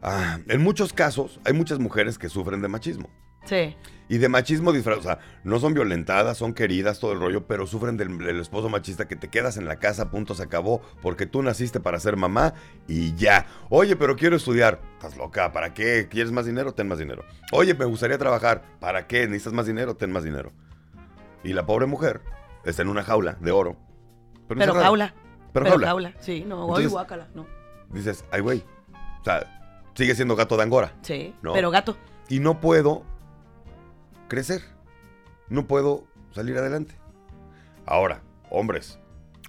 ah, 0.02 0.40
en 0.48 0.62
muchos 0.64 0.94
casos 0.94 1.40
hay 1.46 1.54
muchas 1.54 1.78
mujeres 1.80 2.18
que 2.18 2.28
sufren 2.30 2.62
de 2.62 2.68
machismo. 2.68 3.10
Sí. 3.48 3.76
Y 4.10 4.20
de 4.20 4.30
machismo 4.30 4.72
disfrazado, 4.72 5.02
o 5.02 5.04
sea, 5.04 5.20
no 5.44 5.60
son 5.60 5.74
violentadas, 5.74 6.38
son 6.38 6.54
queridas, 6.54 7.00
todo 7.00 7.12
el 7.12 7.20
rollo, 7.20 7.46
pero 7.46 7.68
sufren 7.68 7.98
del, 7.98 8.18
del 8.20 8.40
esposo 8.40 8.70
machista 8.70 9.06
que 9.06 9.18
te 9.18 9.28
quedas 9.28 9.58
en 9.58 9.66
la 9.66 9.80
casa, 9.80 10.10
punto, 10.12 10.34
se 10.34 10.44
acabó, 10.44 10.82
porque 11.02 11.26
tú 11.26 11.42
naciste 11.44 11.82
para 11.82 12.00
ser 12.00 12.16
mamá 12.16 12.54
y 12.88 13.14
ya. 13.16 13.48
Oye, 13.70 13.98
pero 13.98 14.16
quiero 14.16 14.38
estudiar. 14.38 14.80
Estás 14.94 15.18
loca, 15.18 15.52
¿para 15.52 15.74
qué? 15.74 16.08
¿Quieres 16.10 16.32
más 16.32 16.46
dinero? 16.46 16.74
Ten 16.74 16.88
más 16.88 17.00
dinero. 17.00 17.26
Oye, 17.52 17.74
me 17.74 17.84
gustaría 17.84 18.18
trabajar. 18.18 18.64
¿Para 18.80 19.08
qué? 19.08 19.28
¿Necesitas 19.28 19.52
más 19.54 19.66
dinero? 19.66 19.96
Ten 19.98 20.12
más 20.14 20.24
dinero. 20.24 20.54
Y 21.44 21.52
la 21.52 21.66
pobre 21.66 21.86
mujer 21.86 22.22
está 22.64 22.84
en 22.84 22.88
una 22.90 23.04
jaula 23.04 23.38
de 23.42 23.52
oro. 23.52 23.76
Pero 24.48 24.74
jaula. 24.74 25.14
Pero, 25.52 25.66
Pero 25.66 25.70
jaula. 25.72 25.88
jaula. 25.88 26.14
Sí, 26.22 26.46
no, 26.48 26.62
Entonces- 26.68 26.92
guácala, 26.92 27.28
no. 27.36 27.46
Dices, 27.92 28.24
ay, 28.32 28.40
güey. 28.40 28.64
O 29.20 29.24
sea, 29.26 29.92
sigue 29.96 30.16
siendo 30.16 30.38
gato 30.38 30.56
de 30.56 30.64
Angora. 30.64 30.94
Sí, 31.02 31.36
No. 31.42 31.52
pero 31.54 31.72
gato. 31.72 31.98
y 32.30 32.40
no 32.40 32.62
puedo 32.62 33.04
crecer. 34.28 34.62
No 35.50 35.68
puedo 35.68 36.08
salir 36.32 36.58
adelante. 36.58 36.96
Ahora, 37.86 38.22
hombres 38.50 39.00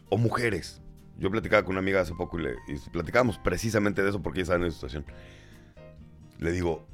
o 0.09 0.19
mujeres. 0.19 0.81
Yo 1.19 1.31
platicaba 1.31 1.65
con 1.65 1.73
una 1.73 1.81
amiga 1.81 2.01
hace 2.01 2.15
poco 2.15 2.39
y, 2.39 2.43
le, 2.43 2.55
y 2.69 2.79
platicábamos 2.91 3.39
precisamente 3.39 4.03
de 4.03 4.11
eso 4.11 4.23
porque 4.23 4.39
ella 4.39 4.45
estaba 4.45 4.61
en 4.61 4.67
esa 4.67 4.77
situación. 4.77 5.05
Le 6.39 6.53
digo, 6.53 6.87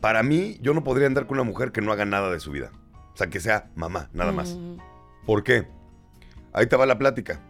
para 0.00 0.22
mí 0.22 0.58
yo 0.62 0.72
no 0.72 0.82
podría 0.82 1.06
andar 1.06 1.26
con 1.26 1.38
una 1.38 1.44
mujer 1.44 1.72
que 1.72 1.82
no 1.82 1.92
haga 1.92 2.06
nada 2.06 2.30
de 2.30 2.40
su 2.40 2.50
vida. 2.50 2.70
O 3.12 3.16
sea, 3.16 3.26
que 3.26 3.40
sea 3.40 3.70
mamá, 3.74 4.08
nada 4.14 4.32
más. 4.32 4.56
Mm, 4.56 4.78
¿Por 5.26 5.44
qué? 5.44 5.66
Ahí 6.52 6.66
te 6.66 6.76
va 6.76 6.86
la 6.86 6.98
plática. 6.98 7.40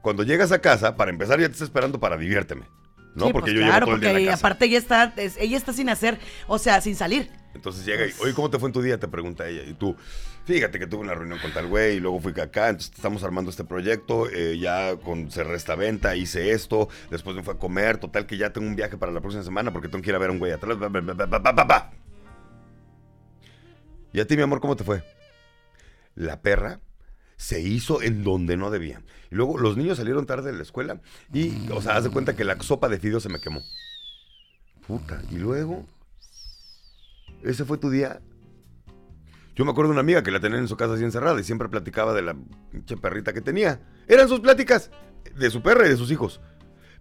Cuando 0.00 0.22
llegas 0.22 0.52
a 0.52 0.60
casa, 0.60 0.96
para 0.96 1.10
empezar 1.10 1.38
ya 1.38 1.46
te 1.46 1.52
está 1.52 1.64
esperando 1.64 2.00
para 2.00 2.16
diviérteme. 2.16 2.66
¿No? 3.14 3.26
sí, 3.26 3.32
porque 3.32 3.50
pues 3.50 3.54
yo 3.54 3.60
claro, 3.66 3.86
llevo 3.86 3.86
todo 3.86 3.94
el 3.96 4.00
día 4.00 4.10
en 4.10 4.14
porque 4.14 4.24
la 4.26 4.30
casa. 4.32 4.46
aparte 4.46 4.64
ella 4.66 4.78
está, 4.78 5.12
es- 5.16 5.36
ella 5.38 5.56
está 5.56 5.72
sin 5.72 5.88
hacer, 5.88 6.18
o 6.46 6.58
sea, 6.58 6.80
sin 6.80 6.96
salir. 6.96 7.30
Entonces 7.54 7.84
llega 7.84 8.04
y, 8.04 8.10
Pues- 8.10 8.20
oye, 8.20 8.34
¿cómo 8.34 8.50
te 8.50 8.58
fue 8.58 8.68
en 8.68 8.72
tu 8.72 8.82
día? 8.82 8.98
Te 9.00 9.08
pregunta 9.08 9.48
ella. 9.48 9.62
Y 9.64 9.74
tú, 9.74 9.96
fíjate 10.44 10.78
que 10.78 10.86
tuve 10.86 11.00
una 11.00 11.14
reunión 11.14 11.38
con 11.40 11.52
tal 11.52 11.66
güey 11.66 11.96
y 11.96 12.00
luego 12.00 12.20
fui 12.20 12.32
acá, 12.40 12.68
entonces 12.68 12.92
estamos 12.94 13.22
armando 13.24 13.50
este 13.50 13.64
proyecto, 13.64 14.28
eh, 14.30 14.58
ya 14.58 14.96
con 14.96 15.30
cerré 15.30 15.56
esta 15.56 15.74
venta, 15.74 16.14
hice 16.14 16.52
esto, 16.52 16.88
después 17.10 17.34
me 17.34 17.42
fui 17.42 17.54
a 17.54 17.58
comer, 17.58 17.98
total 17.98 18.26
que 18.26 18.36
ya 18.36 18.52
tengo 18.52 18.66
un 18.68 18.76
viaje 18.76 18.96
para 18.96 19.10
la 19.12 19.20
próxima 19.20 19.42
semana 19.42 19.72
porque 19.72 19.88
tengo 19.88 20.02
que 20.02 20.10
ir 20.10 20.14
a 20.16 20.18
ver 20.18 20.28
a 20.30 20.32
un 20.32 20.38
güey 20.38 20.52
atrás. 20.52 20.76
¿Y 24.12 24.20
a 24.20 24.26
ti, 24.26 24.36
mi 24.36 24.42
amor, 24.42 24.60
cómo 24.60 24.76
te 24.76 24.84
fue? 24.84 25.02
La 26.14 26.40
perra 26.40 26.80
se 27.38 27.60
hizo 27.60 28.02
en 28.02 28.24
donde 28.24 28.56
no 28.56 28.70
debía. 28.70 29.00
Y 29.30 29.36
luego 29.36 29.58
los 29.58 29.76
niños 29.76 29.96
salieron 29.96 30.26
tarde 30.26 30.50
de 30.50 30.56
la 30.56 30.62
escuela 30.62 31.00
y, 31.32 31.70
o 31.70 31.80
sea, 31.80 31.96
haz 31.96 32.04
de 32.04 32.10
cuenta 32.10 32.36
que 32.36 32.44
la 32.44 32.60
sopa 32.60 32.88
de 32.88 32.98
fideo 32.98 33.20
se 33.20 33.30
me 33.30 33.40
quemó. 33.40 33.62
Puta, 34.86 35.22
y 35.30 35.36
luego... 35.36 35.86
¿Ese 37.42 37.64
fue 37.64 37.78
tu 37.78 37.88
día? 37.88 38.20
Yo 39.54 39.64
me 39.64 39.70
acuerdo 39.70 39.90
de 39.90 39.92
una 39.92 40.00
amiga 40.00 40.24
que 40.24 40.32
la 40.32 40.40
tenía 40.40 40.58
en 40.58 40.66
su 40.66 40.76
casa 40.76 40.94
así 40.94 41.04
encerrada 41.04 41.40
y 41.40 41.44
siempre 41.44 41.68
platicaba 41.68 42.12
de 42.12 42.22
la 42.22 42.36
pinche 42.70 42.96
perrita 42.96 43.32
que 43.32 43.40
tenía. 43.40 43.80
Eran 44.08 44.28
sus 44.28 44.40
pláticas 44.40 44.90
de 45.36 45.50
su 45.50 45.62
perra 45.62 45.86
y 45.86 45.90
de 45.90 45.96
sus 45.96 46.10
hijos. 46.10 46.40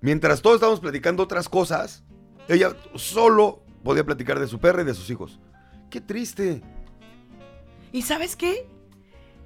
Mientras 0.01 0.43
todos 0.43 0.57
estábamos 0.57 0.79
platicando 0.79 1.23
otras 1.23 1.49
cosas, 1.49 2.03
ella 2.47 2.75
solo 2.93 3.63
podía 3.83 4.05
platicar 4.05 4.39
de 4.39 4.47
su 4.47 4.59
perra 4.59 4.83
y 4.83 4.85
de 4.85 4.93
sus 4.93 5.09
hijos. 5.09 5.39
Qué 5.89 5.99
triste. 5.99 6.61
¿Y 7.91 8.03
sabes 8.03 8.35
qué? 8.35 8.67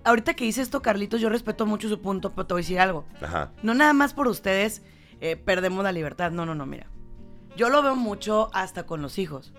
Ahorita 0.03 0.33
que 0.33 0.45
dice 0.45 0.61
esto, 0.61 0.81
Carlitos, 0.81 1.21
yo 1.21 1.29
respeto 1.29 1.65
mucho 1.65 1.87
su 1.87 2.01
punto, 2.01 2.31
pero 2.31 2.47
te 2.47 2.53
voy 2.53 2.61
a 2.61 2.63
decir 2.63 2.79
algo. 2.79 3.05
Ajá. 3.21 3.51
No 3.61 3.73
nada 3.73 3.93
más 3.93 4.13
por 4.13 4.27
ustedes 4.27 4.81
eh, 5.19 5.35
perdemos 5.35 5.83
la 5.83 5.91
libertad. 5.91 6.31
No, 6.31 6.45
no, 6.45 6.55
no, 6.55 6.65
mira. 6.65 6.87
Yo 7.55 7.69
lo 7.69 7.83
veo 7.83 7.95
mucho 7.95 8.49
hasta 8.53 8.85
con 8.85 9.01
los 9.01 9.19
hijos. 9.19 9.53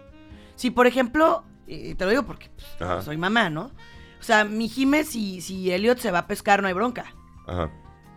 Si, 0.57 0.71
por 0.71 0.87
ejemplo, 0.87 1.45
y 1.67 1.95
te 1.95 2.05
lo 2.05 2.11
digo 2.11 2.25
porque 2.25 2.51
pues, 2.79 3.05
soy 3.05 3.17
mamá, 3.17 3.51
¿no? 3.51 3.71
O 4.21 4.25
sea, 4.25 4.45
mi 4.45 4.69
Jime, 4.69 5.05
si, 5.05 5.41
si 5.41 5.73
Elliot 5.73 5.99
se 5.99 6.11
va 6.11 6.21
a 6.21 6.27
pescar, 6.27 6.63
no 6.63 6.69
hay 6.69 6.75
bronca. 6.75 7.15
Ajá. 7.47 7.71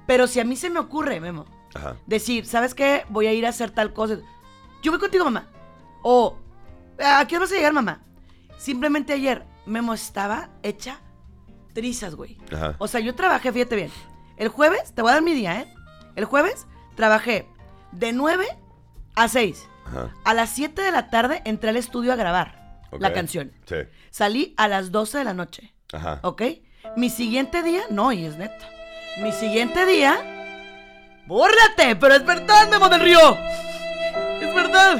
Pero 0.08 0.28
si 0.28 0.40
a 0.40 0.46
mí 0.46 0.56
se 0.56 0.70
me 0.70 0.80
ocurre, 0.80 1.20
Memo, 1.20 1.46
Ajá. 1.74 1.98
decir, 2.06 2.46
¿sabes 2.46 2.76
qué? 2.76 3.06
Voy 3.10 3.28
a 3.28 3.34
ir 3.34 3.46
a 3.46 3.50
hacer 3.50 3.72
tal 3.72 3.94
cosa. 3.94 4.18
Yo 4.84 4.92
voy 4.92 5.00
contigo, 5.00 5.26
mamá. 5.26 5.48
O, 6.04 6.38
¿a 7.04 7.26
qué 7.28 7.36
hora 7.36 7.46
vas 7.46 7.52
a 7.52 7.56
llegar, 7.56 7.74
mamá? 7.74 8.02
Simplemente 8.58 9.14
ayer, 9.14 9.46
Memo 9.66 9.94
estaba 9.94 10.50
hecha 10.62 11.00
trizas, 11.76 12.16
güey. 12.16 12.40
Ajá. 12.52 12.76
O 12.80 12.88
sea, 12.88 13.00
yo 13.02 13.14
trabajé, 13.14 13.52
fíjate 13.54 13.76
bien. 13.76 13.92
El 14.38 14.48
jueves, 14.48 14.94
te 14.96 15.04
voy 15.04 15.12
a 15.12 15.16
dar 15.16 15.22
mi 15.24 15.34
día, 15.34 15.62
¿eh? 15.62 15.68
El 16.16 16.26
jueves 16.26 16.66
trabajé 16.96 17.48
de 17.92 18.14
9 18.14 18.48
a 19.16 19.28
6. 19.28 19.68
Ajá. 19.86 20.12
A 20.24 20.34
las 20.34 20.50
7 20.50 20.82
de 20.82 20.92
la 20.92 21.10
tarde 21.12 21.44
entré 21.46 21.70
al 21.70 21.78
estudio 21.78 22.12
a 22.12 22.16
grabar 22.16 22.82
la 22.98 23.14
canción. 23.14 23.52
Sí. 23.66 23.76
Salí 24.10 24.54
a 24.58 24.68
las 24.68 24.92
12 24.92 25.20
de 25.20 25.24
la 25.26 25.34
noche, 25.34 25.74
Ajá. 25.94 26.20
¿ok? 26.24 26.42
Mi 26.98 27.10
siguiente 27.10 27.62
día, 27.62 27.82
no, 27.92 28.12
y 28.12 28.26
es 28.26 28.38
neta. 28.38 28.70
Mi 29.22 29.32
siguiente 29.32 29.86
día, 29.86 30.18
¡búrlate! 31.28 31.96
Pero 31.98 32.14
es 32.16 32.26
verdad, 32.26 32.70
Memo 32.70 32.90
del 32.90 33.02
Río. 33.02 33.38
Es 34.42 34.56
verdad. 34.56 34.98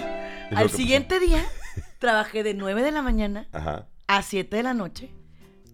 Es 0.52 0.58
Al 0.58 0.66
pasó. 0.66 0.78
siguiente 0.78 1.20
día, 1.20 1.44
trabajé 2.00 2.44
de 2.44 2.54
9 2.54 2.82
de 2.84 2.92
la 2.92 3.02
mañana 3.02 3.48
Ajá. 3.54 3.88
a 4.08 4.22
7 4.22 4.58
de 4.58 4.64
la 4.64 4.74
noche. 4.74 5.14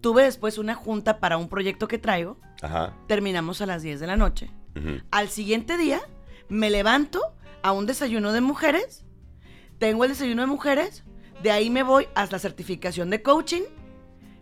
Tuve 0.02 0.24
después 0.24 0.58
una 0.58 0.74
junta 0.74 1.20
para 1.20 1.36
un 1.36 1.48
proyecto 1.48 1.86
que 1.88 1.96
traigo. 1.96 2.36
Ajá. 2.60 2.94
Terminamos 3.06 3.62
a 3.62 3.66
las 3.66 3.82
10 3.82 4.00
de 4.00 4.06
la 4.08 4.16
noche. 4.16 4.50
Al 5.10 5.28
siguiente 5.28 5.78
día, 5.78 6.00
me 6.48 6.70
levanto 6.70 7.20
a 7.62 7.72
un 7.72 7.86
desayuno 7.86 8.32
de 8.32 8.40
mujeres. 8.40 9.04
Tengo 9.78 10.04
el 10.04 10.10
desayuno 10.10 10.42
de 10.42 10.48
mujeres. 10.48 11.04
De 11.42 11.52
ahí 11.52 11.70
me 11.70 11.84
voy 11.84 12.08
a 12.14 12.26
la 12.26 12.38
certificación 12.40 13.10
de 13.10 13.22
coaching. 13.22 13.62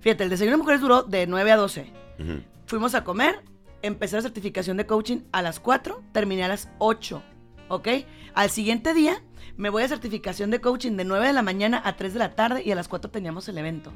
Fíjate, 0.00 0.24
el 0.24 0.30
desayuno 0.30 0.56
de 0.56 0.62
mujeres 0.62 0.80
duró 0.80 1.02
de 1.02 1.26
9 1.26 1.52
a 1.52 1.56
12. 1.56 1.92
Ujú. 2.18 2.42
Fuimos 2.66 2.94
a 2.94 3.04
comer. 3.04 3.42
Empecé 3.82 4.16
la 4.16 4.22
certificación 4.22 4.78
de 4.78 4.86
coaching 4.86 5.18
a 5.30 5.42
las 5.42 5.60
4. 5.60 6.02
Terminé 6.12 6.44
a 6.44 6.48
las 6.48 6.70
8. 6.78 7.22
¿Ok? 7.68 7.88
Al 8.32 8.48
siguiente 8.48 8.94
día, 8.94 9.22
me 9.58 9.68
voy 9.68 9.82
a 9.82 9.88
certificación 9.88 10.50
de 10.50 10.60
coaching 10.62 10.92
de 10.92 11.04
9 11.04 11.26
de 11.26 11.32
la 11.34 11.42
mañana 11.42 11.82
a 11.84 11.96
3 11.96 12.14
de 12.14 12.18
la 12.18 12.34
tarde. 12.34 12.62
Y 12.64 12.72
a 12.72 12.74
las 12.74 12.88
4 12.88 13.10
teníamos 13.10 13.46
el 13.48 13.58
evento. 13.58 13.92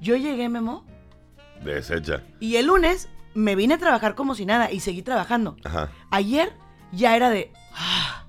Yo 0.00 0.16
llegué, 0.16 0.48
Memo. 0.48 0.84
Deshecha. 1.64 2.22
Y 2.40 2.56
el 2.56 2.66
lunes 2.66 3.08
me 3.34 3.54
vine 3.56 3.74
a 3.74 3.78
trabajar 3.78 4.14
como 4.14 4.34
si 4.34 4.46
nada 4.46 4.70
y 4.70 4.80
seguí 4.80 5.02
trabajando. 5.02 5.56
Ajá. 5.64 5.90
Ayer 6.10 6.52
ya 6.92 7.16
era 7.16 7.30
de... 7.30 7.52
ah. 7.74 8.24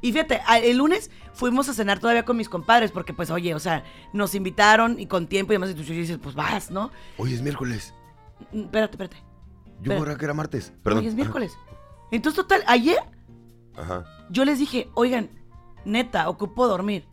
Y 0.00 0.12
fíjate, 0.12 0.40
el 0.64 0.78
lunes 0.78 1.10
fuimos 1.32 1.68
a 1.68 1.74
cenar 1.74 2.00
todavía 2.00 2.24
con 2.24 2.36
mis 2.36 2.48
compadres 2.48 2.90
porque 2.90 3.14
pues 3.14 3.30
oye, 3.30 3.54
o 3.54 3.60
sea, 3.60 3.84
nos 4.12 4.34
invitaron 4.34 4.98
y 4.98 5.06
con 5.06 5.28
tiempo 5.28 5.52
y 5.52 5.54
demás 5.56 5.70
y 5.70 5.74
tú 5.74 5.82
dices, 5.82 6.18
pues 6.20 6.34
vas, 6.34 6.70
¿no? 6.72 6.90
Hoy 7.18 7.34
es 7.34 7.40
miércoles. 7.40 7.94
Mm, 8.52 8.62
Espérate, 8.62 8.92
espérate. 8.94 9.16
Yo 9.80 9.96
juraba 9.96 10.18
que 10.18 10.24
era 10.24 10.34
martes. 10.34 10.72
Perdón. 10.82 11.00
Hoy 11.02 11.06
es 11.08 11.14
miércoles. 11.14 11.56
Entonces, 12.10 12.36
total, 12.42 12.62
ayer 12.66 12.98
Ajá. 13.76 14.04
yo 14.28 14.44
les 14.44 14.58
dije, 14.58 14.88
oigan, 14.94 15.30
neta, 15.84 16.28
ocupo 16.28 16.66
dormir. 16.66 17.06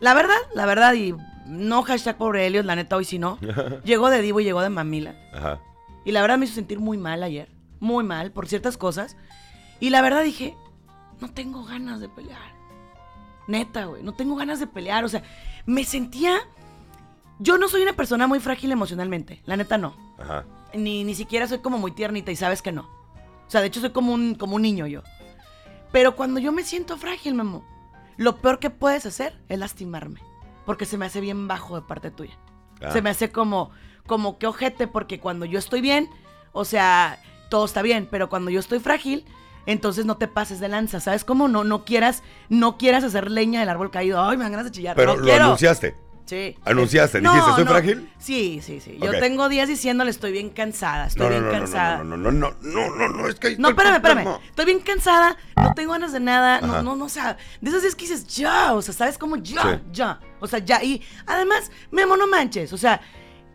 La 0.00 0.14
verdad, 0.14 0.36
la 0.54 0.66
verdad, 0.66 0.94
y 0.94 1.14
no 1.46 1.82
hashtag 1.82 2.16
pobre 2.16 2.46
Helios, 2.46 2.64
la 2.64 2.76
neta, 2.76 2.96
hoy 2.96 3.04
sí 3.04 3.18
no. 3.18 3.38
Llegó 3.84 4.10
de 4.10 4.22
divo 4.22 4.40
y 4.40 4.44
llegó 4.44 4.62
de 4.62 4.70
mamila. 4.70 5.14
Ajá. 5.32 5.60
Y 6.04 6.12
la 6.12 6.20
verdad 6.22 6.38
me 6.38 6.44
hizo 6.44 6.54
sentir 6.54 6.80
muy 6.80 6.98
mal 6.98 7.22
ayer. 7.22 7.48
Muy 7.80 8.04
mal 8.04 8.32
por 8.32 8.48
ciertas 8.48 8.76
cosas. 8.76 9.16
Y 9.80 9.90
la 9.90 10.02
verdad 10.02 10.22
dije, 10.22 10.56
no 11.20 11.30
tengo 11.32 11.64
ganas 11.64 12.00
de 12.00 12.08
pelear. 12.08 12.54
Neta, 13.46 13.86
güey, 13.86 14.02
no 14.02 14.14
tengo 14.14 14.36
ganas 14.36 14.60
de 14.60 14.66
pelear. 14.66 15.04
O 15.04 15.08
sea, 15.08 15.22
me 15.66 15.84
sentía... 15.84 16.38
Yo 17.40 17.58
no 17.58 17.68
soy 17.68 17.82
una 17.82 17.94
persona 17.94 18.26
muy 18.26 18.38
frágil 18.38 18.70
emocionalmente. 18.70 19.42
La 19.44 19.56
neta 19.56 19.76
no. 19.76 19.96
Ajá. 20.18 20.44
Ni, 20.72 21.04
ni 21.04 21.14
siquiera 21.14 21.48
soy 21.48 21.58
como 21.58 21.78
muy 21.78 21.92
tiernita 21.92 22.30
y 22.30 22.36
sabes 22.36 22.62
que 22.62 22.72
no. 22.72 22.82
O 23.46 23.50
sea, 23.50 23.60
de 23.60 23.66
hecho 23.66 23.80
soy 23.80 23.90
como 23.90 24.12
un, 24.12 24.34
como 24.34 24.56
un 24.56 24.62
niño 24.62 24.86
yo. 24.86 25.02
Pero 25.92 26.16
cuando 26.16 26.40
yo 26.40 26.52
me 26.52 26.62
siento 26.62 26.96
frágil, 26.96 27.34
Memo, 27.34 27.64
lo 28.16 28.36
peor 28.36 28.58
que 28.58 28.70
puedes 28.70 29.06
hacer 29.06 29.38
es 29.48 29.58
lastimarme 29.58 30.20
porque 30.64 30.86
se 30.86 30.98
me 30.98 31.06
hace 31.06 31.20
bien 31.20 31.48
bajo 31.48 31.76
de 31.76 31.82
parte 31.82 32.10
tuya. 32.10 32.36
Ah. 32.80 32.90
Se 32.92 33.02
me 33.02 33.10
hace 33.10 33.30
como, 33.30 33.70
como 34.06 34.38
que 34.38 34.46
ojete, 34.46 34.86
porque 34.86 35.20
cuando 35.20 35.44
yo 35.44 35.58
estoy 35.58 35.80
bien, 35.80 36.10
o 36.52 36.64
sea, 36.64 37.18
todo 37.50 37.64
está 37.64 37.82
bien, 37.82 38.08
pero 38.10 38.28
cuando 38.28 38.50
yo 38.50 38.60
estoy 38.60 38.80
frágil, 38.80 39.24
entonces 39.66 40.04
no 40.04 40.16
te 40.16 40.28
pases 40.28 40.60
de 40.60 40.68
lanza, 40.68 41.00
¿sabes 41.00 41.24
cómo? 41.24 41.48
No, 41.48 41.64
no 41.64 41.84
quieras, 41.84 42.22
no 42.48 42.76
quieras 42.76 43.04
hacer 43.04 43.30
leña 43.30 43.60
del 43.60 43.68
árbol 43.68 43.90
caído. 43.90 44.22
Ay, 44.22 44.36
me 44.36 44.44
dan 44.44 44.52
ganas 44.52 44.66
de 44.66 44.72
chillar. 44.72 44.96
Pero 44.96 45.12
no 45.12 45.18
lo 45.18 45.24
quiero. 45.24 45.44
anunciaste. 45.44 45.94
Sí. 46.26 46.56
¿Anunciaste? 46.64 47.20
No, 47.20 47.30
¿Dijiste, 47.32 47.50
estoy 47.50 47.64
no. 47.64 47.70
frágil? 47.70 48.10
Sí, 48.18 48.60
sí, 48.62 48.80
sí. 48.80 48.96
Okay. 48.96 49.12
Yo 49.12 49.20
tengo 49.20 49.48
días 49.50 49.68
diciéndole, 49.68 50.10
estoy 50.10 50.32
bien 50.32 50.50
cansada, 50.50 51.06
estoy 51.06 51.24
no, 51.24 51.30
bien 51.30 51.50
cansada. 51.50 52.02
No, 52.02 52.16
no, 52.16 52.32
no, 52.32 52.54
no, 52.62 52.90
no, 52.90 53.08
no, 53.08 53.28
es 53.28 53.34
que. 53.34 53.58
No, 53.58 53.68
espérame, 53.68 53.96
espérame. 53.96 54.38
Estoy 54.48 54.64
bien 54.64 54.80
cansada, 54.80 55.36
no 55.56 55.74
tengo 55.74 55.92
ganas 55.92 56.12
de 56.12 56.20
nada, 56.20 56.56
Ajá. 56.56 56.66
no, 56.66 56.82
no, 56.82 56.96
no, 56.96 57.04
o 57.04 57.08
sea, 57.10 57.36
de 57.60 57.68
esas 57.68 57.82
veces 57.82 57.94
que 57.94 58.06
dices, 58.06 58.26
ya, 58.26 58.72
o 58.72 58.80
sea, 58.80 58.94
¿sabes 58.94 59.18
cómo? 59.18 59.36
Ya, 59.36 59.62
sí. 59.62 59.82
ya. 59.92 60.20
O 60.44 60.48
sea, 60.48 60.60
ya. 60.60 60.82
Y 60.82 61.02
además, 61.26 61.70
Memo, 61.90 62.16
no 62.16 62.26
manches. 62.26 62.72
O 62.72 62.78
sea, 62.78 63.00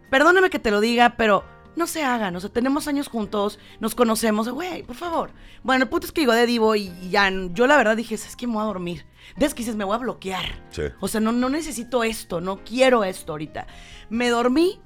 perdóname 0.09 0.49
que 0.49 0.59
te 0.59 0.71
lo 0.71 0.81
diga, 0.81 1.15
pero 1.17 1.45
no 1.75 1.87
se 1.87 2.03
hagan. 2.03 2.35
O 2.35 2.39
sea, 2.39 2.49
tenemos 2.49 2.87
años 2.87 3.07
juntos, 3.07 3.57
nos 3.79 3.95
conocemos, 3.95 4.49
güey, 4.49 4.83
por 4.83 4.95
favor. 4.95 5.31
Bueno, 5.63 5.83
el 5.83 5.89
punto 5.89 6.05
es 6.05 6.11
que 6.11 6.21
llegó 6.21 6.33
de 6.33 6.45
Divo 6.45 6.75
y, 6.75 6.91
ya, 7.09 7.31
yo 7.53 7.65
la 7.65 7.77
verdad 7.77 7.97
dije, 7.97 8.15
es 8.15 8.35
que 8.35 8.45
me 8.45 8.53
voy 8.53 8.63
a 8.63 8.65
dormir. 8.65 9.05
Ves 9.37 9.53
que 9.53 9.59
dices, 9.59 9.75
me 9.75 9.83
voy 9.83 9.95
a 9.95 9.99
bloquear. 9.99 10.63
Sí. 10.69 10.83
O 10.99 11.07
sea, 11.07 11.21
no, 11.21 11.31
no 11.31 11.49
necesito 11.49 12.03
esto, 12.03 12.41
no 12.41 12.63
quiero 12.63 13.03
esto 13.03 13.31
ahorita. 13.31 13.65
Me 14.09 14.29
dormí, 14.29 14.79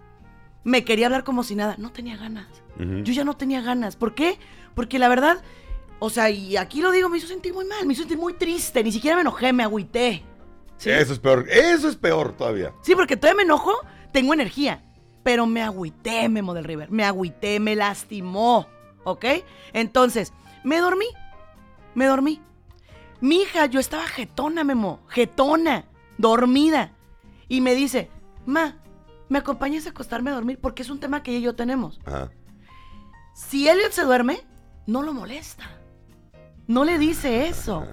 me 0.63 0.85
quería 0.85 1.07
hablar 1.07 1.23
como 1.23 1.43
si 1.43 1.55
nada, 1.55 1.75
no 1.77 1.91
tenía 1.91 2.15
ganas. 2.15 2.47
Yo 2.77 3.13
ya 3.13 3.23
no 3.23 3.35
tenía 3.35 3.61
ganas. 3.61 3.95
¿Por 3.95 4.15
qué? 4.15 4.39
Porque 4.73 4.97
la 4.97 5.07
verdad, 5.07 5.43
o 5.99 6.09
sea, 6.09 6.31
y 6.31 6.57
aquí 6.57 6.81
lo 6.81 6.91
digo, 6.91 7.07
me 7.07 7.17
hizo 7.17 7.27
sentir 7.27 7.53
muy 7.53 7.65
mal, 7.65 7.85
me 7.85 7.93
hizo 7.93 8.01
sentir 8.01 8.17
muy 8.17 8.33
triste, 8.33 8.83
ni 8.83 8.91
siquiera 8.91 9.15
me 9.15 9.21
enojé, 9.21 9.53
me 9.53 9.63
agüité. 9.63 10.23
¿Sí? 10.83 10.89
Eso 10.89 11.13
es 11.13 11.19
peor. 11.19 11.47
Eso 11.49 11.87
es 11.87 11.95
peor 11.95 12.33
todavía. 12.33 12.73
Sí, 12.81 12.93
porque 12.93 13.15
todavía 13.15 13.37
me 13.37 13.43
enojo, 13.43 13.73
tengo 14.11 14.33
energía. 14.33 14.83
Pero 15.23 15.45
me 15.45 15.61
agüité, 15.61 16.27
Memo 16.27 16.53
del 16.53 16.65
River. 16.65 16.91
Me 16.91 17.05
agüité, 17.05 17.61
me 17.61 17.75
lastimó. 17.75 18.67
¿Ok? 19.05 19.25
Entonces, 19.71 20.33
me 20.65 20.79
dormí. 20.79 21.05
Me 21.95 22.05
dormí. 22.05 22.41
Mi 23.21 23.43
hija, 23.43 23.65
yo 23.67 23.79
estaba 23.79 24.05
jetona, 24.07 24.65
Memo. 24.65 24.99
Jetona. 25.07 25.85
Dormida. 26.17 26.91
Y 27.47 27.61
me 27.61 27.75
dice, 27.75 28.09
Ma, 28.45 28.75
¿me 29.29 29.39
acompañas 29.39 29.85
a 29.85 29.91
acostarme 29.91 30.31
a 30.31 30.35
dormir? 30.35 30.59
Porque 30.59 30.81
es 30.81 30.89
un 30.89 30.99
tema 30.99 31.23
que 31.23 31.31
ella 31.31 31.39
y 31.39 31.43
yo 31.43 31.55
tenemos. 31.55 32.01
Ajá. 32.05 32.29
Si 33.33 33.69
Elliot 33.69 33.93
se 33.93 34.03
duerme, 34.03 34.41
no 34.85 35.01
lo 35.01 35.13
molesta. 35.13 35.63
No 36.73 36.85
le 36.85 36.97
dice 36.97 37.45
eso. 37.45 37.85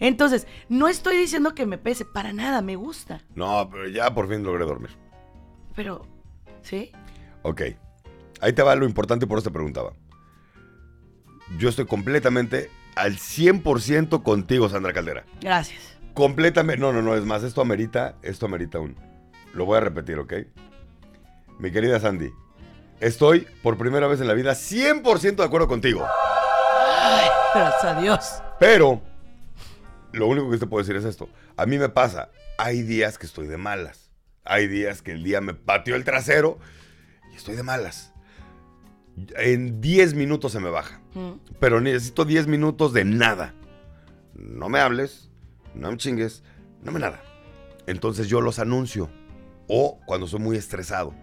Entonces, 0.00 0.46
no 0.70 0.88
estoy 0.88 1.18
diciendo 1.18 1.54
que 1.54 1.66
me 1.66 1.76
pese, 1.76 2.06
para 2.06 2.32
nada, 2.32 2.62
me 2.62 2.74
gusta. 2.74 3.20
No, 3.34 3.68
pero 3.70 3.86
ya 3.86 4.14
por 4.14 4.30
fin 4.30 4.42
logré 4.42 4.64
dormir. 4.64 4.96
Pero, 5.76 6.06
¿sí? 6.62 6.90
Ok. 7.42 7.60
Ahí 8.40 8.54
te 8.54 8.62
va 8.62 8.76
lo 8.76 8.86
importante 8.86 9.26
y 9.26 9.28
por 9.28 9.36
eso 9.36 9.50
te 9.50 9.52
preguntaba. 9.52 9.92
Yo 11.58 11.68
estoy 11.68 11.84
completamente 11.84 12.70
al 12.96 13.18
100% 13.18 14.22
contigo, 14.22 14.70
Sandra 14.70 14.94
Caldera. 14.94 15.26
Gracias. 15.42 15.98
Completamente. 16.14 16.80
No, 16.80 16.94
no, 16.94 17.02
no, 17.02 17.14
es 17.16 17.26
más, 17.26 17.42
esto 17.42 17.60
amerita, 17.60 18.16
esto 18.22 18.46
amerita 18.46 18.80
un. 18.80 18.96
Lo 19.52 19.66
voy 19.66 19.76
a 19.76 19.80
repetir, 19.80 20.18
¿ok? 20.18 20.32
Mi 21.58 21.70
querida 21.70 22.00
Sandy, 22.00 22.32
estoy 23.00 23.46
por 23.62 23.76
primera 23.76 24.06
vez 24.06 24.22
en 24.22 24.28
la 24.28 24.34
vida 24.34 24.52
100% 24.52 25.36
de 25.36 25.44
acuerdo 25.44 25.68
contigo. 25.68 26.06
Ay, 27.02 27.28
gracias 27.54 27.84
a 27.84 28.00
Dios. 28.00 28.42
Pero, 28.58 29.02
lo 30.12 30.26
único 30.26 30.50
que 30.50 30.58
te 30.58 30.66
puedo 30.66 30.82
decir 30.82 30.96
es 30.96 31.04
esto. 31.04 31.28
A 31.56 31.66
mí 31.66 31.78
me 31.78 31.88
pasa, 31.88 32.30
hay 32.58 32.82
días 32.82 33.18
que 33.18 33.26
estoy 33.26 33.46
de 33.46 33.56
malas. 33.56 34.10
Hay 34.44 34.66
días 34.66 35.02
que 35.02 35.12
el 35.12 35.24
día 35.24 35.40
me 35.40 35.54
pateó 35.54 35.96
el 35.96 36.04
trasero 36.04 36.58
y 37.32 37.36
estoy 37.36 37.56
de 37.56 37.62
malas. 37.62 38.12
En 39.36 39.80
10 39.80 40.14
minutos 40.14 40.52
se 40.52 40.60
me 40.60 40.70
baja. 40.70 41.00
Mm. 41.14 41.32
Pero 41.60 41.80
necesito 41.80 42.24
10 42.24 42.46
minutos 42.46 42.92
de 42.92 43.04
nada. 43.04 43.54
No 44.34 44.68
me 44.68 44.80
hables, 44.80 45.30
no 45.74 45.90
me 45.90 45.96
chingues, 45.96 46.42
no 46.82 46.92
me 46.92 47.00
nada. 47.00 47.22
Entonces 47.86 48.28
yo 48.28 48.40
los 48.40 48.58
anuncio. 48.58 49.08
O 49.66 50.00
cuando 50.04 50.26
soy 50.26 50.40
muy 50.40 50.56
estresado. 50.56 51.14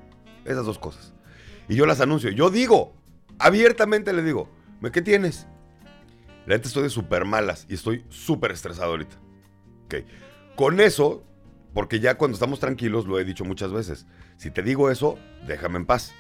Esas 0.45 0.65
dos 0.65 0.79
cosas. 0.79 1.13
Y 1.67 1.75
yo 1.75 1.86
las 1.86 2.01
anuncio. 2.01 2.32
Yo 2.32 2.49
digo, 2.49 2.95
abiertamente 3.38 4.13
le 4.13 4.23
digo, 4.23 4.49
¿me 4.79 4.91
qué 4.91 5.01
tienes? 5.01 5.47
La 6.45 6.55
neta 6.55 6.67
estoy 6.67 6.83
de 6.83 6.89
súper 6.89 7.25
malas 7.25 7.65
y 7.69 7.75
estoy 7.75 8.05
súper 8.09 8.51
estresado 8.51 8.91
ahorita. 8.91 9.15
Ok. 9.85 9.95
Con 10.55 10.79
eso, 10.79 11.23
porque 11.73 11.99
ya 11.99 12.17
cuando 12.17 12.35
estamos 12.35 12.59
tranquilos, 12.59 13.05
lo 13.05 13.19
he 13.19 13.25
dicho 13.25 13.45
muchas 13.45 13.71
veces. 13.71 14.05
Si 14.37 14.51
te 14.51 14.63
digo 14.63 14.89
eso, 14.89 15.17
déjame 15.47 15.77
en 15.77 15.85
paz. 15.85 16.13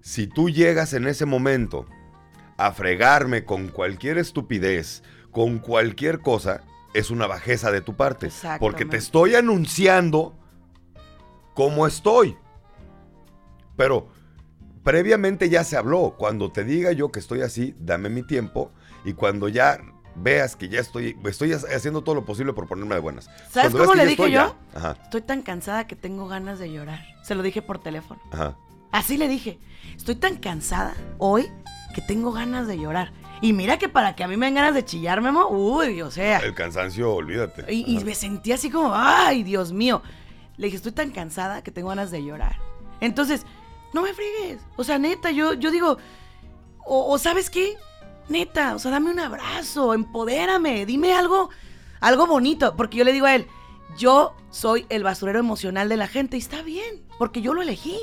Si 0.00 0.26
tú 0.26 0.48
llegas 0.48 0.94
en 0.94 1.06
ese 1.06 1.26
momento 1.26 1.86
a 2.56 2.72
fregarme 2.72 3.44
con 3.44 3.68
cualquier 3.68 4.18
estupidez, 4.18 5.02
con 5.30 5.58
cualquier 5.58 6.20
cosa, 6.20 6.62
es 6.94 7.10
una 7.10 7.26
bajeza 7.26 7.70
de 7.70 7.82
tu 7.82 7.94
parte. 7.94 8.30
Porque 8.58 8.84
te 8.84 8.96
estoy 8.96 9.34
anunciando 9.34 10.34
cómo 11.54 11.86
estoy. 11.86 12.36
Pero 13.76 14.08
previamente 14.84 15.48
ya 15.48 15.64
se 15.64 15.76
habló. 15.76 16.14
Cuando 16.18 16.50
te 16.52 16.64
diga 16.64 16.92
yo 16.92 17.10
que 17.10 17.18
estoy 17.20 17.42
así, 17.42 17.74
dame 17.78 18.08
mi 18.08 18.22
tiempo. 18.22 18.70
Y 19.04 19.12
cuando 19.14 19.48
ya 19.48 19.78
veas 20.16 20.56
que 20.56 20.68
ya 20.68 20.80
estoy, 20.80 21.16
estoy 21.24 21.52
haciendo 21.52 22.02
todo 22.02 22.14
lo 22.16 22.24
posible 22.24 22.52
por 22.52 22.66
ponerme 22.68 22.94
de 22.94 23.00
buenas. 23.00 23.26
¿Sabes 23.50 23.70
Cuando 23.72 23.78
cómo 23.80 23.94
le 23.94 24.06
dije 24.06 24.30
yo? 24.30 24.42
estoy, 24.46 24.72
ya- 24.72 24.78
Ajá, 24.78 24.96
Estoy 25.04 25.22
tan 25.22 25.42
cansada 25.42 25.86
que 25.86 25.96
tengo 25.96 26.28
ganas 26.28 26.58
de 26.58 26.70
llorar. 26.72 27.00
Se 27.22 27.34
lo 27.34 27.42
dije 27.42 27.62
por 27.62 27.78
teléfono. 27.82 28.20
ajá. 28.32 28.56
Así 28.92 29.16
le 29.16 29.28
dije. 29.28 29.60
Estoy 29.96 30.16
tan 30.16 30.36
cansada 30.38 30.94
hoy 31.18 31.46
que 31.94 32.00
tengo 32.02 32.32
ganas 32.32 32.66
de 32.66 32.76
llorar. 32.76 33.12
Y 33.40 33.52
mira 33.52 33.78
que 33.78 33.88
para 33.88 34.16
que 34.16 34.24
a 34.24 34.28
mí 34.28 34.36
me 34.36 34.46
den 34.46 34.56
ganas 34.56 34.74
de 34.74 34.84
chillar, 34.84 35.20
Memo, 35.22 35.46
uy, 35.48 36.02
o 36.02 36.10
sea. 36.10 36.38
El 36.40 36.54
cansancio, 36.54 37.14
olvídate. 37.14 37.72
Y, 37.72 37.96
y 37.96 38.04
me 38.04 38.16
sentí 38.16 38.50
así 38.50 38.68
como, 38.68 38.90
ay, 38.92 39.44
Dios 39.44 39.72
mío. 39.72 40.02
Le 40.56 40.66
dije, 40.66 40.76
estoy 40.76 40.90
tan 40.92 41.10
cansada 41.12 41.62
que 41.62 41.70
tengo 41.70 41.88
ganas 41.90 42.10
de 42.10 42.22
llorar. 42.24 42.56
Entonces, 43.00 43.46
no 43.92 44.02
me 44.02 44.14
friegues. 44.14 44.60
O 44.76 44.84
sea, 44.84 44.98
neta, 44.98 45.30
yo, 45.30 45.54
yo 45.54 45.70
digo, 45.70 45.98
o, 46.84 47.12
o 47.12 47.18
¿sabes 47.18 47.50
qué? 47.50 47.76
Neta, 48.28 48.74
o 48.74 48.78
sea, 48.78 48.90
dame 48.90 49.10
un 49.10 49.20
abrazo, 49.20 49.94
empodérame, 49.94 50.86
dime 50.86 51.14
algo, 51.14 51.50
algo 52.00 52.26
bonito. 52.26 52.76
Porque 52.76 52.98
yo 52.98 53.04
le 53.04 53.12
digo 53.12 53.26
a 53.26 53.34
él, 53.34 53.46
yo 53.96 54.34
soy 54.50 54.86
el 54.88 55.02
basurero 55.02 55.38
emocional 55.38 55.88
de 55.88 55.96
la 55.96 56.06
gente 56.06 56.36
y 56.36 56.40
está 56.40 56.62
bien, 56.62 57.04
porque 57.18 57.42
yo 57.42 57.54
lo 57.54 57.62
elegí. 57.62 57.98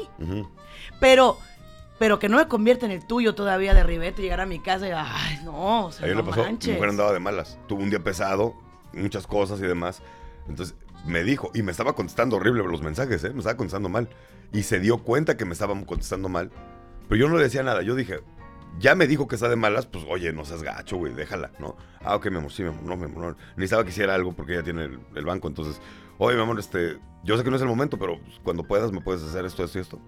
Pero, 0.99 1.37
pero 1.97 2.19
que 2.19 2.29
no 2.29 2.37
me 2.37 2.47
convierta 2.47 2.85
en 2.85 2.91
el 2.91 3.05
tuyo 3.05 3.35
todavía 3.35 3.73
de 3.73 3.83
ribete, 3.83 4.21
llegar 4.21 4.41
a 4.41 4.45
mi 4.45 4.59
casa 4.59 4.87
y, 4.87 4.91
ay, 4.91 5.39
no, 5.43 5.85
o 5.85 5.91
sea, 5.91 6.05
Ayer 6.05 6.17
no 6.17 6.23
le 6.23 6.29
pasó, 6.29 6.43
mi 6.43 6.73
mujer 6.73 6.89
andaba 6.89 7.13
de 7.13 7.19
malas. 7.19 7.57
Tuvo 7.67 7.83
un 7.83 7.89
día 7.89 8.03
pesado, 8.03 8.53
muchas 8.93 9.27
cosas 9.27 9.59
y 9.59 9.63
demás. 9.63 10.01
Entonces 10.47 10.75
me 11.05 11.23
dijo, 11.23 11.51
y 11.53 11.61
me 11.61 11.71
estaba 11.71 11.93
contestando 11.93 12.35
horrible 12.37 12.63
los 12.63 12.81
mensajes, 12.81 13.23
¿eh? 13.23 13.31
me 13.31 13.39
estaba 13.39 13.57
contestando 13.57 13.89
mal. 13.89 14.09
Y 14.53 14.63
se 14.63 14.79
dio 14.79 14.99
cuenta 14.99 15.37
que 15.37 15.45
me 15.45 15.53
estaban 15.53 15.85
contestando 15.85 16.29
mal. 16.29 16.51
Pero 17.07 17.19
yo 17.21 17.29
no 17.29 17.37
le 17.37 17.43
decía 17.43 17.63
nada. 17.63 17.81
Yo 17.81 17.95
dije, 17.95 18.21
ya 18.79 18.95
me 18.95 19.07
dijo 19.07 19.27
que 19.27 19.35
está 19.35 19.49
de 19.49 19.55
malas, 19.55 19.85
pues 19.85 20.05
oye, 20.09 20.31
no 20.33 20.45
seas 20.45 20.63
gacho, 20.63 20.97
güey, 20.97 21.13
déjala, 21.13 21.51
¿no? 21.59 21.75
Ah, 22.01 22.15
ok, 22.15 22.29
mi 22.29 22.37
amor, 22.37 22.51
sí, 22.51 22.63
mi 22.63 22.69
amor, 22.69 22.83
no, 22.83 22.97
mi 22.97 23.05
amor, 23.05 23.23
no. 23.23 23.37
Necesitaba 23.55 23.83
que 23.83 23.89
hiciera 23.89 24.13
algo 24.15 24.33
porque 24.33 24.53
ella 24.53 24.63
tiene 24.63 24.89
el, 25.15 25.25
banco. 25.25 25.47
Entonces, 25.47 25.81
oye, 26.17 26.35
mi 26.35 26.43
amor, 26.43 26.59
este, 26.59 26.97
yo 27.23 27.37
sé 27.37 27.43
que 27.43 27.49
no 27.49 27.55
es 27.55 27.61
el 27.61 27.67
momento, 27.67 27.97
pero 27.97 28.19
cuando 28.43 28.63
puedas 28.63 28.91
me 28.91 29.01
puedes 29.01 29.23
hacer 29.23 29.45
esto, 29.45 29.63
esto 29.63 29.77
y 29.79 29.81
esto. 29.81 29.99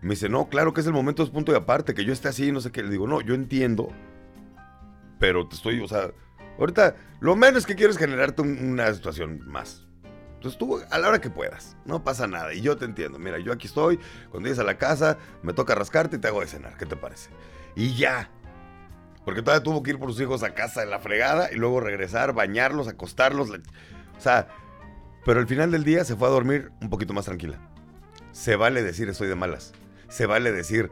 Me 0.00 0.10
dice, 0.10 0.28
no, 0.28 0.48
claro 0.48 0.72
que 0.72 0.80
es 0.80 0.86
el 0.86 0.92
momento, 0.92 1.22
es 1.22 1.30
punto 1.30 1.52
y 1.52 1.54
aparte, 1.54 1.94
que 1.94 2.04
yo 2.04 2.12
esté 2.12 2.28
así, 2.28 2.50
no 2.50 2.60
sé 2.60 2.72
qué. 2.72 2.82
Le 2.82 2.90
digo, 2.90 3.06
no, 3.06 3.20
yo 3.20 3.34
entiendo, 3.34 3.88
pero 5.18 5.46
te 5.46 5.54
estoy, 5.54 5.80
o 5.80 5.86
sea, 5.86 6.10
ahorita 6.58 6.96
lo 7.20 7.36
menos 7.36 7.66
que 7.66 7.76
quiero 7.76 7.92
es 7.92 7.98
generarte 7.98 8.42
un- 8.42 8.58
una 8.72 8.92
situación 8.92 9.40
más. 9.46 9.86
Entonces 10.42 10.58
tú, 10.58 10.80
a 10.90 10.98
la 10.98 11.08
hora 11.08 11.20
que 11.20 11.30
puedas, 11.30 11.76
no 11.84 12.02
pasa 12.02 12.26
nada. 12.26 12.52
Y 12.52 12.62
yo 12.62 12.76
te 12.76 12.84
entiendo. 12.84 13.16
Mira, 13.20 13.38
yo 13.38 13.52
aquí 13.52 13.68
estoy, 13.68 14.00
cuando 14.28 14.48
llegues 14.48 14.58
a 14.58 14.64
la 14.64 14.76
casa, 14.76 15.16
me 15.40 15.52
toca 15.52 15.76
rascarte 15.76 16.16
y 16.16 16.18
te 16.18 16.26
hago 16.26 16.40
de 16.40 16.48
cenar. 16.48 16.76
¿Qué 16.76 16.84
te 16.84 16.96
parece? 16.96 17.30
Y 17.76 17.94
ya. 17.94 18.28
Porque 19.24 19.40
todavía 19.40 19.62
tuvo 19.62 19.84
que 19.84 19.90
ir 19.92 20.00
por 20.00 20.10
sus 20.10 20.20
hijos 20.20 20.42
a 20.42 20.52
casa 20.52 20.80
de 20.80 20.86
la 20.86 20.98
fregada 20.98 21.52
y 21.52 21.54
luego 21.54 21.78
regresar, 21.78 22.32
bañarlos, 22.32 22.88
acostarlos. 22.88 23.50
la- 23.50 23.58
O 24.18 24.20
sea, 24.20 24.48
pero 25.24 25.38
al 25.38 25.46
final 25.46 25.70
del 25.70 25.84
día 25.84 26.04
se 26.04 26.16
fue 26.16 26.26
a 26.26 26.32
dormir 26.32 26.72
un 26.80 26.90
poquito 26.90 27.12
más 27.12 27.26
tranquila. 27.26 27.60
Se 28.32 28.56
vale 28.56 28.82
decir 28.82 29.08
estoy 29.08 29.28
de 29.28 29.36
malas. 29.36 29.72
Se 30.08 30.26
vale 30.26 30.50
decir, 30.50 30.90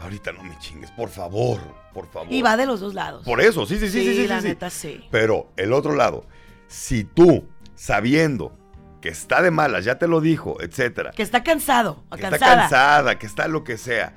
ahorita 0.00 0.32
no 0.32 0.42
me 0.42 0.58
chingues, 0.58 0.90
por 0.90 1.10
favor, 1.10 1.60
por 1.94 2.08
favor. 2.08 2.32
Y 2.32 2.42
va 2.42 2.56
de 2.56 2.66
los 2.66 2.80
dos 2.80 2.94
lados. 2.94 3.24
Por 3.24 3.40
eso, 3.40 3.66
sí, 3.66 3.78
sí, 3.78 3.88
sí, 3.88 4.02
sí, 4.04 4.16
sí. 4.22 4.26
la 4.26 4.38
sí, 4.38 4.42
sí. 4.42 4.48
neta, 4.48 4.68
sí. 4.68 5.06
Pero 5.12 5.52
el 5.56 5.72
otro 5.72 5.94
lado, 5.94 6.26
si 6.66 7.04
tú, 7.04 7.46
sabiendo 7.76 8.58
que 9.00 9.08
está 9.08 9.40
de 9.42 9.50
malas, 9.50 9.84
ya 9.84 9.98
te 9.98 10.06
lo 10.06 10.20
dijo, 10.20 10.60
etcétera, 10.60 11.12
Que 11.12 11.22
está 11.22 11.42
cansado 11.42 12.04
o 12.10 12.16
que 12.16 12.22
cansada. 12.22 12.34
está 12.52 12.56
cansada, 12.62 13.18
que 13.18 13.26
está 13.26 13.48
lo 13.48 13.64
que 13.64 13.78
sea, 13.78 14.14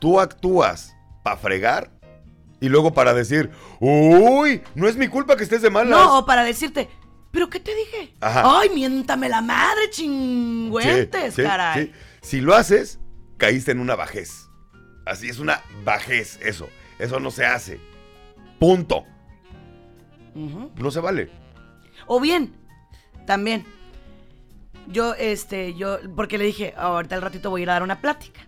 tú 0.00 0.20
actúas 0.20 0.96
para 1.22 1.36
fregar 1.36 1.90
y 2.60 2.68
luego 2.68 2.94
para 2.94 3.12
decir, 3.14 3.50
uy, 3.80 4.62
no 4.74 4.88
es 4.88 4.96
mi 4.96 5.08
culpa 5.08 5.36
que 5.36 5.42
estés 5.44 5.62
de 5.62 5.70
malas. 5.70 5.90
No, 5.90 6.18
o 6.20 6.26
para 6.26 6.44
decirte, 6.44 6.88
¿pero 7.30 7.50
qué 7.50 7.60
te 7.60 7.74
dije? 7.74 8.14
Ajá. 8.20 8.42
Ay, 8.60 8.70
miéntame 8.70 9.28
la 9.28 9.42
madre, 9.42 9.90
chingüentes, 9.90 11.34
Sí, 11.34 11.42
sí, 11.42 11.46
caray. 11.48 11.86
sí. 11.86 11.92
Si 12.22 12.40
lo 12.40 12.54
haces, 12.54 13.00
caíste 13.36 13.72
en 13.72 13.80
una 13.80 13.96
bajez. 13.96 14.48
Así 15.04 15.28
es 15.28 15.40
una 15.40 15.60
bajez, 15.84 16.38
eso. 16.42 16.68
Eso 17.00 17.18
no 17.18 17.30
se 17.32 17.44
hace. 17.44 17.80
Punto. 18.60 19.04
No 20.34 20.90
se 20.90 21.00
vale. 21.00 21.30
O 22.06 22.20
bien, 22.20 22.54
también, 23.26 23.64
yo, 24.88 25.14
este, 25.14 25.74
yo, 25.74 25.98
porque 26.14 26.38
le 26.38 26.44
dije, 26.44 26.74
ahorita 26.76 27.14
al 27.14 27.22
ratito 27.22 27.50
voy 27.50 27.60
a 27.60 27.64
ir 27.64 27.70
a 27.70 27.74
dar 27.74 27.82
una 27.82 28.00
plática. 28.00 28.40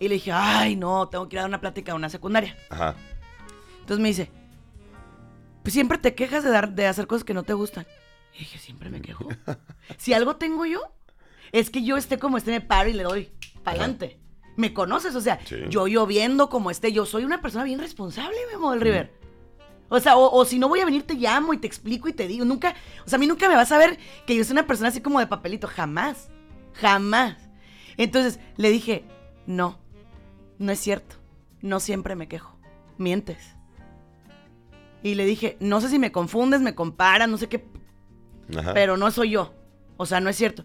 Y 0.00 0.08
le 0.08 0.14
dije, 0.14 0.32
ay, 0.32 0.76
no, 0.76 1.08
tengo 1.08 1.28
que 1.28 1.36
ir 1.36 1.38
a 1.38 1.42
dar 1.42 1.50
una 1.50 1.60
plática 1.60 1.92
a 1.92 1.94
una 1.94 2.08
secundaria. 2.08 2.56
Ajá. 2.70 2.94
Entonces 3.80 4.00
me 4.02 4.08
dice, 4.08 4.30
pues 5.62 5.72
siempre 5.72 5.98
te 5.98 6.14
quejas 6.14 6.44
de, 6.44 6.50
dar, 6.50 6.72
de 6.74 6.86
hacer 6.86 7.06
cosas 7.06 7.24
que 7.24 7.34
no 7.34 7.42
te 7.42 7.52
gustan. 7.54 7.86
Y 8.34 8.40
dije, 8.40 8.58
siempre 8.58 8.90
me 8.90 9.00
quejo. 9.00 9.28
si 9.98 10.12
algo 10.12 10.36
tengo 10.36 10.66
yo, 10.66 10.80
es 11.52 11.70
que 11.70 11.84
yo 11.84 11.96
esté 11.96 12.18
como 12.18 12.36
esté, 12.36 12.50
me 12.50 12.60
paro 12.60 12.88
y 12.90 12.94
le 12.94 13.04
doy 13.04 13.30
para 13.62 13.78
adelante. 13.78 14.18
Me 14.56 14.72
conoces, 14.72 15.14
o 15.14 15.20
sea, 15.20 15.38
Sí. 15.44 15.56
yo 15.68 15.86
lloviendo 15.86 16.48
como 16.48 16.70
esté, 16.70 16.92
yo 16.92 17.06
soy 17.06 17.24
una 17.24 17.40
persona 17.40 17.64
bien 17.64 17.78
responsable, 17.80 18.36
Memo 18.52 18.70
del 18.72 18.80
River. 18.80 19.12
O 19.96 20.00
sea, 20.00 20.16
o, 20.16 20.30
o 20.30 20.44
si 20.44 20.58
no 20.58 20.68
voy 20.68 20.80
a 20.80 20.84
venir, 20.84 21.02
te 21.04 21.14
llamo 21.14 21.54
y 21.54 21.58
te 21.58 21.66
explico 21.66 22.08
y 22.08 22.12
te 22.12 22.26
digo. 22.26 22.44
Nunca, 22.44 22.74
o 23.04 23.08
sea, 23.08 23.16
a 23.16 23.20
mí 23.20 23.26
nunca 23.26 23.48
me 23.48 23.54
vas 23.56 23.72
a 23.72 23.78
ver 23.78 23.98
que 24.26 24.34
yo 24.36 24.44
soy 24.44 24.52
una 24.52 24.66
persona 24.66 24.88
así 24.88 25.00
como 25.00 25.20
de 25.20 25.26
papelito. 25.26 25.66
Jamás. 25.68 26.30
Jamás. 26.74 27.36
Entonces 27.96 28.40
le 28.56 28.70
dije, 28.70 29.04
no, 29.46 29.78
no 30.58 30.72
es 30.72 30.80
cierto. 30.80 31.16
No 31.60 31.80
siempre 31.80 32.16
me 32.16 32.28
quejo. 32.28 32.58
Mientes. 32.98 33.54
Y 35.02 35.14
le 35.14 35.26
dije, 35.26 35.56
no 35.60 35.80
sé 35.80 35.88
si 35.88 35.98
me 35.98 36.12
confundes, 36.12 36.60
me 36.60 36.74
comparas, 36.74 37.28
no 37.28 37.36
sé 37.36 37.48
qué, 37.48 37.66
Ajá. 38.56 38.72
pero 38.72 38.96
no 38.96 39.10
soy 39.10 39.30
yo. 39.30 39.54
O 39.98 40.06
sea, 40.06 40.20
no 40.20 40.30
es 40.30 40.36
cierto. 40.36 40.64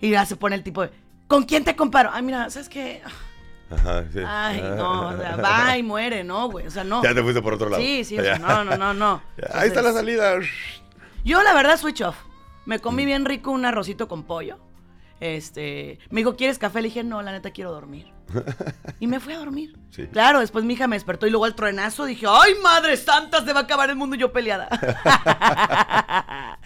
Y 0.00 0.10
ya 0.10 0.24
se 0.26 0.36
pone 0.36 0.54
el 0.54 0.62
tipo 0.62 0.82
de, 0.82 0.90
¿con 1.26 1.42
quién 1.42 1.64
te 1.64 1.74
comparo? 1.74 2.10
Ay, 2.12 2.22
mira, 2.22 2.48
¿sabes 2.50 2.68
qué? 2.68 3.02
Ajá, 3.70 4.04
sí. 4.12 4.20
Ay, 4.26 4.60
no, 4.76 5.08
o 5.08 5.16
sea, 5.16 5.36
va 5.36 5.76
y 5.76 5.82
muere, 5.82 6.22
¿no, 6.24 6.48
güey? 6.50 6.66
O 6.66 6.70
sea, 6.70 6.84
no. 6.84 7.02
Ya 7.02 7.14
te 7.14 7.22
fuiste 7.22 7.42
por 7.42 7.54
otro 7.54 7.68
lado. 7.68 7.82
Sí, 7.82 8.04
sí, 8.04 8.16
sea, 8.16 8.38
no, 8.38 8.64
no, 8.64 8.76
no, 8.76 8.94
no. 8.94 9.22
Ahí 9.52 9.68
está 9.68 9.82
la 9.82 9.92
salida. 9.92 10.34
Yo, 11.24 11.42
la 11.42 11.54
verdad, 11.54 11.78
switch 11.78 12.02
off. 12.02 12.16
Me 12.66 12.78
comí 12.78 13.04
bien 13.04 13.24
rico 13.24 13.50
un 13.50 13.64
arrocito 13.64 14.08
con 14.08 14.24
pollo. 14.24 14.58
Este, 15.20 15.98
me 16.10 16.20
dijo, 16.20 16.36
¿quieres 16.36 16.58
café? 16.58 16.82
Le 16.82 16.88
dije, 16.88 17.04
no, 17.04 17.22
la 17.22 17.32
neta 17.32 17.50
quiero 17.50 17.72
dormir. 17.72 18.12
Y 19.00 19.06
me 19.06 19.20
fui 19.20 19.34
a 19.34 19.38
dormir. 19.38 19.76
Sí. 19.90 20.06
Claro, 20.06 20.40
después 20.40 20.64
mi 20.64 20.74
hija 20.74 20.86
me 20.86 20.96
despertó 20.96 21.26
y 21.26 21.30
luego 21.30 21.44
al 21.44 21.54
truenazo 21.54 22.04
dije, 22.04 22.26
¡ay, 22.28 22.54
madre 22.62 22.96
santa! 22.96 23.44
Se 23.44 23.52
va 23.52 23.60
a 23.60 23.62
acabar 23.64 23.90
el 23.90 23.96
mundo 23.96 24.16
y 24.16 24.18
yo 24.18 24.32
peleada. 24.32 24.68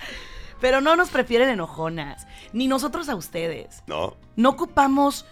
Pero 0.60 0.80
no 0.80 0.94
nos 0.96 1.08
prefieren 1.10 1.48
enojonas, 1.48 2.26
ni 2.52 2.68
nosotros 2.68 3.08
a 3.08 3.14
ustedes. 3.16 3.82
No. 3.86 4.16
No 4.36 4.50
ocupamos. 4.50 5.24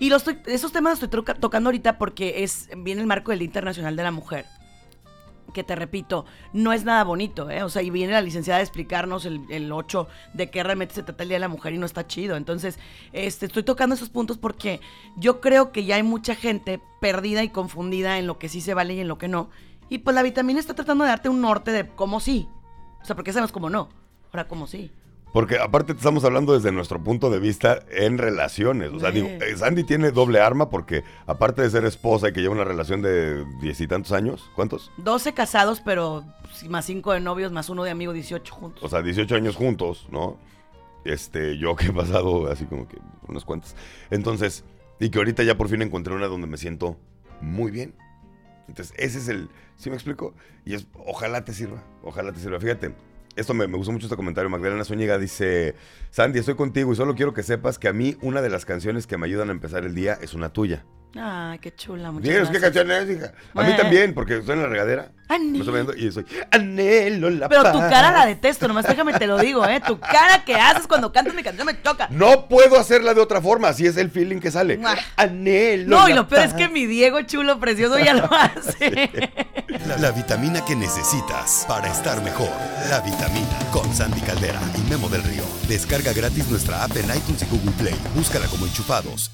Y 0.00 0.10
esos 0.10 0.72
temas 0.72 0.94
los 0.94 1.02
estoy 1.02 1.22
tocando 1.38 1.68
ahorita 1.68 1.98
porque 1.98 2.48
viene 2.78 3.02
el 3.02 3.06
marco 3.06 3.32
del 3.32 3.40
Día 3.40 3.46
Internacional 3.46 3.96
de 3.96 4.02
la 4.02 4.10
Mujer. 4.10 4.46
Que 5.52 5.62
te 5.62 5.76
repito, 5.76 6.24
no 6.54 6.72
es 6.72 6.84
nada 6.84 7.04
bonito, 7.04 7.50
¿eh? 7.50 7.62
O 7.64 7.68
sea, 7.68 7.82
y 7.82 7.90
viene 7.90 8.14
la 8.14 8.22
licenciada 8.22 8.60
a 8.60 8.62
explicarnos 8.62 9.26
el, 9.26 9.42
el 9.50 9.70
8 9.70 10.08
de 10.32 10.48
qué 10.48 10.62
realmente 10.62 10.94
se 10.94 11.02
trata 11.02 11.22
el 11.22 11.28
Día 11.28 11.36
de 11.36 11.40
la 11.40 11.48
Mujer 11.48 11.74
y 11.74 11.78
no 11.78 11.84
está 11.84 12.06
chido. 12.06 12.36
Entonces, 12.36 12.78
este, 13.12 13.44
estoy 13.44 13.62
tocando 13.62 13.94
esos 13.94 14.08
puntos 14.08 14.38
porque 14.38 14.80
yo 15.18 15.42
creo 15.42 15.70
que 15.70 15.84
ya 15.84 15.96
hay 15.96 16.02
mucha 16.02 16.34
gente 16.34 16.80
perdida 16.98 17.42
y 17.42 17.50
confundida 17.50 18.18
en 18.18 18.26
lo 18.26 18.38
que 18.38 18.48
sí 18.48 18.62
se 18.62 18.72
vale 18.72 18.94
y 18.94 19.00
en 19.00 19.08
lo 19.08 19.18
que 19.18 19.28
no. 19.28 19.50
Y 19.90 19.98
pues 19.98 20.14
la 20.14 20.22
vitamina 20.22 20.60
está 20.60 20.72
tratando 20.72 21.04
de 21.04 21.10
darte 21.10 21.28
un 21.28 21.42
norte 21.42 21.72
de 21.72 21.88
cómo 21.88 22.20
sí. 22.20 22.48
O 23.02 23.04
sea, 23.04 23.16
porque 23.16 23.34
sabemos 23.34 23.52
cómo 23.52 23.68
no. 23.68 23.90
Ahora, 24.32 24.48
cómo 24.48 24.66
sí. 24.66 24.90
Porque 25.32 25.58
aparte 25.58 25.92
te 25.92 25.98
estamos 25.98 26.24
hablando 26.24 26.54
desde 26.54 26.72
nuestro 26.72 27.02
punto 27.02 27.30
de 27.30 27.38
vista 27.38 27.84
en 27.90 28.18
relaciones. 28.18 28.90
O 28.92 28.98
sea, 28.98 29.12
digo, 29.12 29.28
eh, 29.28 29.56
Sandy 29.56 29.84
tiene 29.84 30.10
doble 30.10 30.40
arma 30.40 30.70
porque 30.70 31.04
aparte 31.26 31.62
de 31.62 31.70
ser 31.70 31.84
esposa 31.84 32.28
y 32.28 32.32
que 32.32 32.40
lleva 32.40 32.54
una 32.54 32.64
relación 32.64 33.00
de 33.00 33.44
diez 33.60 33.80
y 33.80 33.86
tantos 33.86 34.12
años, 34.12 34.50
¿cuántos? 34.56 34.90
12 34.96 35.32
casados, 35.32 35.80
pero 35.80 36.24
más 36.68 36.84
5 36.84 37.12
de 37.12 37.20
novios, 37.20 37.52
más 37.52 37.70
uno 37.70 37.84
de 37.84 37.90
amigo, 37.90 38.12
18 38.12 38.52
juntos. 38.52 38.82
O 38.82 38.88
sea, 38.88 39.02
18 39.02 39.36
años 39.36 39.54
juntos, 39.54 40.08
¿no? 40.10 40.36
Este, 41.04 41.56
yo 41.58 41.76
que 41.76 41.86
he 41.86 41.92
pasado 41.92 42.50
así 42.50 42.64
como 42.64 42.88
que 42.88 42.98
unas 43.28 43.44
cuantas. 43.44 43.76
Entonces, 44.10 44.64
y 44.98 45.10
que 45.10 45.18
ahorita 45.18 45.44
ya 45.44 45.56
por 45.56 45.68
fin 45.68 45.80
encontré 45.82 46.12
una 46.12 46.26
donde 46.26 46.48
me 46.48 46.56
siento 46.56 46.96
muy 47.40 47.70
bien. 47.70 47.94
Entonces, 48.68 48.94
ese 48.98 49.18
es 49.18 49.28
el, 49.28 49.48
¿sí 49.76 49.90
me 49.90 49.96
explico? 49.96 50.34
Y 50.64 50.74
es, 50.74 50.86
ojalá 50.94 51.44
te 51.44 51.52
sirva, 51.52 51.82
ojalá 52.02 52.32
te 52.32 52.40
sirva. 52.40 52.60
Fíjate, 52.60 52.94
esto 53.40 53.54
me, 53.54 53.66
me 53.66 53.76
gustó 53.76 53.92
mucho 53.92 54.06
este 54.06 54.16
comentario. 54.16 54.50
Magdalena 54.50 54.84
Zúñiga 54.84 55.18
dice, 55.18 55.74
Sandy, 56.10 56.38
estoy 56.38 56.54
contigo 56.54 56.92
y 56.92 56.96
solo 56.96 57.14
quiero 57.14 57.34
que 57.34 57.42
sepas 57.42 57.78
que 57.78 57.88
a 57.88 57.92
mí 57.92 58.16
una 58.22 58.42
de 58.42 58.50
las 58.50 58.64
canciones 58.64 59.06
que 59.06 59.16
me 59.16 59.26
ayudan 59.26 59.48
a 59.48 59.52
empezar 59.52 59.84
el 59.84 59.94
día 59.94 60.18
es 60.20 60.34
una 60.34 60.52
tuya. 60.52 60.84
Ay, 61.16 61.58
qué 61.58 61.74
chula, 61.74 62.12
muchas 62.12 62.28
Díganos 62.28 62.50
qué 62.50 62.60
canción 62.60 62.88
es, 62.92 63.10
hija. 63.10 63.32
A 63.54 63.62
mí 63.64 63.76
también, 63.76 64.14
porque 64.14 64.38
estoy 64.38 64.54
en 64.54 64.62
la 64.62 64.68
regadera. 64.68 65.10
Ani- 65.28 65.50
Me 65.52 65.58
estoy 65.58 65.74
viendo 65.74 65.94
y 65.94 66.10
soy, 66.12 66.24
anhelo 66.52 67.30
la 67.30 67.48
Pero 67.48 67.62
tu 67.72 67.78
paz". 67.78 67.90
cara 67.90 68.10
la 68.12 68.26
detesto, 68.26 68.68
nomás 68.68 68.86
déjame 68.86 69.12
te 69.14 69.26
lo 69.26 69.38
digo, 69.38 69.66
¿eh? 69.66 69.80
Tu 69.84 69.98
cara 69.98 70.44
que 70.44 70.54
haces 70.54 70.86
cuando 70.86 71.12
cantas 71.12 71.34
mi 71.34 71.42
canción 71.42 71.66
me 71.66 71.80
choca. 71.82 72.06
No 72.10 72.46
puedo 72.48 72.78
hacerla 72.78 73.12
de 73.14 73.20
otra 73.20 73.40
forma, 73.40 73.68
así 73.68 73.86
es 73.86 73.96
el 73.96 74.10
feeling 74.10 74.38
que 74.38 74.50
sale. 74.52 74.80
Anhelo. 75.16 75.98
No, 75.98 76.08
y 76.08 76.12
lo 76.14 76.28
peor 76.28 76.42
es 76.46 76.54
que 76.54 76.68
mi 76.68 76.86
Diego 76.86 77.20
chulo 77.22 77.58
precioso 77.58 77.98
ya 77.98 78.14
lo 78.14 78.24
hace. 78.32 79.10
La, 79.88 79.96
la 79.98 80.10
vitamina 80.12 80.64
que 80.64 80.76
necesitas 80.76 81.64
para 81.68 81.88
estar 81.90 82.22
mejor. 82.22 82.50
La 82.88 83.00
vitamina 83.00 83.48
con 83.72 83.92
Sandy 83.94 84.20
Caldera 84.20 84.60
y 84.78 84.90
Memo 84.90 85.08
del 85.08 85.22
Río. 85.24 85.42
Descarga 85.68 86.12
gratis 86.12 86.48
nuestra 86.48 86.84
app 86.84 86.96
en 86.96 87.04
iTunes 87.16 87.42
y 87.42 87.46
Google 87.46 87.72
Play. 87.78 87.94
Búscala 88.14 88.46
como 88.46 88.66
enchufados 88.66 89.30